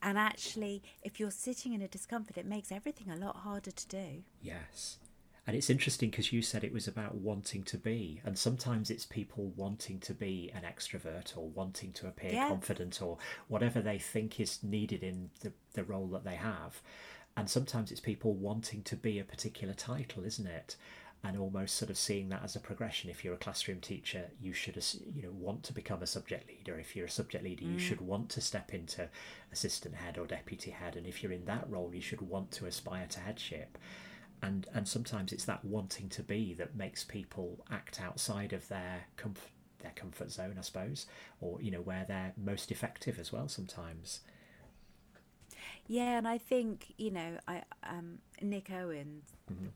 And 0.00 0.16
actually, 0.16 0.82
if 1.02 1.18
you're 1.18 1.30
sitting 1.30 1.72
in 1.72 1.82
a 1.82 1.88
discomfort, 1.88 2.36
it 2.38 2.46
makes 2.46 2.70
everything 2.70 3.10
a 3.10 3.16
lot 3.16 3.36
harder 3.36 3.72
to 3.72 3.88
do. 3.88 4.22
Yes. 4.40 4.98
And 5.46 5.56
it's 5.56 5.70
interesting 5.70 6.10
because 6.10 6.30
you 6.30 6.42
said 6.42 6.62
it 6.62 6.74
was 6.74 6.86
about 6.86 7.14
wanting 7.14 7.62
to 7.64 7.78
be, 7.78 8.20
and 8.22 8.38
sometimes 8.38 8.90
it's 8.90 9.06
people 9.06 9.50
wanting 9.56 9.98
to 10.00 10.12
be 10.12 10.52
an 10.54 10.62
extrovert 10.62 11.36
or 11.38 11.48
wanting 11.48 11.92
to 11.94 12.06
appear 12.06 12.32
Yeah. 12.32 12.48
confident 12.48 13.00
or 13.00 13.16
whatever 13.48 13.80
they 13.80 13.98
think 13.98 14.38
is 14.40 14.62
needed 14.62 15.02
in 15.02 15.30
the, 15.40 15.52
the 15.72 15.84
role 15.84 16.06
that 16.08 16.22
they 16.24 16.36
have. 16.36 16.82
And 17.34 17.48
sometimes 17.48 17.90
it's 17.90 18.00
people 18.00 18.34
wanting 18.34 18.82
to 18.82 18.94
be 18.94 19.18
a 19.18 19.24
particular 19.24 19.72
title, 19.72 20.22
isn't 20.22 20.46
it? 20.46 20.76
And 21.24 21.36
almost 21.36 21.74
sort 21.74 21.90
of 21.90 21.98
seeing 21.98 22.28
that 22.28 22.44
as 22.44 22.54
a 22.54 22.60
progression. 22.60 23.10
If 23.10 23.24
you're 23.24 23.34
a 23.34 23.38
classroom 23.38 23.80
teacher, 23.80 24.26
you 24.40 24.52
should 24.52 24.82
you 25.14 25.22
know 25.22 25.32
want 25.32 25.64
to 25.64 25.72
become 25.72 26.02
a 26.02 26.06
subject 26.06 26.48
leader. 26.48 26.78
If 26.78 26.94
you're 26.94 27.06
a 27.06 27.10
subject 27.10 27.44
leader, 27.44 27.64
you 27.64 27.76
mm. 27.76 27.80
should 27.80 28.00
want 28.00 28.28
to 28.30 28.40
step 28.40 28.72
into 28.72 29.08
assistant 29.52 29.96
head 29.96 30.16
or 30.16 30.26
deputy 30.26 30.70
head, 30.70 30.96
and 30.96 31.06
if 31.06 31.22
you're 31.22 31.32
in 31.32 31.46
that 31.46 31.68
role, 31.68 31.90
you 31.92 32.00
should 32.00 32.22
want 32.22 32.50
to 32.52 32.66
aspire 32.66 33.06
to 33.10 33.20
headship. 33.20 33.78
And 34.42 34.66
and 34.72 34.86
sometimes 34.86 35.32
it's 35.32 35.44
that 35.46 35.64
wanting 35.64 36.08
to 36.10 36.22
be 36.22 36.54
that 36.54 36.76
makes 36.76 37.02
people 37.02 37.64
act 37.70 38.00
outside 38.00 38.52
of 38.52 38.68
their 38.68 39.06
comfort 39.16 39.50
their 39.80 39.92
comfort 39.94 40.30
zone, 40.30 40.56
I 40.58 40.62
suppose, 40.62 41.06
or 41.40 41.60
you 41.60 41.70
know 41.70 41.80
where 41.80 42.04
they're 42.06 42.32
most 42.36 42.70
effective 42.70 43.18
as 43.18 43.32
well. 43.32 43.48
Sometimes. 43.48 44.20
Yeah, 45.90 46.18
and 46.18 46.28
I 46.28 46.36
think 46.38 46.92
you 46.98 47.10
know, 47.10 47.38
I 47.48 47.62
um, 47.82 48.18
Nick 48.42 48.70
Owen 48.70 49.22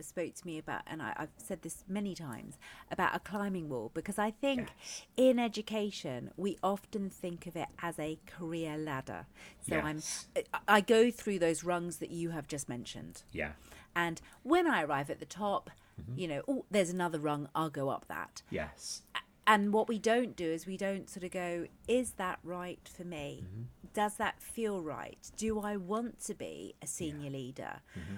spoke 0.00 0.34
to 0.34 0.46
me 0.46 0.58
about, 0.58 0.82
and 0.86 1.00
I, 1.00 1.14
I've 1.16 1.30
said 1.38 1.62
this 1.62 1.84
many 1.88 2.14
times 2.14 2.58
about 2.90 3.16
a 3.16 3.18
climbing 3.18 3.68
wall 3.70 3.90
because 3.94 4.18
I 4.18 4.30
think 4.30 4.68
Yes. 4.78 5.02
in 5.16 5.38
education 5.38 6.30
we 6.36 6.58
often 6.62 7.08
think 7.08 7.46
of 7.46 7.56
it 7.56 7.68
as 7.82 7.98
a 7.98 8.18
career 8.26 8.76
ladder. 8.76 9.24
So 9.66 9.76
Yes. 9.76 10.26
I'm, 10.36 10.42
I- 10.68 10.76
I 10.76 10.80
go 10.82 11.10
through 11.10 11.38
those 11.38 11.64
rungs 11.64 11.96
that 11.96 12.10
you 12.10 12.30
have 12.30 12.46
just 12.46 12.68
mentioned, 12.68 13.22
Yeah. 13.32 13.52
and 13.96 14.20
when 14.42 14.66
I 14.66 14.82
arrive 14.82 15.08
at 15.08 15.18
the 15.18 15.26
top, 15.26 15.70
you 16.16 16.26
know, 16.28 16.42
oh, 16.48 16.64
there's 16.70 16.90
another 16.90 17.18
rung, 17.18 17.48
I'll 17.54 17.70
go 17.70 17.88
up 17.88 18.06
that. 18.08 18.42
Yes. 18.50 19.02
And 19.46 19.72
what 19.72 19.88
we 19.88 19.98
don't 19.98 20.36
do 20.36 20.44
is 20.44 20.66
we 20.66 20.76
don't 20.76 21.10
sort 21.10 21.24
of 21.24 21.30
go, 21.32 21.66
is 21.88 22.12
that 22.12 22.38
right 22.44 22.88
for 22.96 23.04
me? 23.04 23.44
Mm-hmm. 23.44 23.62
Does 23.92 24.14
that 24.16 24.40
feel 24.40 24.80
right? 24.82 25.18
Do 25.36 25.60
I 25.60 25.76
want 25.76 26.20
to 26.26 26.34
be 26.34 26.74
a 26.80 26.86
senior 26.86 27.30
leader? 27.30 27.80
Mm-hmm. 27.98 28.16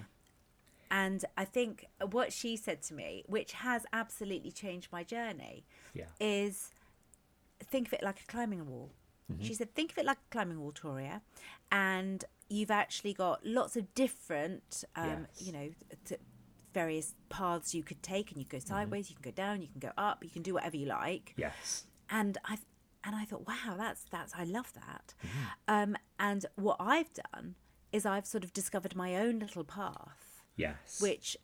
And 0.91 1.25
I 1.35 1.45
think 1.45 1.87
what 2.11 2.31
she 2.31 2.55
said 2.55 2.81
to 2.83 2.93
me, 2.93 3.23
which 3.27 3.53
has 3.53 3.85
absolutely 3.91 4.51
changed 4.51 4.89
my 4.91 5.03
journey, 5.03 5.65
Yeah. 5.93 6.05
is 6.19 6.69
think 7.59 7.87
of 7.87 7.93
it 7.93 8.03
like 8.03 8.21
a 8.21 8.25
climbing 8.31 8.67
wall. 8.69 8.91
Mm-hmm. 9.31 9.43
She 9.43 9.55
said, 9.55 9.73
think 9.73 9.91
of 9.91 9.97
it 9.97 10.05
like 10.05 10.17
a 10.17 10.31
climbing 10.31 10.59
wall, 10.59 10.71
Toria, 10.73 11.21
and 11.71 12.23
you've 12.49 12.69
actually 12.71 13.13
got 13.13 13.43
lots 13.43 13.75
of 13.75 13.93
different, 13.95 14.83
um, 14.95 15.25
Yes. 15.33 15.41
you 15.47 15.51
know, 15.51 15.69
t- 16.05 16.17
various 16.75 17.15
paths 17.29 17.73
you 17.73 17.81
could 17.89 18.01
take, 18.03 18.27
and 18.31 18.39
you 18.39 18.45
go 18.55 18.59
sideways, 18.59 19.09
you 19.09 19.15
can 19.15 19.23
go 19.31 19.35
down, 19.43 19.61
you 19.63 19.67
can 19.73 19.79
go 19.79 19.91
up, 19.97 20.23
you 20.23 20.29
can 20.29 20.43
do 20.43 20.53
whatever 20.53 20.77
you 20.77 20.85
like 20.85 21.33
Yes. 21.37 21.85
and 22.09 22.37
I 22.45 22.55
and 23.03 23.15
I 23.15 23.23
thought, 23.25 23.47
wow, 23.47 23.75
that's 23.77 24.03
that's 24.15 24.33
I 24.35 24.43
love 24.43 24.71
that. 24.73 25.13
Um, 25.67 25.95
and 26.19 26.45
what 26.55 26.77
I've 26.79 27.11
done 27.13 27.55
is 27.91 28.05
I've 28.05 28.25
sort 28.27 28.43
of 28.43 28.51
discovered 28.51 28.95
my 28.95 29.15
own 29.15 29.39
little 29.39 29.63
path, 29.63 30.43
Yes. 30.55 30.99
which 31.01 31.37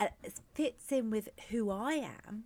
uh, 0.00 0.08
fits 0.54 0.92
in 0.92 1.10
with 1.10 1.28
who 1.50 1.70
I 1.70 1.94
am, 2.26 2.44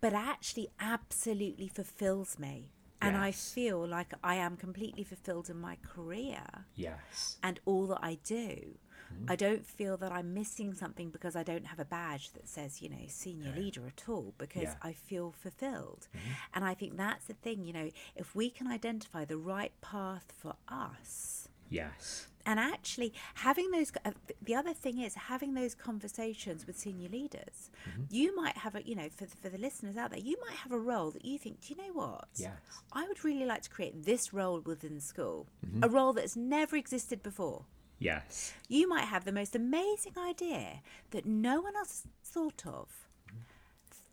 but 0.00 0.12
actually 0.14 0.68
absolutely 0.80 1.68
fulfills 1.68 2.38
me. 2.38 2.70
And 3.02 3.16
I 3.16 3.30
feel 3.30 3.86
like 3.86 4.12
I 4.24 4.36
am 4.36 4.56
completely 4.56 5.04
fulfilled 5.04 5.48
in 5.50 5.58
my 5.60 5.76
career 5.94 6.46
Yes. 6.74 7.36
and 7.42 7.60
all 7.64 7.86
that 7.88 8.00
I 8.02 8.18
do. 8.24 8.78
Mm-hmm. 9.16 9.32
I 9.32 9.36
don't 9.36 9.66
feel 9.66 9.96
that 9.98 10.12
I'm 10.12 10.34
missing 10.34 10.74
something 10.74 11.10
because 11.10 11.34
I 11.36 11.42
don't 11.42 11.66
have 11.66 11.78
a 11.80 11.84
badge 11.84 12.32
that 12.32 12.48
says, 12.48 12.80
you 12.82 12.88
know, 12.88 13.04
senior 13.08 13.52
leader 13.56 13.82
at 13.86 14.08
all, 14.08 14.34
because 14.38 14.62
Yeah. 14.62 14.74
Mm-hmm. 14.74 14.86
I 14.88 14.92
feel 14.92 15.32
fulfilled. 15.32 16.08
And 16.54 16.64
I 16.64 16.74
think 16.74 16.96
that's 16.96 17.26
the 17.26 17.34
thing, 17.34 17.64
you 17.64 17.72
know, 17.72 17.90
if 18.14 18.34
we 18.34 18.50
can 18.50 18.66
identify 18.66 19.24
the 19.24 19.38
right 19.38 19.72
path 19.80 20.32
for 20.36 20.54
us, 20.68 21.48
Yes. 21.68 22.28
and 22.44 22.60
actually 22.60 23.12
having 23.34 23.72
those, 23.72 23.90
uh, 24.04 24.12
the 24.40 24.54
other 24.54 24.72
thing 24.72 25.00
is 25.00 25.14
having 25.14 25.54
those 25.54 25.74
conversations 25.74 26.64
with 26.64 26.78
senior 26.78 27.08
leaders. 27.08 27.70
Mm-hmm. 27.90 28.02
You 28.10 28.36
might 28.36 28.56
have 28.58 28.76
a, 28.76 28.86
you 28.86 28.94
know, 28.94 29.08
for, 29.08 29.26
for 29.26 29.48
the 29.48 29.58
listeners 29.58 29.96
out 29.96 30.10
there, 30.10 30.20
you 30.20 30.36
might 30.46 30.56
have 30.58 30.70
a 30.70 30.78
role 30.78 31.10
that 31.10 31.24
you 31.24 31.38
think, 31.38 31.60
do 31.62 31.74
you 31.74 31.82
know 31.82 31.92
what? 31.92 32.28
Yes. 32.36 32.52
I 32.92 33.02
would 33.08 33.24
really 33.24 33.46
like 33.46 33.62
to 33.62 33.70
create 33.70 34.04
this 34.04 34.32
role 34.32 34.60
within 34.60 35.00
school, 35.00 35.48
Mm-hmm. 35.66 35.82
a 35.82 35.88
role 35.88 36.12
that's 36.12 36.36
never 36.36 36.76
existed 36.76 37.20
before. 37.22 37.64
Yes. 37.98 38.52
You 38.68 38.88
might 38.88 39.04
have 39.06 39.24
the 39.24 39.32
most 39.32 39.56
amazing 39.56 40.12
idea 40.18 40.80
that 41.10 41.24
no 41.26 41.60
one 41.60 41.76
else 41.76 42.02
has 42.02 42.30
thought 42.30 42.66
of. 42.66 42.88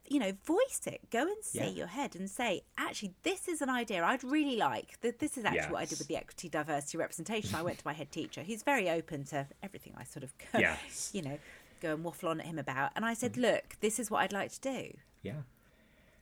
You 0.10 0.20
know, 0.20 0.34
voice 0.46 0.82
it. 0.86 1.02
Go 1.12 1.22
and 1.22 1.44
see 1.44 1.60
Yeah. 1.60 1.68
your 1.70 1.88
head 1.88 2.16
and 2.16 2.30
say, 2.30 2.64
actually, 2.78 3.14
this 3.24 3.48
is 3.48 3.62
an 3.62 3.70
idea 3.70 4.04
I'd 4.04 4.24
really 4.24 4.58
like. 4.58 5.00
That 5.02 5.20
this 5.20 5.38
is 5.38 5.46
actually 5.46 5.72
what 5.74 5.82
I 5.82 5.86
did 5.86 5.98
with 5.98 6.08
the 6.08 6.18
equity, 6.18 6.50
diversity, 6.50 6.98
representation. 6.98 7.56
I 7.56 7.62
went 7.62 7.80
to 7.80 7.88
my 7.88 7.94
head 7.94 8.12
teacher. 8.12 8.42
He's 8.44 8.64
very 8.64 8.90
open 8.90 9.24
to 9.26 9.48
everything 9.64 9.94
I 9.98 10.04
sort 10.04 10.24
of, 10.24 10.34
Yes. 10.54 11.12
you 11.14 11.22
know, 11.22 11.40
go 11.82 11.94
and 11.96 12.04
waffle 12.04 12.30
on 12.30 12.40
at 12.42 12.46
him 12.46 12.60
about. 12.60 12.92
And 12.96 13.06
I 13.06 13.14
Mm. 13.14 13.18
said, 13.18 13.38
look, 13.38 13.78
this 13.80 13.98
is 13.98 14.12
what 14.12 14.20
I'd 14.22 14.34
like 14.34 14.52
to 14.52 14.60
do. 14.60 14.94
Yeah. 15.24 15.42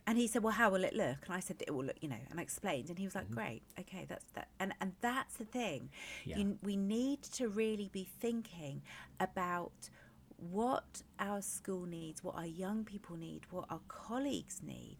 And 0.06 0.18
he 0.18 0.26
said, 0.26 0.42
"Well, 0.42 0.52
how 0.52 0.68
will 0.70 0.84
it 0.84 0.94
look?" 0.94 1.18
And 1.26 1.34
I 1.34 1.40
said, 1.40 1.62
"It 1.66 1.70
will 1.72 1.84
look, 1.84 1.96
you 2.00 2.08
know." 2.08 2.16
And 2.30 2.40
I 2.40 2.42
explained, 2.42 2.88
and 2.90 2.98
he 2.98 3.04
was 3.04 3.14
like, 3.14 3.24
Mm-hmm. 3.26 3.34
"Great, 3.34 3.62
okay, 3.78 4.04
that's 4.08 4.24
that." 4.34 4.48
And 4.58 4.74
and 4.80 4.92
that's 5.00 5.36
the 5.36 5.44
thing. 5.44 5.90
Yeah. 6.24 6.38
You, 6.38 6.58
we 6.62 6.76
need 6.76 7.22
to 7.38 7.48
really 7.48 7.88
be 7.92 8.08
thinking 8.20 8.82
about 9.20 9.90
what 10.36 11.02
our 11.20 11.40
school 11.40 11.86
needs, 11.86 12.24
what 12.24 12.34
our 12.34 12.46
young 12.46 12.84
people 12.84 13.16
need, 13.16 13.42
what 13.50 13.66
our 13.70 13.80
colleagues 13.86 14.60
need, 14.62 14.98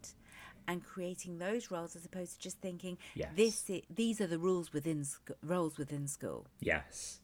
and 0.69 0.81
creating 0.83 1.37
those 1.37 1.69
roles 1.69 1.95
as 1.97 2.05
opposed 2.05 2.35
to 2.37 2.39
just 2.39 2.59
thinking, 2.61 2.97
Yes. 3.13 3.31
"This, 3.35 3.69
i- 3.69 3.83
these 3.89 4.21
are 4.21 4.27
the 4.27 4.39
rules 4.39 4.71
within 4.71 5.03
sc- 5.03 5.31
roles 5.43 5.77
within 5.77 6.07
school." 6.07 6.47
Yes. 6.61 7.19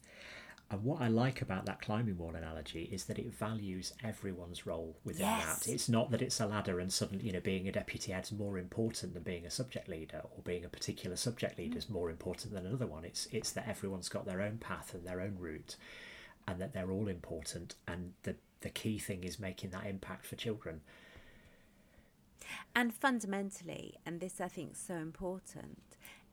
And 0.72 0.84
what 0.84 1.02
I 1.02 1.08
like 1.08 1.42
about 1.42 1.66
that 1.66 1.82
climbing 1.82 2.18
wall 2.18 2.36
analogy 2.36 2.84
is 2.92 3.06
that 3.06 3.18
it 3.18 3.34
values 3.34 3.92
everyone's 4.04 4.68
role 4.68 5.00
within 5.04 5.26
Yes. 5.26 5.66
that. 5.66 5.72
It's 5.72 5.90
not 5.90 6.12
that 6.12 6.22
it's 6.22 6.40
a 6.40 6.46
ladder 6.46 6.80
and 6.80 6.94
suddenly, 6.94 7.26
you 7.26 7.32
know, 7.32 7.40
being 7.40 7.68
a 7.68 7.72
deputy 7.72 8.12
head's 8.12 8.32
more 8.32 8.58
important 8.60 9.16
than 9.16 9.24
being 9.24 9.48
a 9.48 9.50
subject 9.50 9.88
leader 9.88 10.22
or 10.30 10.44
being 10.44 10.64
a 10.64 10.70
particular 10.70 11.16
subject 11.16 11.58
leader 11.58 11.78
is 11.78 11.90
more 11.90 12.12
important 12.12 12.54
than 12.54 12.68
another 12.68 12.86
one. 12.86 13.04
It's 13.04 13.28
it's 13.32 13.52
that 13.54 13.68
everyone's 13.68 14.10
got 14.10 14.26
their 14.26 14.42
own 14.42 14.60
path 14.60 14.94
and 14.94 15.08
their 15.08 15.22
own 15.22 15.38
route 15.40 15.76
and 16.48 16.62
that 16.62 16.74
they're 16.74 16.92
all 16.92 17.08
important 17.08 17.74
and 17.88 18.14
the 18.24 18.36
the 18.62 18.70
key 18.70 19.00
thing 19.00 19.24
is 19.24 19.40
making 19.40 19.72
that 19.72 19.88
impact 19.88 20.26
for 20.28 20.36
children. 20.36 20.82
And 22.76 22.94
fundamentally, 22.94 23.96
and 24.06 24.20
this 24.20 24.40
I 24.40 24.48
think 24.48 24.74
is 24.74 24.78
so 24.80 24.96
important, 24.96 25.82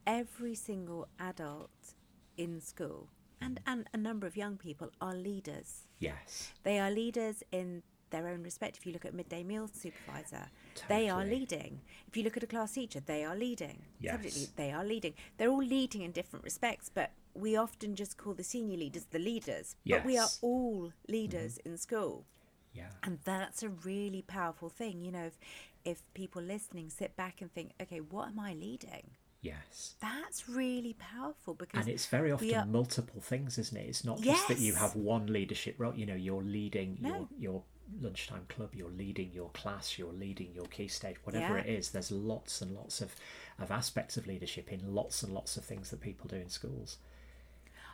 every 0.07 0.55
single 0.55 1.09
adult 1.19 1.95
in 2.37 2.61
school 2.61 3.09
and, 3.41 3.61
and 3.67 3.89
a 3.93 3.97
number 3.97 4.27
of 4.27 4.37
young 4.37 4.57
people 4.57 4.91
are 5.01 5.15
leaders. 5.15 5.83
Yes. 5.99 6.53
They 6.63 6.79
are 6.79 6.91
leaders 6.91 7.43
in 7.53 7.83
their 8.11 8.29
own 8.29 8.43
respect. 8.43 8.77
If 8.77 8.87
you 8.87 8.93
look 8.93 9.05
at 9.05 9.15
midday 9.15 9.43
meal 9.43 9.69
supervisor, 9.73 10.49
they 10.89 11.09
are 11.09 11.25
leading. 11.25 11.81
If 12.09 12.17
you 12.17 12.23
look 12.23 12.37
at 12.37 12.43
a 12.43 12.47
class 12.47 12.73
teacher, 12.73 13.01
they 13.01 13.25
are 13.25 13.35
leading. 13.37 13.83
Yes. 14.01 14.23
lead, 14.23 14.49
they 14.57 14.71
are 14.73 14.85
leading. 14.85 15.15
They're 15.37 15.49
all 15.51 15.65
leading 15.65 16.03
in 16.03 16.13
different 16.13 16.45
respects, 16.45 16.91
but 16.93 17.11
we 17.35 17.57
often 17.57 17.95
just 17.95 18.17
call 18.17 18.35
the 18.35 18.45
senior 18.45 18.77
leaders 18.79 19.07
the 19.11 19.19
leaders. 19.19 19.77
Yes. 19.85 19.99
But 20.01 20.07
we 20.07 20.17
are 20.17 20.23
Yes. 20.23 20.37
Mm-hmm. 20.37 20.47
all 20.47 20.93
leaders 21.09 21.59
in 21.65 21.77
school. 21.79 22.25
Yeah. 22.73 22.89
And 23.03 23.19
that's 23.25 23.63
a 23.63 23.69
really 23.71 24.23
powerful 24.23 24.69
thing. 24.69 25.01
You 25.03 25.13
know, 25.13 25.25
if, 25.25 25.39
if 25.85 26.03
people 26.15 26.43
listening 26.43 26.91
sit 26.91 27.17
back 27.17 27.41
and 27.41 27.53
think, 27.53 27.73
okay, 27.81 28.01
what 28.01 28.29
am 28.29 28.39
I 28.39 28.55
leading? 28.55 29.11
Yes. 29.47 29.95
That's 30.01 30.49
really 30.49 30.95
powerful 30.95 31.55
because 31.55 31.81
And 31.81 31.89
it's 31.95 32.07
very 32.07 32.33
often 32.33 32.55
are, 32.55 32.67
multiple 32.67 33.21
things, 33.21 33.59
isn't 33.59 33.77
it? 33.77 33.87
It's 33.89 34.05
not 34.05 34.21
just 34.21 34.49
that 34.49 34.59
you 34.59 34.75
have 34.75 34.97
one 34.97 35.27
leadership 35.27 35.77
role. 35.79 35.95
You 35.95 36.07
know, 36.07 36.15
you're 36.15 36.43
leading 36.43 36.99
your 37.01 37.13
No. 37.21 37.29
your 37.39 37.63
lunchtime 38.01 38.45
club, 38.49 38.75
you're 38.75 38.91
leading 38.91 39.31
your 39.33 39.51
class, 39.51 39.97
you're 39.99 40.13
leading 40.13 40.53
your 40.53 40.67
key 40.67 40.89
stage, 40.89 41.17
whatever 41.25 41.57
Yeah. 41.57 41.65
it 41.65 41.79
is. 41.79 41.91
There's 41.93 42.11
lots 42.11 42.61
and 42.61 42.75
lots 42.75 43.01
of 43.01 43.15
of 43.59 43.71
aspects 43.71 44.17
of 44.17 44.27
leadership 44.27 44.73
in 44.73 44.95
lots 44.95 45.23
and 45.23 45.33
lots 45.33 45.57
of 45.57 45.65
things 45.65 45.91
that 45.91 46.01
people 46.01 46.27
do 46.29 46.37
in 46.37 46.49
schools. 46.51 46.99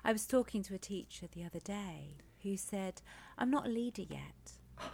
I 0.04 0.12
was 0.12 0.26
talking 0.26 0.62
to 0.64 0.74
a 0.74 0.78
teacher 0.78 1.26
the 1.30 1.44
other 1.44 1.60
day 1.60 2.16
who 2.42 2.56
said, 2.56 3.02
I'm 3.38 3.50
not 3.50 3.66
a 3.66 3.68
leader 3.68 4.02
yet. 4.02 4.52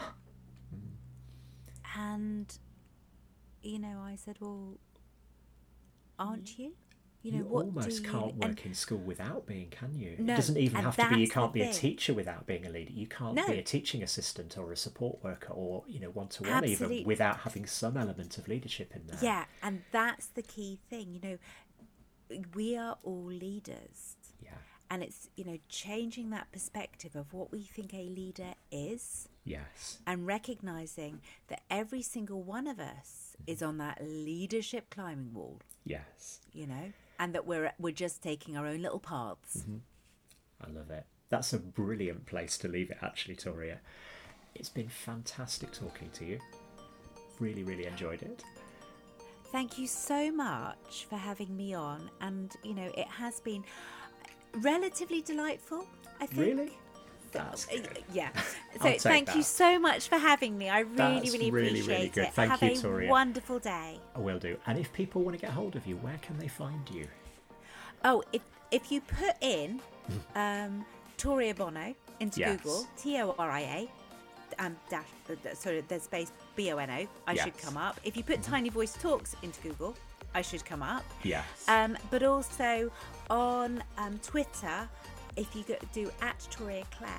Hmm. 0.70 2.00
and, 2.00 2.58
you 3.62 3.78
know, 3.78 4.00
I 4.00 4.16
said, 4.16 4.36
well, 4.40 4.76
aren't 6.18 6.44
mm-hmm. 6.44 6.62
you? 6.62 6.72
You 7.22 7.32
know, 7.32 7.38
You 7.38 7.44
what 7.44 7.64
almost 7.66 8.02
you... 8.02 8.08
can't 8.08 8.34
work 8.36 8.50
and- 8.50 8.60
in 8.66 8.74
school 8.74 8.98
without 8.98 9.46
being, 9.46 9.70
can 9.70 9.94
you? 9.94 10.14
No, 10.18 10.32
it 10.32 10.36
doesn't 10.36 10.56
even 10.56 10.82
have 10.82 10.96
to 10.96 11.08
be. 11.08 11.20
You 11.20 11.28
can't 11.28 11.52
be 11.52 11.62
a 11.62 11.72
teacher 11.72 12.14
without 12.14 12.46
being 12.46 12.64
a 12.64 12.70
leader. 12.70 12.92
You 12.92 13.06
can't 13.08 13.34
No. 13.34 13.46
be 13.46 13.58
a 13.58 13.62
teaching 13.62 14.02
assistant 14.02 14.56
or 14.56 14.70
a 14.72 14.76
support 14.76 15.22
worker 15.24 15.52
or 15.52 15.82
you 15.88 15.98
know 15.98 16.10
one 16.10 16.28
to 16.28 16.44
one 16.44 16.64
even 16.64 17.04
without 17.04 17.38
having 17.40 17.66
some 17.66 17.96
element 17.96 18.38
of 18.38 18.46
leadership 18.46 18.94
in 18.94 19.06
there. 19.08 19.18
Yeah, 19.20 19.44
and 19.62 19.82
that's 19.90 20.26
the 20.26 20.42
key 20.42 20.78
thing. 20.88 21.12
You 21.12 21.20
know, 21.20 22.40
we 22.54 22.76
are 22.76 22.98
all 23.02 23.24
leaders. 23.24 24.16
And 24.90 25.02
it's, 25.02 25.28
you 25.36 25.44
know, 25.44 25.58
changing 25.68 26.30
that 26.30 26.50
perspective 26.50 27.14
of 27.14 27.32
what 27.34 27.52
we 27.52 27.62
think 27.62 27.92
a 27.92 28.08
leader 28.08 28.54
is 28.70 29.28
Yes. 29.44 29.98
and 30.06 30.26
recognizing 30.26 31.20
that 31.48 31.62
every 31.70 32.02
single 32.02 32.42
one 32.42 32.66
of 32.66 32.80
us 32.80 33.36
mm-hmm. 33.36 33.52
is 33.52 33.62
on 33.62 33.78
that 33.78 33.98
leadership 34.02 34.88
climbing 34.90 35.34
wall, 35.34 35.60
Yes. 35.84 36.40
you 36.52 36.66
know, 36.66 36.92
and 37.18 37.34
that 37.34 37.46
we're 37.46 37.72
we're 37.78 37.92
just 37.92 38.22
taking 38.22 38.56
our 38.56 38.66
own 38.66 38.80
little 38.80 38.98
paths. 39.00 39.58
Mm-hmm. 39.58 39.76
I 40.62 40.70
love 40.70 40.90
it. 40.90 41.04
That's 41.28 41.52
a 41.52 41.58
brilliant 41.58 42.24
place 42.26 42.56
to 42.58 42.68
leave 42.68 42.90
it, 42.90 42.98
actually, 43.02 43.36
Toria. 43.36 43.80
it's 44.54 44.70
been 44.70 44.88
fantastic 44.88 45.70
talking 45.72 46.08
to 46.14 46.24
you. 46.24 46.38
Really, 47.38 47.62
really 47.62 47.86
enjoyed 47.86 48.22
it. 48.22 48.42
Thank 49.52 49.78
you 49.78 49.86
so 49.86 50.30
much 50.32 51.06
for 51.08 51.16
having 51.16 51.56
me 51.56 51.74
on. 51.74 52.10
And, 52.20 52.54
you 52.62 52.74
know, 52.74 52.90
it 52.96 53.06
has 53.06 53.40
been 53.40 53.64
relatively 54.56 55.22
delightful, 55.22 55.86
I 56.20 56.26
think. 56.26 56.40
Really? 56.40 56.72
That's 57.32 57.66
Uh, 57.68 57.72
good. 57.76 58.04
Yeah. 58.12 58.30
So 58.80 58.92
thank 58.96 59.34
you 59.34 59.42
so 59.42 59.76
much 59.80 60.08
for 60.08 60.16
having 60.18 60.56
me. 60.56 60.68
I 60.68 60.80
really, 60.80 60.94
That's 60.96 61.32
really 61.32 61.50
really, 61.50 61.68
appreciate 61.80 61.96
really 61.96 62.08
good. 62.10 62.24
it. 62.26 62.32
Thank 62.34 62.50
Have 62.52 62.62
you, 62.62 62.70
a 62.70 62.76
Toria. 62.76 63.10
wonderful 63.10 63.58
day. 63.58 63.98
I 64.14 64.18
will 64.20 64.38
do. 64.38 64.56
And 64.68 64.78
if 64.78 64.92
people 64.92 65.22
want 65.22 65.36
to 65.36 65.40
get 65.40 65.50
hold 65.50 65.74
of 65.74 65.84
you, 65.84 65.96
where 65.96 66.18
can 66.22 66.38
they 66.38 66.46
find 66.46 66.88
you? 66.90 67.08
Oh, 68.04 68.22
if 68.32 68.42
if 68.70 68.92
you 68.92 69.00
put 69.00 69.34
in 69.40 69.80
um, 70.36 70.84
Toria 71.16 71.54
Bono 71.54 71.92
into 72.20 72.38
Yes. 72.40 72.58
Google, 72.60 72.86
T 72.96 73.18
O 73.20 73.34
R 73.36 73.50
I 73.50 73.60
A, 73.60 73.90
um, 74.64 74.76
dash, 74.88 75.06
uh, 75.28 75.54
sorry, 75.54 75.82
there's 75.88 76.02
space 76.02 76.30
B 76.54 76.70
O 76.70 76.78
N 76.78 76.88
O, 76.90 77.06
I 77.26 77.34
should 77.34 77.58
come 77.58 77.76
up. 77.76 77.98
If 78.04 78.16
you 78.16 78.22
put 78.22 78.40
Tiny 78.42 78.68
Voice 78.68 78.92
Talks 78.94 79.34
into 79.42 79.60
Google, 79.62 79.96
I 80.34 80.42
should 80.42 80.64
come 80.64 80.82
up. 80.82 81.04
Yes. 81.22 81.44
Um, 81.68 81.96
but 82.10 82.22
also 82.22 82.90
on 83.30 83.82
um, 83.96 84.18
Twitter, 84.22 84.88
if 85.36 85.54
you 85.54 85.62
go, 85.64 85.76
do 85.92 86.10
at 86.20 86.46
Toria 86.50 86.84
Claire, 86.90 87.10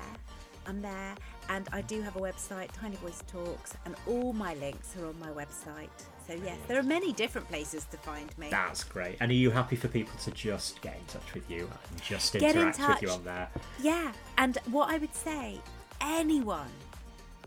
I'm 0.66 0.82
there, 0.82 1.14
and 1.48 1.68
I 1.72 1.80
do 1.82 2.00
have 2.02 2.16
a 2.16 2.20
website, 2.20 2.70
Tiny 2.72 2.96
Voice 2.96 3.22
Talks, 3.26 3.74
and 3.84 3.96
all 4.06 4.32
my 4.32 4.54
links 4.54 4.94
are 4.96 5.06
on 5.06 5.18
my 5.18 5.30
website. 5.30 5.88
So 6.26 6.34
yes, 6.44 6.58
there 6.68 6.78
are 6.78 6.84
many 6.84 7.12
different 7.12 7.48
places 7.48 7.86
to 7.86 7.96
find 7.96 8.36
me. 8.38 8.48
That's 8.50 8.84
great. 8.84 9.16
And 9.20 9.30
are 9.30 9.34
you 9.34 9.50
happy 9.50 9.74
for 9.74 9.88
people 9.88 10.16
to 10.20 10.30
just 10.30 10.80
get 10.80 10.96
in 10.96 11.04
touch 11.06 11.34
with 11.34 11.50
you 11.50 11.68
and 11.90 12.02
just 12.02 12.34
Get 12.34 12.54
in 12.54 12.68
interact 12.68 13.02
with 13.02 13.02
you 13.02 13.10
on 13.10 13.24
there? 13.24 13.48
Yeah, 13.82 14.12
and 14.38 14.58
what 14.70 14.90
I 14.90 14.98
would 14.98 15.14
say, 15.14 15.60
anyone 16.00 16.70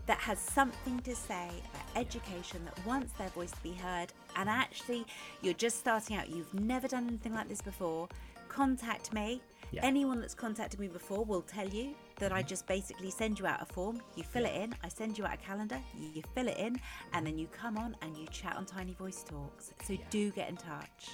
that 0.05 0.19
has 0.19 0.39
something 0.39 0.99
to 1.01 1.15
say 1.15 1.47
about 1.73 2.01
education 2.01 2.63
that 2.65 2.85
wants 2.85 3.13
their 3.13 3.29
voice 3.29 3.51
to 3.51 3.63
be 3.63 3.73
heard, 3.73 4.07
and 4.35 4.49
actually 4.49 5.05
you're 5.41 5.53
just 5.53 5.79
starting 5.79 6.15
out, 6.17 6.29
you've 6.29 6.53
never 6.53 6.87
done 6.87 7.07
anything 7.07 7.33
like 7.33 7.47
this 7.47 7.61
before, 7.61 8.07
contact 8.49 9.13
me. 9.13 9.41
Yeah. 9.71 9.81
Anyone 9.83 10.21
that's 10.21 10.35
contacted 10.35 10.79
me 10.79 10.87
before 10.87 11.25
will 11.25 11.41
tell 11.41 11.67
you 11.67 11.95
that 12.17 12.31
I 12.31 12.39
mm-hmm. 12.39 12.47
just 12.47 12.67
basically 12.67 13.09
send 13.09 13.39
you 13.39 13.47
out 13.47 13.59
a 13.61 13.65
form, 13.65 14.01
you 14.15 14.23
fill 14.23 14.45
it 14.45 14.53
in, 14.53 14.75
I 14.83 14.87
send 14.89 15.17
you 15.17 15.25
out 15.25 15.33
a 15.33 15.37
calendar, 15.37 15.79
you, 15.97 16.09
you 16.13 16.21
fill 16.35 16.47
it 16.47 16.57
in, 16.57 16.79
and 17.13 17.25
then 17.25 17.39
you 17.39 17.47
come 17.47 17.77
on 17.77 17.95
and 18.03 18.15
you 18.15 18.27
chat 18.27 18.55
on 18.55 18.65
Tiny 18.65 18.93
Voice 18.93 19.23
Talks. 19.23 19.73
So 19.83 19.97
do 20.11 20.29
get 20.31 20.49
in 20.49 20.57
touch. 20.57 21.09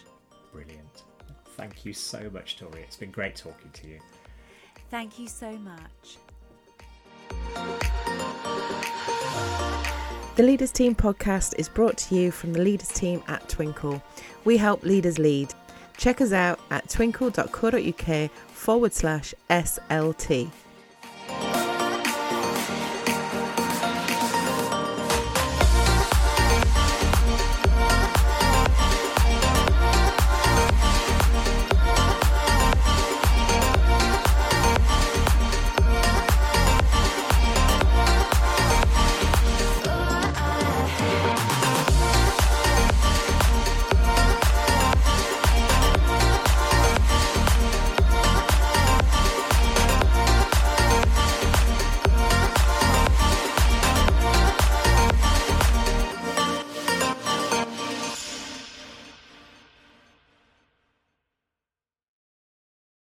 Brilliant. 0.52 1.04
Thank 1.56 1.86
you 1.86 1.94
so 1.94 2.30
much, 2.34 2.58
Tori. 2.58 2.82
It's 2.82 2.98
been 2.98 3.12
great 3.12 3.36
talking 3.36 3.70
to 3.72 3.88
you. 3.88 4.00
Thank 4.90 5.20
you 5.20 5.28
so 5.28 5.58
much. 5.58 6.18
The 10.40 10.46
Leaders 10.46 10.72
Team 10.72 10.96
podcast 10.96 11.56
is 11.58 11.68
brought 11.68 11.98
to 11.98 12.16
you 12.16 12.32
from 12.32 12.54
the 12.54 12.62
Leaders 12.62 12.88
Team 12.88 13.22
at 13.28 13.46
Twinkl. 13.50 14.02
We 14.46 14.56
help 14.56 14.84
leaders 14.84 15.20
lead. 15.20 15.54
Check 15.98 16.22
us 16.22 16.32
out 16.32 16.62
at 16.72 16.88
twinkl.co.uk 16.88 18.32
forward 18.48 18.94
slash 18.94 19.34
SLT. 19.50 20.50